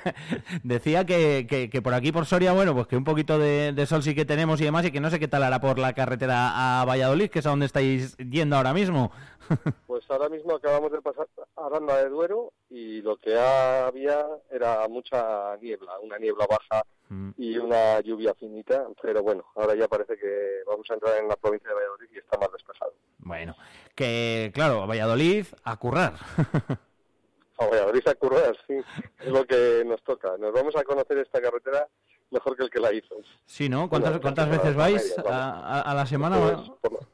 Decía 0.64 1.04
que, 1.06 1.46
que- 1.48 1.70
que 1.70 1.82
por 1.82 1.94
aquí, 1.94 2.10
por 2.10 2.26
Soria, 2.26 2.52
bueno, 2.52 2.74
pues 2.74 2.88
que 2.88 2.96
un 2.96 3.04
poquito 3.04 3.38
de, 3.38 3.72
de 3.72 3.86
sol 3.86 4.02
sí 4.02 4.12
que 4.16 4.24
tenemos 4.24 4.60
y 4.60 4.64
demás, 4.64 4.84
y 4.86 4.90
que 4.90 4.98
no 4.98 5.08
sé 5.08 5.20
qué 5.20 5.28
tal 5.28 5.44
hará 5.44 5.60
por 5.60 5.78
la 5.78 5.92
carretera 5.92 6.80
a 6.80 6.84
Valladolid, 6.84 7.30
que 7.30 7.38
es 7.38 7.46
a 7.46 7.50
donde 7.50 7.66
estáis 7.66 8.16
yendo 8.16 8.56
ahora 8.56 8.74
mismo. 8.74 9.12
Pues 9.86 10.10
ahora 10.10 10.28
mismo 10.28 10.56
acabamos 10.56 10.90
de 10.90 11.00
pasar 11.00 11.26
Aranda 11.56 11.98
de 11.98 12.08
Duero 12.08 12.52
y 12.70 13.00
lo 13.02 13.16
que 13.18 13.38
había 13.38 14.26
era 14.50 14.88
mucha 14.88 15.54
niebla, 15.62 15.92
una 16.02 16.18
niebla 16.18 16.46
baja 16.50 16.82
y 17.36 17.56
una 17.58 18.00
lluvia 18.00 18.34
finita, 18.34 18.86
pero 19.02 19.22
bueno, 19.22 19.44
ahora 19.56 19.74
ya 19.74 19.88
parece 19.88 20.16
que 20.16 20.60
vamos 20.66 20.88
a 20.90 20.94
entrar 20.94 21.16
en 21.18 21.28
la 21.28 21.36
provincia 21.36 21.68
de 21.68 21.74
Valladolid 21.74 22.08
y 22.14 22.18
está 22.18 22.38
más 22.38 22.50
despejado. 22.52 22.92
Bueno, 23.18 23.56
que 23.94 24.50
claro, 24.54 24.86
Valladolid 24.86 25.46
a 25.64 25.76
currar. 25.76 26.14
A 27.56 27.66
Valladolid 27.66 28.08
a 28.08 28.14
currar, 28.16 28.56
sí, 28.66 28.74
es 29.20 29.26
lo 29.28 29.44
que 29.46 29.84
nos 29.86 30.02
toca. 30.02 30.36
Nos 30.38 30.52
vamos 30.52 30.74
a 30.74 30.82
conocer 30.82 31.18
esta 31.18 31.40
carretera 31.40 31.86
mejor 32.32 32.56
que 32.56 32.64
el 32.64 32.70
que 32.70 32.80
la 32.80 32.92
hizo. 32.92 33.14
sí, 33.46 33.68
¿no? 33.68 33.88
¿Cuántas, 33.88 34.18
cuántas 34.18 34.50
veces 34.50 34.74
vais 34.74 35.16
a, 35.18 35.50
a- 35.60 35.80
a 35.82 35.94
la 35.94 36.04
semana? 36.04 36.36
Pues, 36.40 36.70
por, 36.80 37.06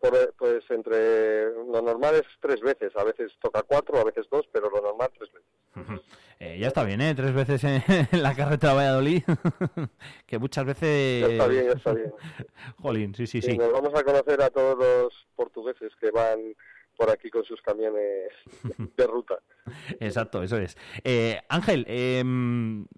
Por- 0.00 0.34
pues 0.38 0.62
entre 0.70 1.50
lo 1.52 1.82
normal 1.82 2.14
es 2.14 2.22
tres 2.40 2.60
veces, 2.60 2.94
a 2.96 3.02
veces 3.04 3.32
toca 3.40 3.62
cuatro, 3.62 3.98
a 3.98 4.04
veces 4.04 4.26
dos, 4.30 4.46
pero 4.52 4.70
lo 4.70 4.80
normal 4.80 5.10
tres 5.18 5.30
veces. 5.32 6.00
Eh, 6.40 6.56
ya 6.56 6.68
está 6.68 6.84
bien, 6.84 7.00
¿eh? 7.00 7.16
Tres 7.16 7.34
veces 7.34 7.64
en, 7.64 7.82
en 8.12 8.22
la 8.22 8.32
carretera 8.32 8.72
de 8.72 8.78
Valladolid. 8.78 9.22
que 10.26 10.38
muchas 10.38 10.66
veces... 10.66 11.22
Ya 11.22 11.32
está 11.32 11.48
bien, 11.48 11.64
ya 11.66 11.72
está 11.72 11.92
bien. 11.92 12.14
Jolín, 12.80 13.12
sí, 13.16 13.26
sí, 13.26 13.38
Y 13.38 13.42
sí. 13.42 13.58
nos 13.58 13.72
vamos 13.72 13.92
a 13.92 14.04
conocer 14.04 14.40
a 14.42 14.48
todos 14.50 14.78
los 14.78 15.26
portugueses 15.34 15.90
que 16.00 16.12
van 16.12 16.38
por 16.98 17.10
aquí 17.10 17.30
con 17.30 17.44
sus 17.44 17.62
camiones 17.62 18.28
de 18.96 19.06
ruta. 19.06 19.36
Exacto, 20.00 20.42
eso 20.42 20.58
es. 20.58 20.76
Eh, 21.04 21.40
Ángel, 21.48 21.86
eh, 21.88 22.22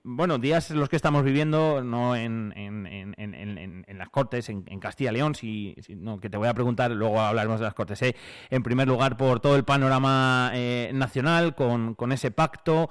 bueno, 0.03 0.39
días 0.39 0.71
los 0.71 0.89
que 0.89 0.97
estamos 0.97 1.23
viviendo, 1.23 1.85
no 1.85 2.17
en, 2.17 2.53
en, 2.57 2.87
en, 2.87 3.85
en, 3.87 3.99
las 3.99 4.09
Cortes, 4.09 4.49
en, 4.49 4.63
Castilla 4.81 5.11
y 5.11 5.15
León, 5.15 5.35
si, 5.35 5.77
si- 5.83 5.97
no, 5.97 6.19
que 6.19 6.31
te 6.31 6.39
voy 6.39 6.49
a 6.49 6.55
preguntar, 6.55 6.91
luego 6.93 7.21
hablaremos 7.21 7.61
de 7.61 7.67
las 7.67 7.75
Cortes. 7.75 8.01
¿eh? 8.03 8.17
En 8.49 8.63
primer 8.63 8.89
lugar, 8.89 9.19
por 9.19 9.41
todo 9.41 9.55
el 9.57 9.65
panorama 9.65 10.51
eh, 10.55 10.91
nacional, 10.95 11.55
con, 11.55 11.95
con 11.95 12.11
ese 12.13 12.31
pacto, 12.31 12.89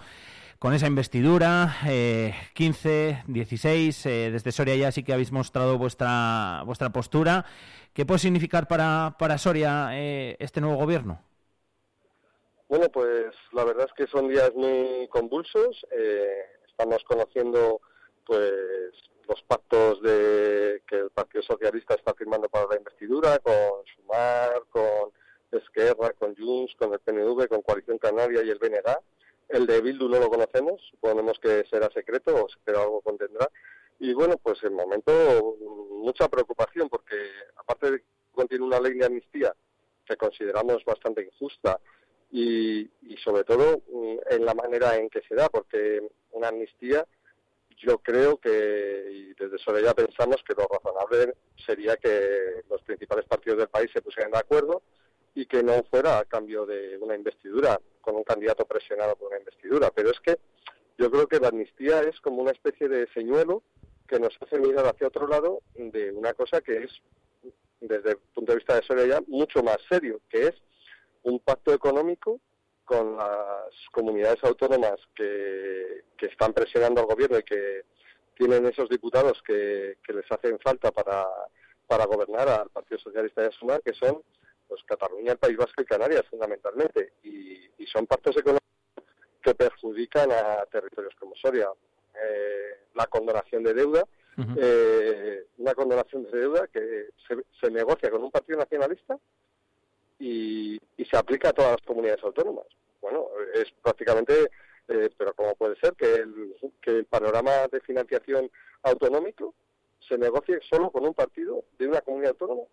con 0.59 0.73
esa 0.73 0.85
investidura, 0.87 1.77
eh, 1.87 2.35
15, 2.53 3.23
16, 3.27 4.05
eh, 4.05 4.29
desde 4.31 4.51
Soria 4.51 4.75
ya 4.75 4.91
sí 4.91 5.01
que 5.03 5.13
habéis 5.13 5.31
mostrado 5.31 5.77
vuestra, 5.79 6.61
vuestra 6.65 6.91
postura. 6.91 7.45
¿Qué 7.93 8.05
puede 8.05 8.19
significar 8.19 8.67
para, 8.67 9.15
para 9.17 9.37
Soria 9.37 9.89
eh, 9.93 10.35
este 10.39 10.61
nuevo 10.61 10.77
gobierno? 10.77 11.21
Bueno, 12.67 12.87
pues 12.89 13.33
la 13.51 13.63
verdad 13.63 13.87
es 13.87 13.93
que 13.93 14.11
son 14.11 14.27
días 14.27 14.53
muy 14.55 15.07
convulsos. 15.09 15.85
eh, 15.91 16.45
estamos 16.67 17.03
conociendo 17.03 17.81
pues 18.25 18.93
los 19.27 19.41
pactos 19.43 20.01
de 20.01 20.81
que 20.87 20.97
el 20.97 21.09
Partido 21.09 21.43
Socialista 21.43 21.95
está 21.95 22.13
firmando 22.13 22.47
para 22.47 22.67
la 22.67 22.77
investidura 22.77 23.39
con 23.39 23.83
Sumar, 23.95 24.63
con 24.69 25.11
Esquerra, 25.51 26.11
con 26.13 26.35
Junts, 26.35 26.75
con 26.77 26.93
el 26.93 26.99
PNV, 26.99 27.47
con 27.47 27.61
Coalición 27.61 27.97
Canaria 27.97 28.43
y 28.43 28.49
el 28.49 28.59
BNG. 28.59 28.97
El 29.49 29.65
de 29.65 29.81
Bildu 29.81 30.07
no 30.07 30.19
lo 30.19 30.29
conocemos, 30.29 30.79
suponemos 30.91 31.39
que 31.39 31.65
será 31.69 31.89
secreto, 31.91 32.35
o 32.35 32.47
pero 32.63 32.81
algo 32.81 33.01
contendrá. 33.01 33.49
Y 33.99 34.13
bueno, 34.13 34.35
pues 34.41 34.63
en 34.63 34.73
momento 34.73 35.57
mucha 35.91 36.27
preocupación 36.29 36.89
porque 36.89 37.15
aparte 37.57 37.91
de 37.91 37.99
que 37.99 38.05
contiene 38.31 38.63
una 38.65 38.79
ley 38.79 38.93
de 38.93 39.05
amnistía 39.05 39.53
que 40.05 40.15
consideramos 40.15 40.83
bastante 40.85 41.23
injusta 41.23 41.79
y, 42.31 42.89
sobre 43.23 43.43
todo 43.43 43.81
mm, 43.91 44.17
en 44.29 44.45
la 44.45 44.53
manera 44.53 44.95
en 44.95 45.09
que 45.09 45.21
se 45.27 45.35
da, 45.35 45.49
porque 45.49 46.01
una 46.31 46.47
amnistía 46.47 47.05
yo 47.77 47.97
creo 47.99 48.37
que, 48.37 49.09
y 49.11 49.33
desde 49.33 49.83
ya 49.83 49.93
pensamos 49.93 50.37
que 50.45 50.53
lo 50.53 50.67
razonable 50.67 51.35
sería 51.65 51.95
que 51.95 52.63
los 52.69 52.81
principales 52.81 53.25
partidos 53.25 53.59
del 53.59 53.69
país 53.69 53.89
se 53.93 54.01
pusieran 54.01 54.31
de 54.31 54.39
acuerdo 54.39 54.81
y 55.33 55.45
que 55.45 55.63
no 55.63 55.83
fuera 55.89 56.19
a 56.19 56.25
cambio 56.25 56.65
de 56.65 56.97
una 56.97 57.15
investidura, 57.15 57.79
con 58.01 58.15
un 58.15 58.23
candidato 58.23 58.65
presionado 58.65 59.15
por 59.15 59.29
una 59.29 59.39
investidura. 59.39 59.91
Pero 59.95 60.11
es 60.11 60.19
que 60.19 60.37
yo 60.97 61.09
creo 61.09 61.27
que 61.27 61.39
la 61.39 61.49
amnistía 61.49 62.01
es 62.01 62.19
como 62.19 62.41
una 62.41 62.51
especie 62.51 62.89
de 62.89 63.07
señuelo 63.13 63.63
que 64.09 64.19
nos 64.19 64.35
hace 64.41 64.57
mirar 64.57 64.87
hacia 64.87 65.07
otro 65.07 65.27
lado 65.27 65.61
de 65.75 66.11
una 66.11 66.33
cosa 66.33 66.61
que 66.61 66.83
es, 66.83 66.91
desde 67.79 68.11
el 68.11 68.17
punto 68.33 68.51
de 68.51 68.57
vista 68.57 68.75
de 68.75 68.83
Soria 68.83 69.05
ya, 69.05 69.21
mucho 69.27 69.61
más 69.61 69.77
serio, 69.87 70.19
que 70.29 70.47
es 70.47 70.55
un 71.23 71.39
pacto 71.39 71.73
económico 71.73 72.39
con 72.83 73.17
las 73.17 73.69
comunidades 73.91 74.43
autónomas 74.43 74.95
que, 75.15 76.05
que 76.17 76.25
están 76.25 76.53
presionando 76.53 77.01
al 77.01 77.07
gobierno 77.07 77.37
y 77.37 77.43
que 77.43 77.83
tienen 78.35 78.65
esos 78.65 78.89
diputados 78.89 79.39
que, 79.45 79.97
que 80.03 80.13
les 80.13 80.31
hacen 80.31 80.57
falta 80.59 80.91
para, 80.91 81.27
para 81.85 82.05
gobernar 82.05 82.49
al 82.49 82.69
Partido 82.69 82.97
Socialista 82.99 83.43
de 83.43 83.51
Sumar, 83.51 83.81
que 83.83 83.93
son 83.93 84.23
pues 84.67 84.81
Cataluña, 84.85 85.33
el 85.33 85.37
País 85.37 85.57
Vasco 85.57 85.81
y 85.81 85.85
Canarias 85.85 86.23
fundamentalmente. 86.29 87.13
Y, 87.23 87.69
y 87.77 87.85
son 87.87 88.07
pactos 88.07 88.37
económicos 88.37 88.59
que 89.43 89.53
perjudican 89.53 90.31
a 90.31 90.65
territorios 90.71 91.13
como 91.19 91.35
Soria. 91.35 91.69
Eh, 92.21 92.77
la 92.95 93.07
condonación 93.07 93.63
de 93.63 93.73
deuda, 93.73 94.03
eh, 94.57 95.47
una 95.57 95.73
condonación 95.73 96.23
de 96.23 96.37
deuda 96.37 96.67
que 96.67 97.09
se, 97.27 97.35
se 97.59 97.69
negocia 97.71 98.09
con 98.09 98.23
un 98.23 98.31
partido 98.31 98.57
nacionalista 98.57 99.17
y, 100.17 100.79
y 100.97 101.05
se 101.05 101.17
aplica 101.17 101.49
a 101.49 101.53
todas 101.53 101.71
las 101.71 101.81
comunidades 101.81 102.23
autónomas. 102.23 102.65
Bueno, 103.01 103.27
es 103.53 103.71
prácticamente, 103.81 104.49
eh, 104.87 105.09
pero 105.17 105.33
¿cómo 105.33 105.55
puede 105.55 105.75
ser 105.77 105.93
que 105.93 106.13
el, 106.15 106.55
que 106.81 106.91
el 106.91 107.05
panorama 107.05 107.67
de 107.71 107.79
financiación 107.81 108.49
autonómico 108.83 109.53
se 109.99 110.17
negocie 110.17 110.59
solo 110.61 110.89
con 110.89 111.05
un 111.05 111.13
partido 111.13 111.63
de 111.77 111.87
una 111.87 112.01
comunidad 112.01 112.31
autónoma? 112.31 112.63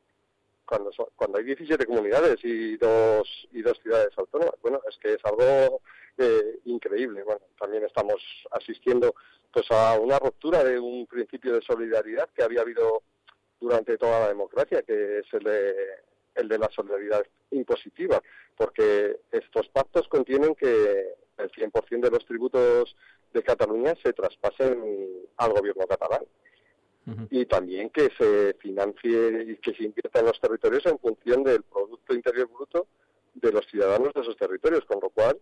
Cuando, 0.66 0.92
son- 0.92 1.08
cuando 1.16 1.38
hay 1.38 1.44
17 1.44 1.86
comunidades 1.86 2.36
y 2.42 2.76
dos, 2.76 3.28
y 3.52 3.62
dos 3.62 3.78
ciudades 3.82 4.10
autónomas. 4.16 4.54
Bueno, 4.62 4.80
es 4.88 4.96
que 4.98 5.12
es 5.14 5.24
algo 5.24 5.80
eh, 6.18 6.58
increíble. 6.64 7.22
Bueno, 7.22 7.40
también 7.58 7.84
estamos 7.84 8.16
asistiendo 8.50 9.14
pues 9.52 9.66
a 9.70 9.98
una 9.98 10.18
ruptura 10.18 10.62
de 10.64 10.78
un 10.78 11.06
principio 11.06 11.54
de 11.54 11.62
solidaridad 11.62 12.28
que 12.34 12.42
había 12.42 12.60
habido 12.62 13.02
durante 13.60 13.96
toda 13.96 14.20
la 14.20 14.28
democracia, 14.28 14.82
que 14.82 15.20
es 15.20 15.26
el 15.32 15.44
de, 15.44 15.74
el 16.34 16.48
de 16.48 16.58
la 16.58 16.68
solidaridad 16.74 17.24
impositiva, 17.52 18.20
porque 18.56 19.20
estos 19.30 19.68
pactos 19.68 20.08
contienen 20.08 20.54
que 20.54 21.14
el 21.38 21.50
100% 21.52 22.00
de 22.00 22.10
los 22.10 22.26
tributos 22.26 22.96
de 23.32 23.42
Cataluña 23.42 23.94
se 24.02 24.12
traspasen 24.12 25.26
al 25.36 25.52
gobierno 25.52 25.86
catalán 25.86 26.24
y 27.30 27.46
también 27.46 27.90
que 27.90 28.10
se 28.18 28.54
financie 28.54 29.44
y 29.52 29.56
que 29.58 29.74
se 29.74 29.84
invierta 29.84 30.18
en 30.20 30.26
los 30.26 30.40
territorios 30.40 30.84
en 30.86 30.98
función 30.98 31.44
del 31.44 31.62
Producto 31.62 32.14
Interior 32.14 32.48
Bruto 32.52 32.88
de 33.34 33.52
los 33.52 33.64
ciudadanos 33.68 34.12
de 34.12 34.22
esos 34.22 34.36
territorios, 34.36 34.84
con 34.86 34.98
lo 35.00 35.10
cual 35.10 35.38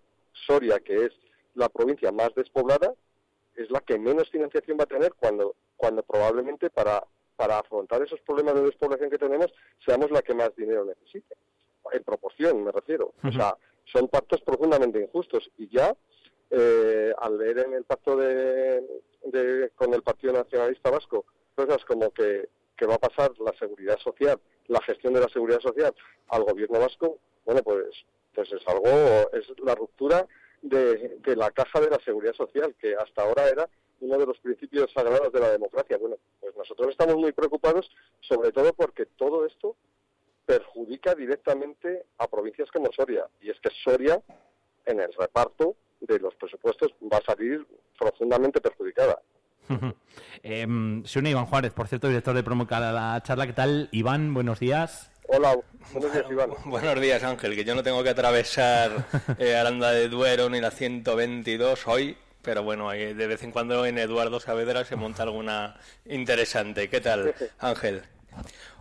Soria, 0.46 0.78
que 0.80 1.06
es 1.06 1.12
la 1.54 1.68
provincia 1.68 2.12
más 2.12 2.34
despoblada, 2.34 2.92
es 3.56 3.70
la 3.70 3.80
que 3.80 3.98
menos 3.98 4.28
financiación 4.30 4.76
va 4.78 4.82
a 4.84 4.86
tener 4.88 5.14
cuando, 5.14 5.54
cuando 5.76 6.02
probablemente 6.02 6.68
para, 6.70 7.02
para 7.36 7.60
afrontar 7.60 8.02
esos 8.02 8.20
problemas 8.20 8.54
de 8.56 8.62
despoblación 8.62 9.08
que 9.10 9.18
tenemos 9.18 9.52
seamos 9.86 10.10
la 10.10 10.22
que 10.22 10.34
más 10.34 10.54
dinero 10.56 10.84
necesite. 10.84 11.34
En 11.92 12.02
proporción, 12.02 12.64
me 12.64 12.72
refiero. 12.72 13.14
O 13.22 13.32
sea, 13.32 13.56
son 13.92 14.08
pactos 14.08 14.40
profundamente 14.42 15.00
injustos 15.00 15.50
y 15.56 15.68
ya 15.68 15.94
eh, 16.50 17.12
al 17.18 17.38
leer 17.38 17.60
en 17.60 17.74
el 17.74 17.84
pacto 17.84 18.16
de, 18.16 18.80
de- 19.24 19.70
con 19.76 19.94
el 19.94 20.02
Partido 20.02 20.32
Nacionalista 20.32 20.90
Vasco 20.90 21.24
cosas 21.54 21.84
como 21.84 22.10
que, 22.10 22.48
que 22.76 22.86
va 22.86 22.94
a 22.94 22.98
pasar 22.98 23.32
la 23.38 23.52
seguridad 23.58 23.98
social, 23.98 24.40
la 24.66 24.82
gestión 24.82 25.14
de 25.14 25.20
la 25.20 25.28
seguridad 25.28 25.60
social 25.60 25.94
al 26.28 26.44
gobierno 26.44 26.80
vasco, 26.80 27.18
bueno, 27.44 27.62
pues, 27.62 28.04
pues 28.34 28.52
es 28.52 28.66
algo, 28.66 29.30
es 29.32 29.46
la 29.62 29.74
ruptura 29.74 30.26
de, 30.62 31.18
de 31.18 31.36
la 31.36 31.50
caja 31.50 31.80
de 31.80 31.90
la 31.90 31.98
seguridad 32.04 32.34
social, 32.34 32.74
que 32.80 32.94
hasta 32.94 33.22
ahora 33.22 33.48
era 33.48 33.68
uno 34.00 34.18
de 34.18 34.26
los 34.26 34.38
principios 34.38 34.92
sagrados 34.92 35.32
de 35.32 35.40
la 35.40 35.50
democracia. 35.50 35.96
Bueno, 35.98 36.16
pues 36.40 36.56
nosotros 36.56 36.88
estamos 36.90 37.16
muy 37.16 37.32
preocupados, 37.32 37.90
sobre 38.20 38.52
todo 38.52 38.72
porque 38.72 39.06
todo 39.06 39.46
esto 39.46 39.76
perjudica 40.46 41.14
directamente 41.14 42.04
a 42.18 42.28
provincias 42.28 42.70
como 42.70 42.92
Soria. 42.92 43.26
Y 43.40 43.50
es 43.50 43.58
que 43.60 43.70
Soria, 43.82 44.22
en 44.84 45.00
el 45.00 45.12
reparto 45.14 45.76
de 46.00 46.18
los 46.18 46.34
presupuestos, 46.34 46.94
va 47.12 47.18
a 47.18 47.24
salir 47.24 47.66
profundamente 47.98 48.60
perjudicada. 48.60 49.20
Eh, 50.42 51.02
se 51.04 51.18
une 51.18 51.30
Iván 51.30 51.46
Juárez, 51.46 51.72
por 51.72 51.88
cierto, 51.88 52.08
director 52.08 52.34
de 52.34 52.42
Promocar 52.42 52.82
a 52.82 52.92
la 52.92 53.22
charla. 53.22 53.46
¿Qué 53.46 53.52
tal, 53.52 53.88
Iván? 53.92 54.34
Buenos 54.34 54.60
días. 54.60 55.10
Hola, 55.26 55.56
buenos 55.92 56.12
días, 56.12 56.26
Iván. 56.30 56.50
Buenos 56.66 57.00
días, 57.00 57.22
Ángel, 57.22 57.54
que 57.54 57.64
yo 57.64 57.74
no 57.74 57.82
tengo 57.82 58.02
que 58.02 58.10
atravesar 58.10 59.06
eh, 59.38 59.56
Aranda 59.56 59.90
de 59.92 60.08
Duero 60.08 60.50
ni 60.50 60.60
la 60.60 60.70
122 60.70 61.88
hoy, 61.88 62.16
pero 62.42 62.62
bueno, 62.62 62.90
de 62.90 63.14
vez 63.14 63.42
en 63.42 63.52
cuando 63.52 63.86
en 63.86 63.98
Eduardo 63.98 64.38
Saavedra 64.38 64.84
se 64.84 64.96
monta 64.96 65.22
alguna 65.22 65.76
interesante. 66.04 66.88
¿Qué 66.88 67.00
tal, 67.00 67.34
Ángel? 67.58 68.02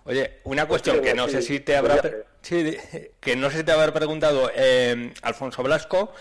Oye, 0.06 0.40
una 0.44 0.66
cuestión 0.66 1.02
que 1.02 1.14
no 1.14 1.30
sé 1.30 1.42
si 1.42 1.62
te 1.62 1.78
habrá 1.78 2.02
sí, 2.42 2.76
que 3.22 3.36
no 3.38 3.50
sé 3.50 3.60
si 3.60 3.64
te 3.64 3.72
habrá 3.72 3.94
preguntado 3.94 4.52
eh, 4.54 5.14
Alfonso 5.22 5.64
Blasco, 5.64 6.14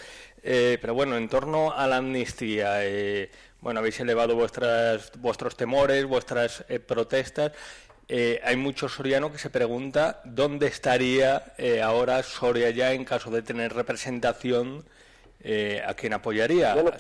eh, 0.42 0.78
pero 0.80 0.94
bueno, 0.94 1.16
en 1.16 1.28
torno 1.28 1.72
a 1.72 1.86
la 1.86 1.96
amnistía, 1.96 2.84
eh, 2.84 3.30
bueno, 3.62 3.78
habéis 3.78 3.98
elevado 4.00 4.34
vuestras 4.34 5.12
vuestros 5.18 5.56
temores, 5.56 6.04
vuestras 6.04 6.64
eh, 6.68 6.80
protestas. 6.80 7.52
Eh, 8.08 8.40
hay 8.44 8.56
mucho 8.56 8.88
soriano 8.88 9.30
que 9.30 9.38
se 9.38 9.50
pregunta 9.50 10.20
dónde 10.24 10.66
estaría 10.66 11.54
eh, 11.56 11.80
ahora 11.80 12.22
Soria 12.24 12.70
ya 12.70 12.92
en 12.92 13.04
caso 13.04 13.30
de 13.30 13.40
tener 13.40 13.72
representación, 13.72 14.84
eh, 15.40 15.80
a 15.86 15.94
quién 15.94 16.12
apoyaría. 16.12 16.74
Bueno, 16.74 16.90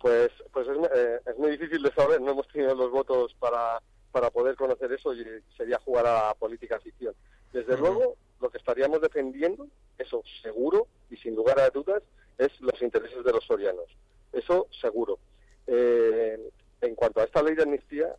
Pues, 0.00 0.30
pues 0.52 0.66
es, 0.66 0.76
eh, 0.94 1.20
es 1.26 1.38
muy 1.38 1.52
difícil 1.52 1.82
de 1.82 1.92
saber, 1.92 2.20
no 2.20 2.32
hemos 2.32 2.48
tenido 2.48 2.74
los 2.74 2.90
votos 2.90 3.34
para, 3.38 3.80
para 4.10 4.30
poder 4.30 4.56
conocer 4.56 4.92
eso 4.92 5.14
y 5.14 5.24
sería 5.56 5.78
jugar 5.84 6.06
a 6.06 6.28
la 6.28 6.34
política 6.34 6.80
ficción. 6.80 7.14
Desde 7.52 7.76
luego, 7.76 8.16
lo 8.40 8.50
que 8.50 8.58
estaríamos 8.58 9.00
defendiendo, 9.00 9.68
eso 9.96 10.22
seguro 10.42 10.88
y 11.08 11.16
sin 11.16 11.36
lugar 11.36 11.60
a 11.60 11.70
dudas, 11.70 12.02
es 12.36 12.50
los 12.60 12.82
intereses 12.82 13.24
de 13.24 13.32
los 13.32 13.44
sorianos. 13.44 13.86
Eso 14.32 14.68
seguro. 14.80 15.18
Eh, 15.66 16.50
en 16.80 16.94
cuanto 16.94 17.20
a 17.20 17.24
esta 17.24 17.42
ley 17.42 17.54
de 17.54 17.62
amnistía, 17.62 18.14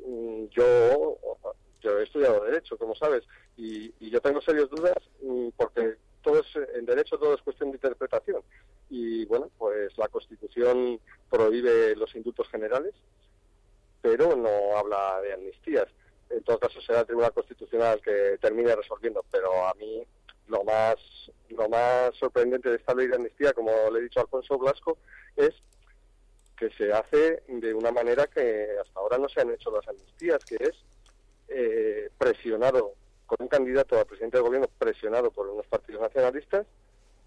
mm, 0.00 0.46
yo 0.50 1.18
he 1.82 2.02
estudiado 2.02 2.44
Derecho, 2.44 2.78
como 2.78 2.94
sabes, 2.94 3.24
y, 3.56 3.92
y 4.00 4.10
yo 4.10 4.20
tengo 4.20 4.40
serias 4.40 4.70
dudas 4.70 4.96
mm, 5.22 5.48
porque 5.56 5.96
todo 6.22 6.40
es, 6.40 6.46
en 6.74 6.86
Derecho 6.86 7.18
todo 7.18 7.34
es 7.34 7.42
cuestión 7.42 7.70
de 7.70 7.76
interpretación. 7.76 8.42
Y 8.90 9.24
bueno, 9.26 9.50
pues 9.58 9.96
la 9.98 10.08
Constitución 10.08 10.98
prohíbe 11.30 11.94
los 11.94 12.14
indultos 12.14 12.48
generales, 12.48 12.94
pero 14.00 14.34
no 14.34 14.76
habla 14.76 15.20
de 15.20 15.34
amnistías. 15.34 15.86
En 16.30 16.42
todo 16.42 16.58
caso 16.58 16.80
será 16.80 17.00
el 17.00 17.06
Tribunal 17.06 17.32
Constitucional 17.32 18.00
que 18.00 18.38
termine 18.40 18.74
resolviendo, 18.74 19.24
pero 19.30 19.66
a 19.66 19.74
mí 19.74 20.02
lo 20.48 20.64
más 20.64 20.96
lo 21.50 21.68
más 21.68 22.14
sorprendente 22.16 22.68
de 22.68 22.76
esta 22.76 22.94
ley 22.94 23.06
de 23.06 23.16
amnistía, 23.16 23.52
como 23.52 23.70
le 23.92 24.00
he 24.00 24.02
dicho 24.02 24.20
a 24.20 24.22
Alfonso 24.24 24.58
Blasco, 24.58 24.98
es 25.36 25.54
que 26.56 26.70
se 26.70 26.92
hace 26.92 27.42
de 27.48 27.74
una 27.74 27.92
manera 27.92 28.26
que 28.26 28.68
hasta 28.80 29.00
ahora 29.00 29.18
no 29.18 29.28
se 29.28 29.40
han 29.40 29.50
hecho 29.52 29.70
las 29.70 29.86
amnistías, 29.88 30.44
que 30.44 30.56
es 30.56 30.84
eh, 31.48 32.10
presionado 32.18 32.94
con 33.26 33.38
un 33.40 33.48
candidato 33.48 33.98
a 33.98 34.04
presidente 34.04 34.36
del 34.36 34.46
gobierno 34.46 34.68
presionado 34.78 35.30
por 35.30 35.48
unos 35.48 35.66
partidos 35.66 36.02
nacionalistas 36.02 36.66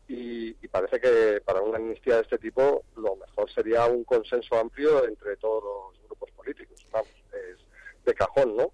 y, 0.07 0.49
y, 0.49 0.67
parece 0.69 0.99
que 0.99 1.41
para 1.43 1.61
una 1.61 1.77
amnistía 1.77 2.15
de 2.15 2.21
este 2.21 2.37
tipo 2.37 2.83
lo 2.95 3.15
mejor 3.17 3.51
sería 3.51 3.85
un 3.85 4.03
consenso 4.03 4.57
amplio 4.57 5.05
entre 5.05 5.35
todos 5.37 5.63
los 5.63 6.03
grupos 6.07 6.31
políticos. 6.31 6.85
Vamos, 6.91 7.09
es 7.33 7.57
de 8.05 8.13
cajón, 8.13 8.55
¿no? 8.55 8.71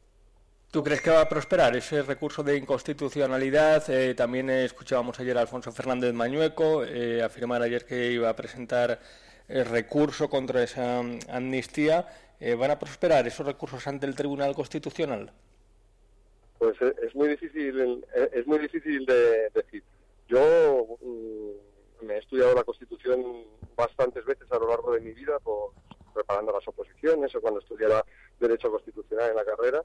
¿Tú 0.73 0.83
crees 0.83 1.01
que 1.01 1.11
va 1.11 1.21
a 1.21 1.29
prosperar 1.29 1.75
ese 1.75 2.01
recurso 2.01 2.41
de 2.41 2.57
inconstitucionalidad? 2.57 3.87
Eh, 3.91 4.15
también 4.15 4.49
escuchábamos 4.49 5.19
ayer 5.19 5.37
a 5.37 5.41
Alfonso 5.41 5.71
Fernández 5.71 6.15
Mañueco 6.15 6.83
eh, 6.83 7.21
afirmar 7.21 7.61
ayer 7.61 7.85
que 7.85 8.09
iba 8.09 8.27
a 8.27 8.35
presentar 8.35 8.99
el 9.47 9.65
recurso 9.65 10.31
contra 10.31 10.63
esa 10.63 11.01
amnistía. 11.29 12.07
Eh, 12.39 12.55
¿Van 12.55 12.71
a 12.71 12.79
prosperar 12.79 13.27
esos 13.27 13.45
recursos 13.45 13.85
ante 13.85 14.07
el 14.07 14.15
Tribunal 14.15 14.55
Constitucional? 14.55 15.31
Pues 16.57 16.75
eh, 16.81 16.95
es 17.03 17.13
muy 17.13 17.27
difícil, 17.27 18.03
eh, 18.15 18.29
es 18.33 18.47
muy 18.47 18.57
difícil 18.57 19.05
de 19.05 19.51
decir. 19.51 19.83
Yo 20.27 20.97
mm, 21.03 22.07
me 22.07 22.15
he 22.15 22.17
estudiado 22.17 22.55
la 22.55 22.63
Constitución 22.63 23.45
bastantes 23.75 24.25
veces 24.25 24.51
a 24.51 24.57
lo 24.57 24.69
largo 24.69 24.91
de 24.93 25.01
mi 25.01 25.11
vida, 25.11 25.37
por, 25.37 25.73
preparando 26.15 26.51
las 26.51 26.67
oposiciones 26.67 27.35
o 27.35 27.41
cuando 27.41 27.59
estudiaba 27.59 28.03
Derecho 28.39 28.71
Constitucional 28.71 29.29
en 29.29 29.35
la 29.35 29.45
carrera, 29.45 29.83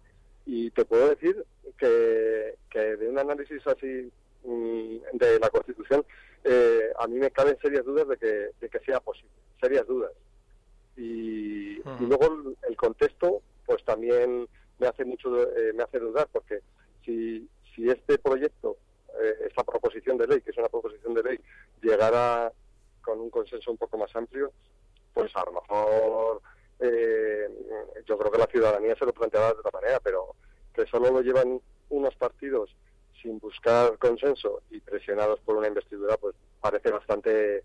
y 0.51 0.71
te 0.71 0.87
puedo 0.87 1.11
decir 1.11 1.45
que, 1.77 2.57
que 2.71 2.79
de 2.79 3.11
un 3.11 3.19
análisis 3.19 3.65
así 3.67 4.11
mm, 4.45 4.97
de 5.13 5.39
la 5.39 5.51
Constitución, 5.51 6.07
eh, 6.43 6.91
a 6.99 7.07
mí 7.07 7.19
me 7.19 7.31
caben 7.31 7.59
serias 7.61 7.85
dudas 7.85 8.09
de 8.09 8.17
que, 8.17 8.51
de 8.59 8.69
que 8.71 8.79
sea 8.81 8.99
posible, 8.99 9.31
serias 9.61 9.87
dudas. 9.87 10.11
Y, 10.97 11.77
y 11.81 12.07
luego 12.07 12.25
el, 12.25 12.57
el 12.67 12.77
contexto, 12.77 13.43
pues 13.67 13.85
también 13.85 14.49
me 14.79 14.87
hace 14.87 15.05
mucho 15.05 15.43
eh, 15.55 15.73
me 15.75 15.83
hace 15.83 15.99
dudar 15.99 16.29
porque 16.33 16.61
si 17.05 17.47
si 17.75 17.89
este 17.91 18.19
proyecto 18.19 18.79
eh, 19.21 19.49
esta 19.49 19.65
proposición 19.65 20.17
de 20.17 20.27
ley 20.27 20.41
que 20.41 20.51
es 20.51 20.57
una 20.57 20.69
proposición 20.69 21.15
de 21.15 21.23
ley 21.23 21.41
llegara 21.83 22.53
con 23.03 23.21
un 23.21 23.31
consenso 23.31 23.71
un 23.71 23.77
poco 23.77 23.99
más 23.99 24.15
amplio 24.15 24.53
pues 25.13 25.35
a 25.35 25.45
lo 25.45 25.53
mejor 25.53 26.43
eh, 26.81 27.49
yo 28.07 28.18
creo 28.18 28.31
que 28.31 28.39
la 28.39 28.47
ciudadanía 28.47 28.97
se 28.97 29.05
lo 29.05 29.12
planteaba 29.12 29.53
de 29.53 29.59
otra 29.59 29.81
manera 29.81 30.01
pero 30.01 30.35
que 30.72 30.87
solo 30.87 31.11
lo 31.11 31.20
llevan 31.20 31.61
unos 31.89 32.14
partidos 32.16 32.74
sin 33.20 33.39
buscar 33.39 33.99
consenso 33.99 34.62
y 34.70 34.81
presionados 34.81 35.41
por 35.41 35.57
una 35.57 35.68
investidura 35.68 36.16
pues 36.16 36.35
parece 36.61 36.91
bastante 36.91 37.64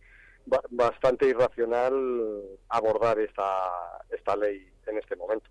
bastante 0.71 1.27
irracional 1.27 2.41
abordar 2.69 3.19
esta 3.19 4.01
esta 4.09 4.35
ley 4.35 4.67
en 4.87 4.97
este 4.97 5.15
momento. 5.15 5.49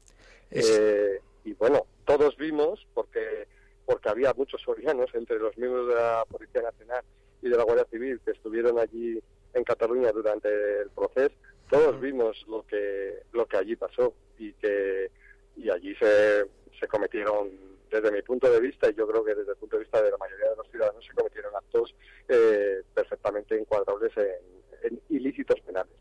Es... 0.51 0.69
eh, 0.69 1.21
y 1.45 1.55
bueno, 1.55 1.87
todos 2.05 2.37
vimos, 2.37 2.87
porque 2.95 3.47
porque 3.85 4.09
había 4.09 4.33
muchos 4.35 4.63
sorianos 4.63 5.11
entre 5.15 5.39
los 5.39 5.57
miembros 5.59 5.89
de 5.89 5.95
la 5.95 6.25
Policía 6.31 6.63
Nacional 6.63 7.03
y 7.43 7.49
de 7.49 7.57
la 7.57 7.65
Guardia 7.65 7.87
Civil 7.91 8.21
que 8.25 8.31
estuvieron 8.31 8.79
allí 8.79 9.21
en 9.55 9.65
Cataluña 9.65 10.13
durante 10.13 10.49
el 10.49 10.91
proceso, 10.91 11.35
todos 11.73 11.99
vimos 11.99 12.37
lo 12.49 12.67
que 12.67 13.23
lo 13.33 13.47
que 13.47 13.57
allí 13.57 13.77
pasó 13.77 14.13
y 14.39 14.53
que 14.53 15.11
y 15.57 15.71
allí 15.71 15.95
se, 15.95 16.45
se 16.79 16.87
cometieron 16.87 17.49
desde 17.91 18.13
mi 18.13 18.21
punto 18.21 18.51
de 18.51 18.61
vista 18.61 18.91
y 18.91 18.95
yo 18.95 19.09
creo 19.09 19.25
que 19.25 19.35
desde 19.35 19.53
el 19.53 19.57
punto 19.57 19.77
de 19.77 19.83
vista 19.85 20.03
de 20.03 20.11
la 20.11 20.19
mayoría 20.19 20.51
de 20.51 20.57
los 20.57 20.71
ciudadanos 20.71 21.03
se 21.05 21.15
cometieron 21.15 21.57
actos 21.57 21.95
eh, 22.29 22.83
perfectamente 22.93 23.59
encuadrables 23.59 24.13
en, 24.19 24.91
en 24.91 25.01
ilícitos 25.09 25.59
penales. 25.61 25.93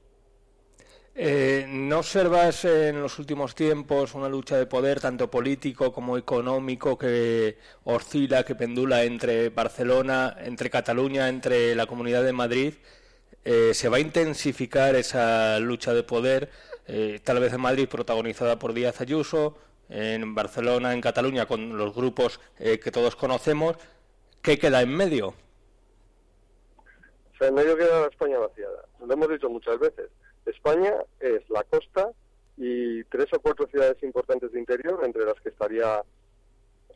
Eh, 1.15 1.65
¿No 1.69 1.99
observas 1.99 2.65
en 2.65 3.01
los 3.01 3.17
últimos 3.19 3.55
tiempos 3.55 4.13
una 4.13 4.27
lucha 4.27 4.57
de 4.57 4.65
poder, 4.65 4.99
tanto 4.99 5.29
político 5.29 5.93
como 5.93 6.17
económico, 6.17 6.97
que 6.97 7.57
oscila, 7.83 8.43
que 8.43 8.55
pendula 8.55 9.03
entre 9.03 9.49
Barcelona, 9.49 10.35
entre 10.39 10.69
Cataluña, 10.69 11.27
entre 11.29 11.75
la 11.75 11.85
Comunidad 11.85 12.23
de 12.23 12.33
Madrid? 12.33 12.73
Eh, 13.43 13.73
¿Se 13.73 13.89
va 13.89 13.97
a 13.97 13.99
intensificar 13.99 14.95
esa 14.95 15.59
lucha 15.59 15.93
de 15.93 16.03
poder, 16.03 16.49
eh, 16.87 17.19
tal 17.23 17.39
vez 17.39 17.53
en 17.53 17.61
Madrid 17.61 17.89
protagonizada 17.89 18.59
por 18.59 18.73
Díaz 18.73 19.01
Ayuso, 19.01 19.57
en 19.89 20.35
Barcelona, 20.35 20.93
en 20.93 21.01
Cataluña, 21.01 21.47
con 21.47 21.77
los 21.77 21.93
grupos 21.93 22.39
eh, 22.59 22.79
que 22.79 22.91
todos 22.91 23.15
conocemos? 23.15 23.77
¿Qué 24.41 24.57
queda 24.57 24.81
en 24.81 24.95
medio? 24.95 25.29
O 25.29 27.37
sea, 27.37 27.47
en 27.47 27.55
medio 27.55 27.75
queda 27.75 28.01
la 28.01 28.07
España 28.07 28.37
vaciada. 28.37 28.85
Lo 29.05 29.13
hemos 29.13 29.29
dicho 29.29 29.49
muchas 29.49 29.79
veces 29.79 30.09
España 30.45 30.93
es 31.19 31.47
la 31.49 31.63
costa 31.63 32.11
y 32.57 33.03
tres 33.05 33.27
o 33.33 33.39
cuatro 33.39 33.67
ciudades 33.67 34.01
importantes 34.03 34.51
de 34.51 34.59
interior, 34.59 35.01
entre 35.03 35.25
las 35.25 35.39
que 35.41 35.49
estaría 35.49 36.03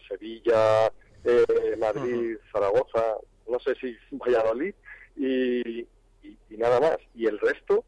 Sevilla, 0.07 0.91
eh, 1.23 1.75
Madrid, 1.79 2.35
uh 2.35 2.37
-huh. 2.37 2.51
Zaragoza, 2.51 3.17
no 3.49 3.59
sé 3.59 3.73
si 3.75 3.97
Valladolid, 4.11 4.75
y, 5.15 5.87
y, 6.49 6.57
nada 6.57 6.79
más. 6.79 6.97
Y 7.13 7.27
el 7.27 7.39
resto 7.39 7.83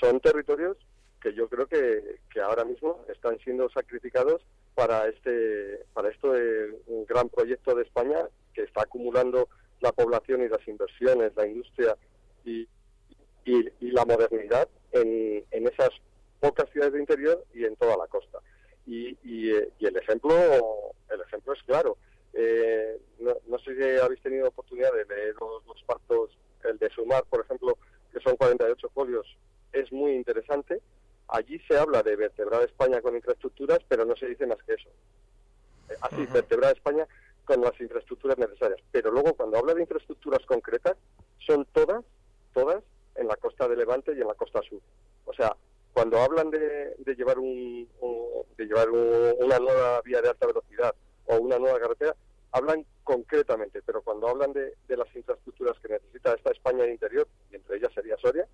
son 0.00 0.20
territorios 0.20 0.76
que 1.20 1.34
yo 1.34 1.48
creo 1.48 1.66
que, 1.66 2.18
que 2.32 2.40
ahora 2.40 2.64
mismo 2.64 3.04
están 3.08 3.38
siendo 3.40 3.68
sacrificados 3.70 4.42
para 4.74 5.08
este 5.08 5.84
para 5.92 6.08
esto 6.08 6.32
de 6.32 6.72
un 6.86 7.04
gran 7.06 7.28
proyecto 7.28 7.74
de 7.74 7.82
España 7.82 8.28
que 8.54 8.62
está 8.62 8.82
acumulando 8.82 9.48
la 9.80 9.92
población 9.92 10.42
y 10.42 10.48
las 10.48 10.66
inversiones, 10.66 11.32
la 11.36 11.46
industria 11.46 11.96
y, 12.44 12.68
y, 13.44 13.68
y 13.80 13.90
la 13.90 14.04
modernidad 14.04 14.68
en, 14.92 15.44
en, 15.50 15.66
esas 15.66 15.90
pocas 16.40 16.70
ciudades 16.70 16.94
de 16.94 17.00
interior 17.00 17.44
y 17.54 17.64
en 17.64 17.76
toda 17.76 17.96
la 17.96 18.06
costa. 18.06 18.38
Y, 18.86 19.10
y, 19.22 19.52
y 19.78 19.86
el 19.86 19.96
ejemplo 19.96 20.34
el 21.10 21.20
ejemplo 21.20 21.52
es 21.52 21.62
claro. 21.64 21.96
Eh, 22.34 23.00
no, 23.20 23.36
no, 23.46 23.58
sé 23.60 23.74
si 23.74 24.00
habéis 24.00 24.22
tenido 24.22 24.48
oportunidad 24.48 24.92
de 24.92 25.04
leer 25.04 25.34
los, 25.40 25.66
los 25.66 25.82
partos, 25.84 26.30
el 26.68 26.78
de 26.78 26.90
Sumar, 26.90 27.24
por 27.24 27.40
ejemplo, 27.40 27.76
que 28.12 28.20
son 28.20 28.36
48 28.36 28.88
folios, 28.90 29.26
es 29.72 29.92
muy 29.92 30.12
interesante. 30.12 30.80
Allí 31.28 31.60
se 31.68 31.76
habla 31.76 32.02
de 32.02 32.16
vertebrar 32.16 32.62
España 32.62 33.00
con 33.02 33.14
infraestructuras, 33.14 33.80
pero 33.88 34.04
no 34.04 34.16
se 34.16 34.26
dice 34.26 34.46
más 34.46 34.62
que 34.62 34.74
eso. 34.74 34.88
Así, 36.00 36.22
uh 36.22 36.24
-huh. 36.24 36.32
vertebrar 36.32 36.74
España 36.74 37.06
con 37.44 37.60
las 37.60 37.78
infraestructuras 37.80 38.38
necesarias. 38.38 38.80
Pero 38.92 39.10
luego, 39.10 39.34
cuando 39.34 39.58
habla 39.58 39.74
de 39.74 39.82
infraestructuras 39.82 40.44
concretas, 40.46 40.96
son 41.38 41.66
todas, 41.72 42.04
todas 42.52 42.82
en 43.16 43.26
la 43.26 43.36
costa 43.36 43.68
de 43.68 43.76
Levante 43.76 44.12
y 44.12 44.20
en 44.20 44.26
la 44.26 44.34
costa 44.34 44.60
sur. 44.62 44.80
O 45.24 45.32
sea, 45.32 45.56
cuando 45.92 46.20
hablan 46.20 46.50
de, 46.50 46.94
de 46.98 47.14
llevar, 47.14 47.38
un, 47.38 47.88
un 48.00 48.28
de 48.56 48.64
llevar 48.66 48.90
un, 48.90 49.34
una 49.40 49.58
nueva 49.58 50.00
vía 50.02 50.22
de 50.22 50.28
alta 50.28 50.46
velocidad 50.46 50.94
o 51.26 51.36
una 51.36 51.58
nueva 51.58 51.80
carretera, 51.80 52.14
hablan 52.52 52.84
concretamente, 53.08 53.80
pero 53.86 54.02
cuando 54.02 54.28
hablan 54.28 54.52
de, 54.52 54.74
de 54.86 54.96
las 54.98 55.08
infraestructuras 55.16 55.78
que 55.80 55.88
necesita 55.88 56.34
esta 56.34 56.50
España 56.50 56.84
de 56.84 56.90
interior, 56.90 57.26
y 57.50 57.56
entre 57.56 57.78
ellas 57.78 57.90
sería 57.94 58.18
Soria, 58.18 58.46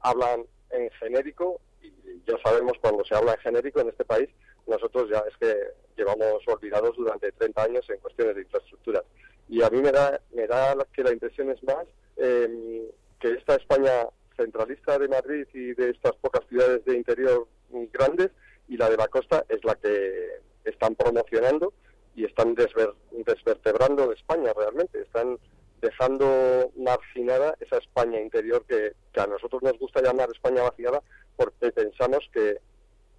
hablan 0.00 0.46
en 0.70 0.90
genérico, 0.92 1.60
y 1.82 1.92
ya 2.26 2.38
sabemos 2.42 2.78
cuando 2.80 3.04
se 3.04 3.14
habla 3.14 3.32
en 3.32 3.40
genérico 3.40 3.80
en 3.80 3.90
este 3.90 4.06
país, 4.06 4.30
nosotros 4.66 5.10
ya 5.10 5.22
es 5.28 5.36
que 5.36 5.54
llevamos 5.98 6.42
olvidados 6.46 6.96
durante 6.96 7.30
30 7.32 7.62
años 7.62 7.90
en 7.90 7.98
cuestiones 7.98 8.36
de 8.36 8.40
infraestructuras. 8.40 9.02
Y 9.50 9.62
a 9.62 9.68
mí 9.68 9.82
me 9.82 9.92
da, 9.92 10.18
me 10.32 10.46
da 10.46 10.74
que 10.90 11.02
la 11.02 11.12
impresión 11.12 11.50
es 11.50 11.62
más 11.64 11.84
eh, 12.16 12.90
que 13.20 13.32
esta 13.32 13.56
España 13.56 14.08
centralista 14.34 14.98
de 14.98 15.08
Madrid 15.08 15.46
y 15.52 15.74
de 15.74 15.90
estas 15.90 16.16
pocas 16.22 16.46
ciudades 16.48 16.82
de 16.86 16.96
interior 16.96 17.46
grandes 17.92 18.30
y 18.66 18.78
la 18.78 18.88
de 18.88 18.96
la 18.96 19.08
costa 19.08 19.44
es 19.50 19.62
la 19.62 19.74
que 19.74 20.40
están 20.64 20.94
promocionando 20.94 21.74
y 22.14 22.24
están 22.24 22.54
desver, 22.54 22.92
desvertebrando 23.10 24.08
de 24.08 24.14
España 24.14 24.52
realmente, 24.56 25.00
están 25.02 25.38
dejando 25.80 26.70
marginada 26.76 27.54
esa 27.60 27.78
España 27.78 28.20
interior 28.20 28.64
que, 28.66 28.92
a 29.20 29.26
nosotros 29.26 29.62
nos 29.62 29.78
gusta 29.78 30.02
llamar 30.02 30.28
España 30.30 30.62
vaciada 30.62 31.02
porque 31.36 31.70
pensamos 31.72 32.28
que, 32.32 32.58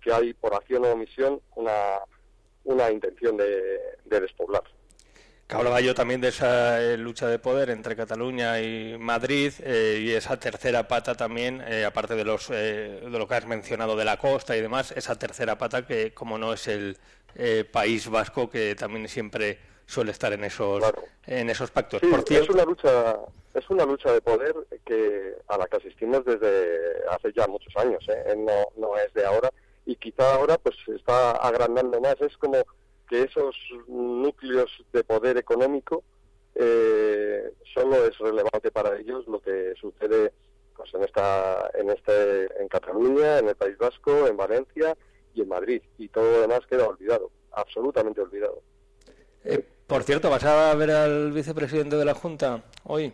que 0.01 0.11
hay 0.11 0.33
por 0.33 0.53
acción 0.53 0.85
o 0.85 0.91
omisión 0.91 1.41
una, 1.55 1.99
una 2.63 2.91
intención 2.91 3.37
de 3.37 4.19
despoblar. 4.19 4.63
Que 5.47 5.55
hablaba 5.55 5.79
yo 5.79 5.93
también 5.93 6.21
de 6.21 6.29
esa 6.29 6.81
eh, 6.81 6.97
lucha 6.97 7.27
de 7.27 7.37
poder 7.37 7.69
entre 7.69 7.95
Cataluña 7.95 8.59
y 8.61 8.97
Madrid 8.97 9.53
eh, 9.59 9.99
y 10.01 10.11
esa 10.11 10.39
tercera 10.39 10.87
pata 10.87 11.13
también, 11.13 11.61
eh, 11.67 11.85
aparte 11.85 12.15
de, 12.15 12.25
los, 12.25 12.49
de 12.49 13.01
lo 13.09 13.27
que 13.27 13.35
has 13.35 13.45
mencionado 13.45 13.95
de 13.95 14.05
la 14.05 14.17
costa 14.17 14.57
y 14.57 14.61
demás, 14.61 14.91
esa 14.91 15.17
tercera 15.19 15.57
pata 15.57 15.85
que 15.85 16.13
como 16.13 16.37
no 16.37 16.53
es 16.53 16.67
el 16.67 16.97
País 17.71 18.09
Vasco 18.09 18.49
que 18.49 18.75
también 18.75 19.07
siempre 19.09 19.59
suele 19.85 20.11
estar 20.11 20.31
en 20.31 20.45
esos 20.45 20.81
en 21.27 21.49
esos 21.49 21.69
pactos. 21.69 22.01
Por 22.01 22.23
es 22.31 22.49
una 22.49 22.63
lucha 22.63 23.17
es 23.53 23.69
una 23.69 23.85
lucha 23.85 24.11
de 24.13 24.21
poder 24.21 24.55
que 24.85 25.35
a 25.49 25.57
la 25.57 25.67
que 25.67 25.77
asistimos 25.77 26.23
desde 26.23 27.03
hace 27.11 27.33
ya 27.35 27.45
muchos 27.47 27.75
años, 27.75 28.05
no 28.37 28.71
no 28.77 28.97
es 28.97 29.13
de 29.13 29.25
ahora 29.25 29.51
y 29.85 29.97
quizá 29.97 30.33
ahora 30.33 30.57
pues 30.57 30.75
se 30.85 30.95
está 30.95 31.31
agrandando 31.31 31.99
más. 31.99 32.15
Es 32.21 32.35
como 32.37 32.63
que 33.05 33.23
esos 33.23 33.55
núcleos 33.87 34.71
de 34.91 35.03
poder 35.03 35.37
económico 35.37 36.03
eh, 36.55 37.51
solo 37.73 38.05
es 38.05 38.17
relevante 38.17 38.71
para 38.71 38.97
ellos 38.97 39.27
lo 39.27 39.41
que 39.41 39.73
sucede 39.79 40.31
pues 40.75 40.93
en 40.93 41.03
esta 41.03 41.69
en 41.73 41.89
este 41.89 42.61
en 42.61 42.67
Cataluña 42.69 43.39
en 43.39 43.49
el 43.49 43.55
País 43.55 43.77
Vasco 43.77 44.27
en 44.27 44.37
Valencia 44.37 44.95
y 45.33 45.41
en 45.41 45.49
Madrid. 45.49 45.81
Y 45.97 46.07
todo 46.09 46.31
lo 46.31 46.41
demás 46.41 46.61
queda 46.69 46.87
olvidado 46.87 47.29
absolutamente 47.51 48.21
olvidado. 48.21 48.61
Eh, 49.43 49.63
por 49.87 50.03
cierto 50.03 50.29
vas 50.29 50.43
a 50.45 50.73
ver 50.75 50.91
al 50.91 51.31
vicepresidente 51.31 51.97
de 51.97 52.05
la 52.05 52.13
Junta 52.13 52.63
hoy 52.85 53.13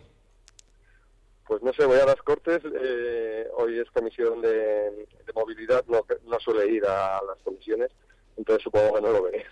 pues 1.46 1.62
no 1.62 1.72
sé 1.74 1.84
voy 1.84 1.98
a 1.98 2.06
las 2.06 2.22
cortes. 2.22 2.62
Eh, 2.64 3.46
hoy 3.58 3.78
es 3.78 3.90
comisión 3.90 4.40
de, 4.40 5.06
movilidad 5.34 5.84
no 5.88 6.06
no 6.24 6.38
suele 6.40 6.66
ir 6.72 6.84
a 6.86 7.20
las 7.26 7.42
comisiones 7.42 7.90
entonces 8.36 8.62
supongo 8.62 8.94
que 8.94 9.00
no 9.00 9.10
lo 9.10 9.22
veré 9.24 9.44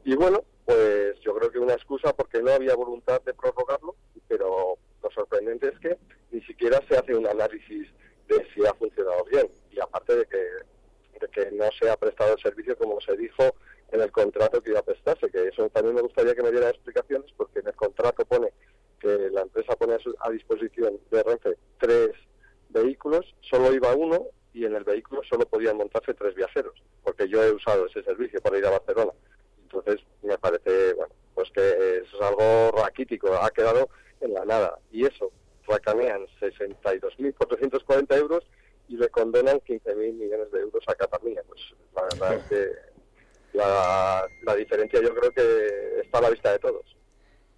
Y 0.03 0.15
bueno, 0.15 0.43
pues 0.65 1.19
yo 1.21 1.35
creo 1.35 1.51
que 1.51 1.59
una 1.59 1.73
excusa 1.73 2.13
porque 2.13 2.41
no 2.41 2.51
había 2.51 2.75
voluntad 2.75 3.21
de 3.23 3.33
prorrogarlo, 3.33 3.95
pero 4.27 4.77
lo 5.01 5.11
sorprendente 5.11 5.69
es 5.69 5.79
que 5.79 5.97
ni 6.31 6.41
siquiera 6.41 6.79
se 6.87 6.97
hace 6.97 7.15
un 7.15 7.27
análisis 7.27 7.87
de 8.27 8.47
si 8.53 8.65
ha 8.65 8.73
funcionado 8.75 9.23
bien, 9.25 9.47
y 9.71 9.79
aparte 9.79 10.15
de 10.15 10.25
que, 10.25 10.37
de 11.19 11.27
que 11.31 11.51
no 11.51 11.65
se 11.79 11.89
ha 11.89 11.97
prestado 11.97 12.33
el 12.33 12.41
servicio 12.41 12.77
como 12.77 13.01
se 13.01 13.15
dijo 13.17 13.55
en 13.91 14.01
el 14.01 14.11
contrato 14.11 14.61
que 14.61 14.71
iba 14.71 14.79
a 14.79 14.85
prestarse, 14.85 15.29
que 15.29 15.47
eso 15.47 15.67
también 15.69 15.95
me 15.95 16.01
gustaría 16.01 16.35
que 16.35 16.43
me 16.43 16.51
diera 16.51 16.69
explicaciones, 16.69 17.31
porque 17.35 17.59
en 17.59 17.67
el 17.67 17.75
contrato 17.75 18.25
pone 18.25 18.51
que 18.99 19.29
la 19.31 19.41
empresa 19.41 19.75
pone 19.75 19.97
a 20.19 20.29
disposición 20.29 20.99
de 21.11 21.23
Renfe 21.23 21.57
tres 21.79 22.11
vehículos 22.75 23.33
solo 23.41 23.73
iba 23.73 23.95
uno 23.95 24.27
y 24.53 24.65
en 24.65 24.75
el 24.75 24.83
vehículo 24.83 25.21
solo 25.29 25.45
podían 25.45 25.77
montarse 25.77 26.13
tres 26.13 26.35
viajeros, 26.35 26.81
porque 27.03 27.27
yo 27.27 27.43
he 27.43 27.51
usado 27.51 27.87
ese 27.87 28.03
servicio 28.03 28.41
para 28.41 28.57
ir 28.57 28.65
a 28.65 28.71
Barcelona. 28.71 29.11
Entonces 29.63 30.01
me 30.21 30.37
parece, 30.37 30.93
bueno, 30.93 31.13
pues 31.33 31.49
que 31.51 31.97
eso 31.97 32.17
es 32.17 32.21
algo 32.21 32.71
raquítico, 32.71 33.33
ha 33.33 33.49
quedado 33.51 33.89
en 34.21 34.33
la 34.33 34.45
nada. 34.45 34.79
Y 34.91 35.05
eso, 35.05 35.31
racanean 35.67 36.25
62.440 36.39 38.17
euros 38.17 38.45
y 38.87 38.97
le 38.97 39.09
condenan 39.09 39.59
15.000 39.59 40.13
millones 40.13 40.51
de 40.51 40.59
euros 40.61 40.83
a 40.87 40.95
Cataluña. 40.95 41.41
Pues 41.47 41.61
la 41.95 42.03
verdad 42.03 42.35
es 42.35 42.43
que 42.45 43.57
la, 43.57 44.27
la 44.43 44.55
diferencia 44.55 45.01
yo 45.01 45.13
creo 45.13 45.31
que 45.31 46.01
está 46.01 46.19
a 46.19 46.21
la 46.21 46.29
vista 46.29 46.51
de 46.51 46.59
todos. 46.59 46.95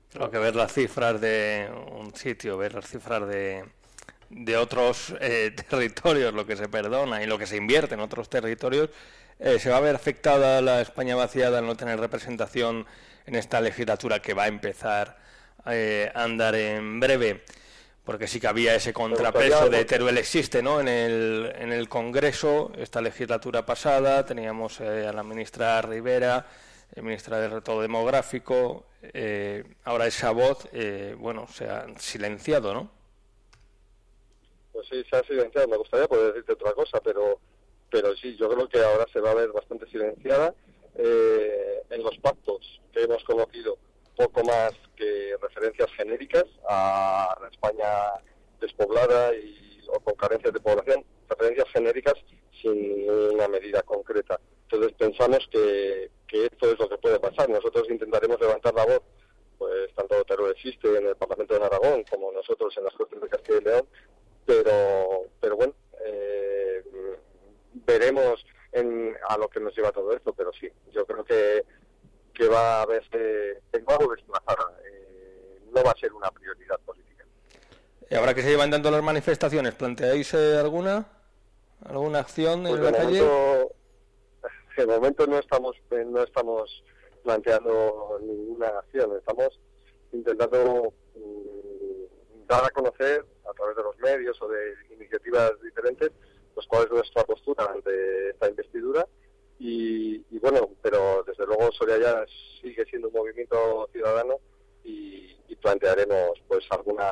Creo 0.10 0.32
que 0.32 0.40
ver 0.40 0.56
las 0.56 0.74
cifras 0.74 1.20
de 1.20 1.70
un 1.92 2.16
sitio, 2.16 2.58
ver 2.58 2.74
las 2.74 2.88
cifras 2.88 3.28
de, 3.28 3.66
de 4.30 4.58
otros 4.58 5.14
eh, 5.20 5.52
territorios, 5.70 6.34
lo 6.34 6.46
que 6.46 6.56
se 6.56 6.68
perdona 6.68 7.24
y 7.24 7.28
lo 7.28 7.38
que 7.38 7.48
se 7.48 7.58
invierte 7.58 7.96
en 7.96 8.02
otros 8.02 8.30
territorios, 8.30 8.90
eh, 9.40 9.60
se 9.60 9.70
va 9.70 9.78
a 9.78 9.82
ver 9.82 9.96
afectada 9.96 10.62
la 10.62 10.82
España 10.82 11.16
vaciada 11.16 11.60
al 11.60 11.66
no 11.66 11.76
tener 11.76 12.00
representación 12.00 12.86
en 13.26 13.36
esta 13.36 13.62
legislatura 13.62 14.22
que 14.22 14.34
va 14.34 14.44
a 14.44 14.48
empezar 14.48 15.18
eh, 15.66 16.12
a 16.14 16.24
andar 16.24 16.56
en 16.56 17.00
breve, 17.00 17.44
porque 18.04 18.28
sí 18.28 18.40
que 18.40 18.48
había 18.48 18.74
ese 18.74 18.94
contrapeso 18.94 19.70
de 19.70 19.84
Teruel 19.84 20.18
existe, 20.18 20.64
¿no? 20.64 20.80
En 20.80 20.88
el, 20.88 21.54
en 21.60 21.74
el 21.74 21.90
Congreso, 21.90 22.72
esta 22.78 23.02
legislatura 23.02 23.66
pasada, 23.66 24.26
teníamos 24.26 24.80
a 24.80 25.12
la 25.12 25.24
ministra 25.24 25.82
Rivera, 25.82 26.48
ministra 26.96 27.38
de 27.40 27.50
Reto 27.50 27.82
Demográfico, 27.82 28.86
ahora 29.84 30.08
esa 30.08 30.32
voz, 30.32 30.70
bueno, 31.18 31.48
se 31.52 31.66
ha 31.70 31.86
silenciado, 31.98 32.74
¿no? 32.74 32.97
Pues 34.78 34.90
sí, 34.90 35.04
se 35.10 35.18
ha 35.18 35.24
silenciado. 35.24 35.68
Me 35.68 35.78
gustaría 35.78 36.08
poder 36.08 36.28
decirte 36.28 36.54
otra 36.54 36.74
cosa, 36.74 37.02
pero, 37.04 37.40
pero 37.90 38.16
sí, 38.16 38.38
yo 38.38 38.48
creo 38.48 38.70
que 38.70 38.80
ahora 38.80 39.08
se 39.12 39.20
va 39.20 39.32
a 39.32 39.34
ver 39.34 39.52
bastante 39.52 39.88
silenciada. 39.88 40.54
Eh, 40.96 41.82
en 41.90 42.04
los 42.04 42.16
pactos 42.20 42.80
que 42.94 43.02
hemos 43.02 43.24
conocido, 43.24 43.78
poco 44.16 44.44
más 44.44 44.74
que 44.96 45.36
referencias 45.42 45.92
genéricas 45.94 46.46
a 46.70 47.36
la 47.42 47.48
España 47.48 47.88
despoblada 48.60 49.34
y, 49.36 49.80
o 49.88 50.00
con 50.00 50.14
carencias 50.14 50.54
de 50.54 50.60
población, 50.60 51.04
referencias 51.28 51.68
genéricas 51.74 52.14
sin 52.62 53.10
una 53.10 53.48
medida 53.48 53.82
concreta. 53.82 54.40
Entonces 54.70 54.94
pensamos 54.94 55.40
que, 55.52 56.12
esto 56.32 56.72
es 56.72 56.78
lo 56.78 56.88
que 56.88 56.98
puede 57.00 57.20
pasar. 57.20 57.50
Nosotros 57.50 57.90
intentaremos 57.90 58.40
levantar 58.40 58.76
la 58.76 58.86
voz 58.86 59.02
pues 59.58 59.92
tanto 59.96 60.24
Teruel 60.24 60.52
existe 60.52 60.88
en 61.00 61.08
el 61.08 61.16
Parlamento 61.16 61.58
de 61.58 61.66
Aragón 61.66 62.04
como 62.08 62.32
nosotros 62.32 62.78
en 62.78 62.84
las 62.84 62.94
Cortes 62.94 63.20
de 63.20 63.28
Castilla 63.28 63.58
y 63.58 63.64
León 63.64 63.88
pero, 64.48 65.26
pero 65.42 65.58
bueno, 65.58 65.74
eh, 66.06 66.82
veremos 67.86 68.44
en, 68.72 69.16
a 69.28 69.38
lo 69.38 69.50
que 69.50 69.60
nos 69.60 69.76
lleva 69.76 69.92
todo 69.92 70.16
esto, 70.16 70.34
pero 70.34 70.52
sí, 70.54 70.72
yo 70.92 71.06
creo 71.06 71.24
que, 71.24 71.66
que 72.34 72.48
va 72.48 72.82
a 72.82 72.86
verse 72.86 73.62
en 73.74 73.84
algo 73.86 74.16
desplazada, 74.16 74.74
eh, 74.86 75.60
no 75.74 75.84
va 75.84 75.92
a 75.92 76.00
ser 76.00 76.14
una 76.14 76.32
prioridad 76.32 76.80
política. 76.86 77.26
¿Y 78.10 78.16
ahora 78.16 78.34
que 78.34 78.42
se 78.42 78.50
llevan 78.50 78.72
dando 78.72 78.90
las 78.90 79.04
manifestaciones, 79.04 79.76
planteáis 79.76 80.34
eh, 80.34 80.58
alguna? 80.58 81.06
¿Alguna 81.86 82.20
acción 82.20 82.66
en 82.66 82.78
pues 82.78 82.92
la 82.92 82.92
calle? 82.92 83.24
de 84.78 84.86
momento 84.86 85.26
no 85.26 85.40
estamos 85.40 85.76
eh, 85.90 86.06
no 86.06 86.22
estamos 86.22 86.84
planteando 87.24 88.20
ninguna 88.22 88.68
acción, 88.68 89.18
estamos 89.18 89.60
intentando 90.14 90.94
mm, 91.16 92.48
dar 92.48 92.64
a 92.64 92.70
conocer 92.70 93.26
a 93.50 93.54
través 93.54 93.76
de 93.76 93.84
los 93.84 93.98
medios 94.00 94.42
o 94.42 94.48
de 94.48 94.76
iniciativas 94.92 95.52
diferentes 95.62 96.12
pues 96.54 96.66
cuál 96.68 96.86
es 96.86 96.92
nuestra 96.92 97.24
postura 97.24 97.66
ante 97.66 98.30
esta 98.30 98.50
investidura 98.50 99.08
y, 99.60 100.24
y 100.30 100.40
bueno, 100.40 100.70
pero 100.82 101.24
desde 101.26 101.46
luego 101.46 101.72
Soria 101.72 101.98
ya 102.00 102.26
sigue 102.62 102.86
siendo 102.86 103.08
un 103.08 103.14
movimiento 103.14 103.90
ciudadano 103.92 104.36
y, 104.84 105.36
y 105.48 105.56
plantearemos 105.56 106.32
pues 106.48 106.66
alguna 106.70 107.10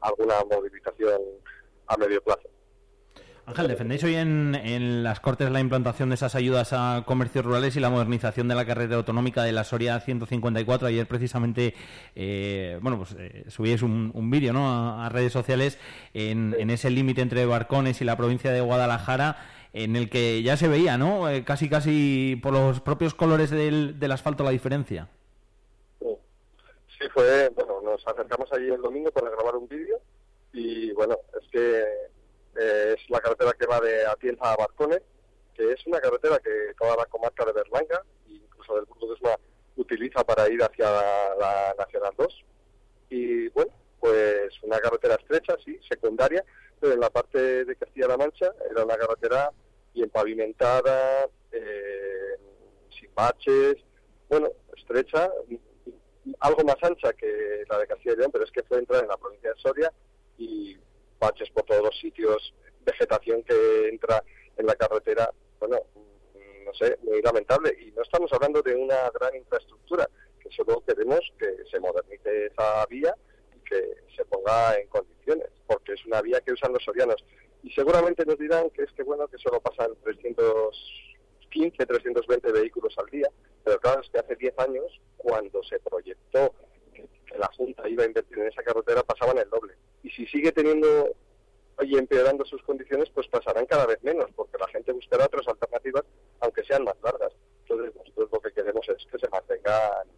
alguna 0.00 0.34
movilización 0.50 1.20
a 1.86 1.96
medio 1.96 2.22
plazo. 2.22 2.48
Ángel, 3.46 3.68
defendéis 3.68 4.02
hoy 4.02 4.16
en, 4.16 4.56
en, 4.56 5.04
las 5.04 5.20
Cortes 5.20 5.48
la 5.52 5.60
implantación 5.60 6.08
de 6.08 6.16
esas 6.16 6.34
ayudas 6.34 6.72
a 6.72 7.04
comercios 7.06 7.44
rurales 7.44 7.76
y 7.76 7.80
la 7.80 7.90
modernización 7.90 8.48
de 8.48 8.56
la 8.56 8.66
carrera 8.66 8.96
autonómica 8.96 9.44
de 9.44 9.52
la 9.52 9.62
Soria 9.62 10.00
154. 10.00 10.88
Ayer 10.88 11.06
precisamente, 11.06 11.72
eh, 12.16 12.76
bueno, 12.82 12.98
pues 12.98 13.14
eh, 13.16 13.44
subíais 13.46 13.82
un, 13.82 14.10
un 14.14 14.30
vídeo 14.30 14.52
¿no? 14.52 14.68
a, 14.68 15.06
a, 15.06 15.08
redes 15.10 15.32
sociales 15.32 15.78
en, 16.12 16.56
en 16.58 16.70
ese 16.70 16.90
límite 16.90 17.22
entre 17.22 17.46
Barcones 17.46 18.00
y 18.00 18.04
la 18.04 18.16
provincia 18.16 18.50
de 18.50 18.60
Guadalajara 18.60 19.36
en 19.72 19.94
el 19.94 20.10
que 20.10 20.42
ya 20.42 20.56
se 20.56 20.66
veía, 20.66 20.98
¿no? 20.98 21.30
Eh, 21.30 21.44
casi, 21.44 21.68
casi 21.68 22.40
por 22.42 22.52
los 22.52 22.80
propios 22.80 23.14
colores 23.14 23.50
del, 23.50 24.00
del 24.00 24.10
asfalto 24.10 24.42
la 24.42 24.50
diferencia. 24.50 25.08
Sí, 26.00 27.08
fue, 27.14 27.48
bueno, 27.50 27.80
nos 27.80 28.04
acercamos 28.08 28.52
allí 28.52 28.70
el 28.70 28.82
domingo 28.82 29.12
para 29.12 29.30
grabar 29.30 29.54
un 29.54 29.68
vídeo 29.68 30.00
y 30.52 30.90
bueno, 30.92 31.16
es 31.40 31.48
que 31.50 31.84
eh, 32.58 32.96
es 32.96 33.10
la 33.10 33.20
carretera 33.20 33.52
que 33.52 33.66
va 33.66 33.80
de 33.80 34.06
Atienza 34.06 34.52
a 34.52 34.56
Barcones, 34.56 35.02
que 35.54 35.72
es 35.72 35.86
una 35.86 36.00
carretera 36.00 36.38
que 36.38 36.74
toda 36.78 36.96
la 36.96 37.06
comarca 37.06 37.44
de 37.44 37.52
Berlanga, 37.52 38.02
incluso 38.28 38.76
del 38.76 38.84
Burgo 38.84 39.14
de 39.14 39.36
utiliza 39.76 40.24
para 40.24 40.48
ir 40.48 40.62
hacia 40.62 40.90
la, 40.90 41.34
la, 41.38 41.74
Nacional 41.78 42.12
2. 42.16 42.44
Y 43.10 43.48
bueno, 43.48 43.72
pues 44.00 44.52
una 44.62 44.78
carretera 44.78 45.14
estrecha, 45.14 45.56
sí, 45.64 45.78
secundaria, 45.88 46.44
pero 46.80 46.94
en 46.94 47.00
la 47.00 47.10
parte 47.10 47.64
de 47.64 47.76
Castilla-La 47.76 48.16
Mancha 48.16 48.52
era 48.70 48.84
una 48.84 48.96
carretera 48.96 49.50
bien 49.94 50.10
pavimentada, 50.10 51.26
eh, 51.52 52.36
sin 52.98 53.14
baches, 53.14 53.76
bueno, 54.28 54.48
estrecha, 54.76 55.30
algo 56.40 56.64
más 56.64 56.76
ancha 56.82 57.12
que 57.12 57.64
la 57.68 57.78
de 57.78 57.86
Castilla 57.86 58.14
y 58.14 58.16
León, 58.16 58.30
pero 58.32 58.44
es 58.44 58.50
que 58.50 58.62
fue 58.64 58.78
entrar 58.78 59.02
en 59.02 59.08
la 59.08 59.16
provincia 59.16 59.50
de 59.52 59.60
Soria 59.60 59.92
y 60.38 60.76
baches 61.18 61.50
por 61.50 61.64
todos 61.64 61.82
los 61.82 61.98
sitios, 61.98 62.54
vegetación 62.84 63.42
que 63.42 63.88
entra 63.88 64.22
en 64.56 64.66
la 64.66 64.74
carretera, 64.74 65.30
bueno, 65.58 65.80
no 66.64 66.74
sé, 66.74 66.98
muy 67.02 67.22
lamentable. 67.22 67.76
Y 67.80 67.92
no 67.92 68.02
estamos 68.02 68.32
hablando 68.32 68.62
de 68.62 68.74
una 68.74 69.10
gran 69.10 69.34
infraestructura, 69.34 70.08
que 70.40 70.50
solo 70.50 70.82
queremos 70.86 71.20
que 71.38 71.64
se 71.70 71.80
modernice 71.80 72.46
esa 72.46 72.86
vía 72.86 73.14
y 73.56 73.60
que 73.60 73.94
se 74.16 74.24
ponga 74.26 74.78
en 74.78 74.88
condiciones, 74.88 75.48
porque 75.66 75.92
es 75.92 76.04
una 76.06 76.22
vía 76.22 76.40
que 76.40 76.52
usan 76.52 76.72
los 76.72 76.84
sorianos. 76.84 77.24
Y 77.62 77.70
seguramente 77.72 78.24
nos 78.24 78.38
dirán 78.38 78.70
que 78.70 78.82
es 78.82 78.92
que, 78.92 79.02
bueno, 79.02 79.26
que 79.28 79.38
solo 79.38 79.60
pasan 79.60 79.94
315, 80.02 81.86
320 81.86 82.52
vehículos 82.52 82.94
al 82.98 83.06
día, 83.06 83.28
pero 83.64 83.80
claro, 83.80 84.00
es 84.00 84.10
que 84.10 84.18
hace 84.18 84.36
10 84.36 84.58
años, 84.58 85.00
cuando 85.16 85.62
se 85.64 85.80
proyectó 85.80 86.54
la 87.38 87.50
Junta 87.56 87.88
iba 87.88 88.04
a 88.04 88.06
invertir 88.06 88.38
en 88.38 88.48
esa 88.48 88.62
carretera, 88.62 89.02
pasaban 89.02 89.38
el 89.38 89.48
doble 89.48 89.74
y 90.02 90.10
si 90.10 90.26
sigue 90.26 90.52
teniendo 90.52 91.14
y 91.82 91.98
empeorando 91.98 92.44
sus 92.44 92.62
condiciones, 92.62 93.10
pues 93.10 93.26
pasarán 93.28 93.66
cada 93.66 93.86
vez 93.86 94.02
menos, 94.02 94.30
porque 94.34 94.56
la 94.56 94.68
gente 94.68 94.92
buscará 94.92 95.26
otras 95.26 95.46
alternativas, 95.46 96.04
aunque 96.40 96.64
sean 96.64 96.84
más 96.84 96.96
largas. 97.02 97.32
Entonces, 97.62 97.94
nosotros 97.94 98.30
lo 98.32 98.40
que 98.40 98.52
queremos 98.52 98.88
es 98.88 99.04
que 99.10 99.18
se 99.18 99.28
mantengan 99.28 100.08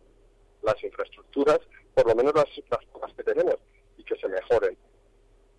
las 0.62 0.85
infraestructuras, 0.85 1.59
por 1.95 2.07
lo 2.07 2.14
menos 2.14 2.35
las, 2.35 2.47
las 2.71 2.85
pocas 2.93 3.12
que 3.14 3.25
tenemos, 3.25 3.57
y 3.97 4.05
que 4.05 4.16
se 4.16 4.29
mejoren. 4.29 4.77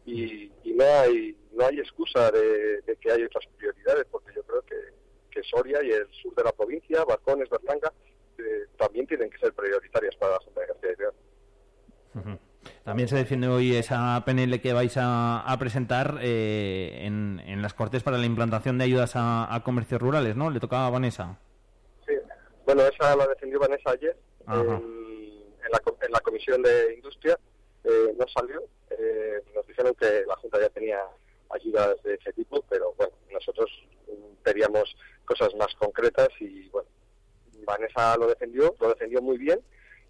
Y, 0.05 0.51
y 0.63 0.73
no 0.73 0.85
hay 0.85 1.35
no 1.51 1.65
hay 1.65 1.79
excusa 1.79 2.31
de, 2.31 2.81
que 3.01 3.11
hay 3.11 3.23
otras 3.23 3.45
prioridades, 3.57 4.05
porque 4.09 4.31
yo 4.33 4.43
creo 4.43 4.61
que, 4.61 4.75
que 5.31 5.43
Soria 5.43 5.83
y 5.83 5.91
el 5.91 6.07
sur 6.11 6.33
de 6.35 6.43
la 6.43 6.53
provincia, 6.53 7.03
Barcones, 7.03 7.49
Berlanga, 7.49 7.91
eh, 8.37 8.67
también 8.77 9.05
tienen 9.05 9.29
que 9.29 9.39
ser 9.39 9.53
prioritarias 9.53 10.15
para 10.15 10.33
la 10.33 10.39
Junta 10.39 10.61
de 10.61 10.67
Castilla 10.67 10.93
y 10.93 11.01
León. 11.01 11.13
Uh 12.25 12.29
-huh. 12.29 12.39
También 12.83 13.07
se 13.07 13.15
defiende 13.15 13.47
hoy 13.47 13.75
esa 13.75 14.21
PNL 14.25 14.59
que 14.61 14.73
vais 14.73 14.97
a, 14.97 15.39
a 15.41 15.59
presentar 15.59 16.19
eh, 16.21 17.05
en, 17.05 17.41
en, 17.45 17.61
las 17.61 17.73
Cortes 17.73 18.03
para 18.03 18.17
la 18.17 18.25
implantación 18.25 18.77
de 18.77 18.85
ayudas 18.85 19.15
a, 19.15 19.53
a, 19.53 19.63
comercios 19.63 20.01
rurales, 20.01 20.35
¿no? 20.35 20.49
Le 20.49 20.59
tocaba 20.59 20.87
a 20.87 20.89
Vanessa. 20.89 21.37
Sí, 22.07 22.13
bueno, 22.65 22.83
esa 22.83 23.15
la 23.15 23.27
defendió 23.27 23.59
Vanessa 23.59 23.91
ayer 23.91 24.17
en, 24.47 24.53
en, 24.53 25.71
la, 25.71 25.81
en, 26.01 26.11
la, 26.11 26.19
Comisión 26.21 26.61
de 26.61 26.95
Industria. 26.95 27.37
Eh, 27.83 28.15
no 28.17 28.25
salió. 28.27 28.61
Eh, 28.89 29.41
nos 29.55 29.65
dijeron 29.67 29.93
que 29.93 30.23
la 30.27 30.35
Junta 30.37 30.59
ya 30.59 30.69
tenía 30.69 30.99
ayudas 31.51 32.01
de 32.03 32.15
ese 32.15 32.33
tipo, 32.33 32.63
pero 32.69 32.93
bueno, 32.97 33.13
nosotros 33.31 33.69
queríamos 34.43 34.95
cosas 35.25 35.53
más 35.55 35.73
concretas 35.75 36.29
y 36.39 36.67
bueno, 36.69 36.89
Vanessa 37.65 38.17
lo 38.17 38.27
defendió, 38.27 38.75
lo 38.79 38.89
defendió 38.89 39.21
muy 39.21 39.37
bien 39.37 39.59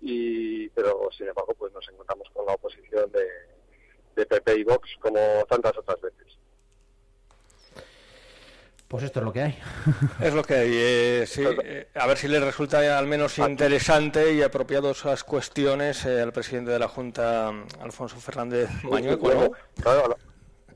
y 0.01 0.69
pero 0.69 1.09
sin 1.15 1.27
embargo 1.27 1.53
pues 1.57 1.73
nos 1.73 1.87
encontramos 1.89 2.29
con 2.33 2.45
la 2.45 2.53
oposición 2.53 3.11
de, 3.11 3.25
de 4.15 4.25
PP 4.25 4.59
y 4.59 4.63
Vox 4.63 4.89
como 5.01 5.19
tantas 5.47 5.77
otras 5.77 5.99
veces. 6.01 6.39
Pues 8.89 9.03
esto 9.03 9.19
es 9.19 9.25
lo 9.25 9.31
que 9.31 9.41
hay. 9.41 9.59
Es 10.19 10.33
lo 10.33 10.41
que 10.41 10.55
hay. 10.55 10.71
Eh, 10.73 11.25
sí, 11.27 11.43
eh, 11.63 11.89
a 11.93 12.07
ver 12.07 12.17
si 12.17 12.27
le 12.27 12.39
resulta 12.39 12.97
al 12.97 13.05
menos 13.05 13.37
interesante 13.37 14.33
y 14.33 14.41
apropiado 14.41 14.89
esas 14.89 15.23
cuestiones 15.23 16.05
eh, 16.07 16.19
al 16.19 16.33
presidente 16.33 16.71
de 16.71 16.79
la 16.79 16.87
Junta, 16.87 17.49
Alfonso 17.79 18.17
Fernández 18.17 18.67
Mañueco. 18.83 19.51
Claro, 19.79 20.17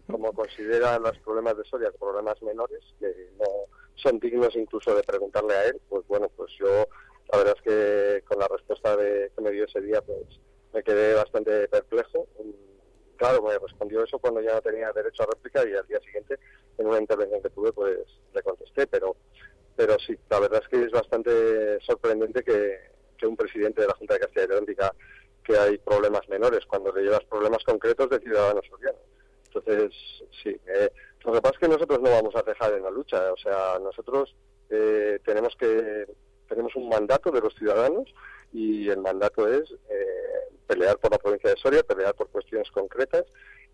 como 0.05 0.31
considera 0.31 0.99
los 0.99 1.17
problemas 1.19 1.57
de 1.57 1.63
Soria 1.63 1.89
problemas 1.99 2.39
menores, 2.43 2.81
que 2.99 3.07
no 3.39 3.45
son 3.95 4.19
dignos 4.19 4.55
incluso 4.55 4.93
de 4.93 5.01
preguntarle 5.01 5.55
a 5.55 5.65
él, 5.65 5.81
pues 5.89 6.05
bueno, 6.07 6.29
pues 6.37 6.51
yo 6.59 6.87
la 7.33 7.39
verdad 7.39 7.55
es 7.57 7.63
que 7.63 8.21
con 8.27 8.37
la 8.37 8.47
respuesta 8.47 8.95
de, 8.95 9.31
que 9.35 9.41
me 9.41 9.49
dio 9.49 9.65
ese 9.65 9.81
día, 9.81 9.99
pues 10.03 10.39
me 10.71 10.83
quedé 10.83 11.15
bastante 11.15 11.67
perplejo. 11.67 12.27
Claro, 13.17 13.41
me 13.41 13.57
respondió 13.57 14.03
eso 14.03 14.19
cuando 14.19 14.39
ya 14.39 14.53
no 14.53 14.61
tenía 14.61 14.91
derecho 14.91 15.23
a 15.23 15.25
réplica 15.25 15.67
y 15.67 15.73
al 15.73 15.87
día 15.87 15.99
siguiente, 16.01 16.37
en 16.77 16.85
una 16.85 16.99
intervención 16.99 17.41
que 17.41 17.49
tuve, 17.49 17.73
pues 17.73 17.97
le 18.35 18.43
contesté. 18.43 18.85
Pero, 18.85 19.15
pero 19.75 19.97
sí, 20.05 20.15
la 20.29 20.41
verdad 20.41 20.61
es 20.61 20.69
que 20.69 20.85
es 20.85 20.91
bastante 20.91 21.79
sorprendente 21.81 22.43
que, 22.43 22.77
que 23.17 23.25
un 23.25 23.35
presidente 23.35 23.81
de 23.81 23.87
la 23.87 23.95
Junta 23.95 24.13
de 24.13 24.19
Castilla 24.19 24.45
y 24.45 24.47
León 24.49 24.65
diga 24.67 24.93
que 25.43 25.57
hay 25.57 25.79
problemas 25.79 26.29
menores 26.29 26.63
cuando 26.67 26.91
le 26.91 27.01
llevas 27.01 27.25
problemas 27.25 27.63
concretos 27.63 28.11
de 28.11 28.19
ciudadanos. 28.19 28.65
Entonces, 29.45 29.91
sí, 30.43 30.55
eh, 30.67 30.91
lo 31.25 31.33
que 31.33 31.41
pasa 31.41 31.55
es 31.55 31.59
que 31.61 31.67
nosotros 31.67 31.99
no 31.99 32.11
vamos 32.11 32.35
a 32.35 32.43
dejar 32.43 32.73
en 32.73 32.83
la 32.83 32.91
lucha. 32.91 33.33
O 33.33 33.37
sea, 33.37 33.79
nosotros 33.79 34.35
eh, 34.69 35.19
tenemos 35.25 35.55
que 35.55 36.05
tenemos 36.53 36.75
un 36.75 36.87
mandato 36.87 37.31
de 37.31 37.41
los 37.41 37.55
ciudadanos 37.55 38.13
y 38.51 38.87
el 38.87 38.99
mandato 38.99 39.47
es 39.47 39.71
eh, 39.89 40.55
pelear 40.67 40.97
por 40.99 41.11
la 41.11 41.17
provincia 41.17 41.49
de 41.49 41.57
Soria, 41.57 41.81
pelear 41.81 42.13
por 42.13 42.29
cuestiones 42.29 42.69
concretas 42.69 43.25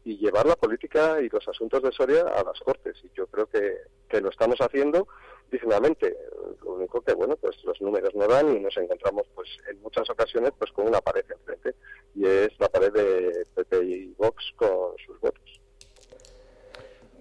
y 0.05 0.17
llevar 0.17 0.45
la 0.45 0.55
política 0.55 1.19
y 1.21 1.27
los 1.27 1.45
asuntos 1.45 1.83
de 1.83 1.91
Soria 1.91 2.21
a 2.21 2.41
las 2.43 2.57
Cortes. 2.61 2.95
Y 3.03 3.11
yo 3.13 3.27
creo 3.27 3.47
que, 3.47 3.79
que 4.07 4.21
lo 4.21 4.29
estamos 4.29 4.59
haciendo 4.61 5.09
dignamente. 5.51 6.15
Lo 6.63 6.73
único 6.73 7.01
que, 7.01 7.13
bueno, 7.13 7.35
pues 7.35 7.61
los 7.65 7.81
números 7.81 8.15
no 8.15 8.27
dan 8.27 8.55
y 8.55 8.59
nos 8.61 8.77
encontramos, 8.77 9.27
pues 9.35 9.49
en 9.69 9.81
muchas 9.81 10.09
ocasiones, 10.09 10.53
pues 10.57 10.71
con 10.71 10.87
una 10.87 11.01
pared 11.01 11.25
enfrente. 11.29 11.75
Y 12.15 12.25
es 12.25 12.49
la 12.59 12.69
pared 12.69 12.93
de 12.93 13.45
PP 13.55 13.83
y 13.83 14.13
Vox 14.17 14.53
con 14.55 14.97
sus 15.05 15.19
votos. 15.19 15.58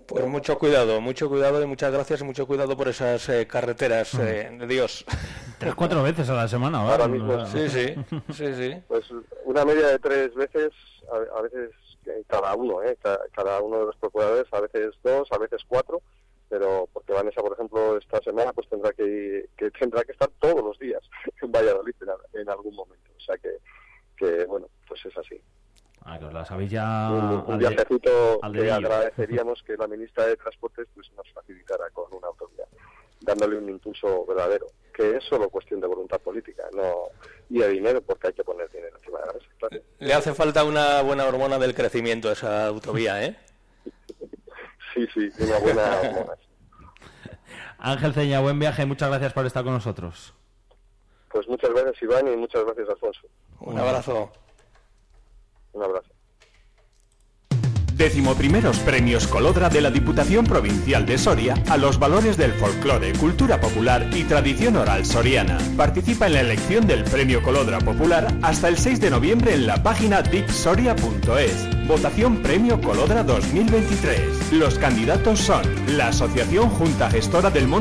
Pues 0.08 0.26
mucho 0.26 0.58
cuidado, 0.58 1.02
mucho 1.02 1.28
cuidado 1.28 1.62
y 1.62 1.66
muchas 1.66 1.92
gracias 1.92 2.22
y 2.22 2.24
mucho 2.24 2.46
cuidado 2.46 2.74
por 2.78 2.88
esas 2.88 3.28
eh, 3.28 3.46
carreteras 3.46 4.14
eh, 4.14 4.48
de 4.58 4.66
Dios. 4.66 5.04
Tres, 5.58 5.74
cuatro 5.74 6.02
veces 6.02 6.30
a 6.30 6.34
la 6.34 6.48
semana, 6.48 6.78
¿vale? 6.78 6.92
Ahora 6.92 7.08
mismo. 7.08 7.44
Sí, 7.44 7.68
sí, 7.68 7.94
sí, 8.32 8.54
sí. 8.54 8.82
Pues 8.88 9.04
una 9.44 9.66
media 9.66 9.88
de 9.88 9.98
tres 9.98 10.34
veces, 10.34 10.70
a, 11.12 11.38
a 11.38 11.42
veces 11.42 11.72
cada 12.26 12.54
uno, 12.54 12.82
¿eh? 12.82 12.96
Cada, 13.02 13.20
cada, 13.34 13.60
uno 13.60 13.80
de 13.80 13.84
los 13.86 13.96
procuradores, 13.96 14.46
a 14.50 14.62
veces 14.62 14.94
dos, 15.02 15.28
a 15.30 15.36
veces 15.36 15.60
cuatro, 15.68 16.00
pero 16.48 16.88
porque 16.90 17.12
Vanessa, 17.12 17.42
por 17.42 17.52
ejemplo, 17.52 17.98
esta 17.98 18.18
semana 18.22 18.54
pues 18.54 18.66
tendrá 18.70 18.92
que, 18.94 19.50
que 19.58 19.70
tendrá 19.72 20.04
que 20.04 20.12
estar 20.12 20.30
todos 20.40 20.64
los 20.64 20.78
días 20.78 21.02
en 21.42 21.52
Valladolid 21.52 21.94
en, 22.00 22.40
en 22.40 22.48
algún 22.48 22.74
momento. 22.74 23.10
O 23.14 23.20
sea 23.20 23.36
que, 23.36 23.58
que, 24.16 24.46
bueno, 24.46 24.68
pues 24.88 25.04
es 25.04 25.18
así. 25.18 25.38
Ah, 26.04 26.18
que 26.18 26.24
os 26.24 26.32
la 26.32 26.44
sabéis 26.44 26.70
ya 26.70 27.10
un, 27.10 27.52
un 27.52 27.58
viajecito 27.58 28.40
que 28.52 28.70
agradeceríamos 28.70 29.62
que 29.62 29.76
la 29.76 29.86
ministra 29.94 30.26
de 30.26 30.36
Transportes 30.36 30.86
pues 30.94 31.10
nos 31.16 31.30
facilitara 31.32 31.90
con 31.90 32.12
una 32.12 32.28
autovía, 32.28 32.64
dándole 33.20 33.58
un 33.58 33.68
impulso 33.68 34.24
verdadero, 34.26 34.66
que 34.94 35.16
es 35.16 35.24
solo 35.24 35.50
cuestión 35.50 35.80
de 35.80 35.86
voluntad 35.86 36.20
política, 36.20 36.64
no 36.74 37.04
y 37.50 37.58
de 37.58 37.68
dinero, 37.68 38.00
porque 38.02 38.28
hay 38.28 38.32
que 38.32 38.44
poner 38.44 38.70
dinero 38.70 38.96
encima 38.96 39.20
de 39.20 39.26
la 39.26 39.32
mesa. 39.34 39.46
Claro. 39.58 39.82
Le 39.98 40.14
hace 40.14 40.34
falta 40.34 40.64
una 40.64 41.02
buena 41.02 41.26
hormona 41.26 41.58
del 41.58 41.74
crecimiento 41.74 42.28
a 42.28 42.32
esa 42.32 42.66
autovía, 42.66 43.24
¿eh? 43.24 43.36
sí, 44.94 45.06
sí, 45.12 45.30
una 45.40 45.58
buena 45.58 46.00
hormona. 46.00 46.32
Ángel 47.78 48.12
Ceña, 48.12 48.40
buen 48.40 48.58
viaje, 48.58 48.86
muchas 48.86 49.08
gracias 49.08 49.32
por 49.32 49.46
estar 49.46 49.62
con 49.62 49.74
nosotros. 49.74 50.34
Pues 51.30 51.46
muchas 51.48 51.70
gracias 51.70 52.02
Iván 52.02 52.26
y 52.28 52.36
muchas 52.36 52.64
gracias 52.64 52.88
Alfonso. 52.88 53.28
Un 53.60 53.78
abrazo. 53.78 54.32
Un 55.78 55.84
abrazo. 55.84 56.10
Premios 58.84 59.26
Colodra 59.26 59.68
de 59.68 59.80
la 59.80 59.90
Diputación 59.90 60.44
Provincial 60.44 61.04
de 61.04 61.18
Soria 61.18 61.54
a 61.68 61.76
los 61.76 61.98
valores 61.98 62.36
del 62.36 62.52
folclore, 62.52 63.12
cultura 63.12 63.60
popular 63.60 64.08
y 64.12 64.24
tradición 64.24 64.76
oral 64.76 65.04
soriana. 65.04 65.58
Participa 65.76 66.26
en 66.26 66.34
la 66.34 66.40
elección 66.40 66.86
del 66.86 67.04
Premio 67.04 67.42
Colodra 67.42 67.78
Popular 67.78 68.26
hasta 68.42 68.68
el 68.68 68.78
6 68.78 69.00
de 69.00 69.10
noviembre 69.10 69.54
en 69.54 69.66
la 69.66 69.82
página 69.82 70.22
dipsoria.es. 70.22 71.86
Votación 71.86 72.42
Premio 72.42 72.80
Colodra 72.80 73.22
2023. 73.24 74.52
Los 74.52 74.78
candidatos 74.78 75.40
son 75.40 75.62
la 75.96 76.08
Asociación 76.08 76.70
Junta 76.70 77.10
Gestora 77.10 77.50
del 77.50 77.66
Monte 77.66 77.78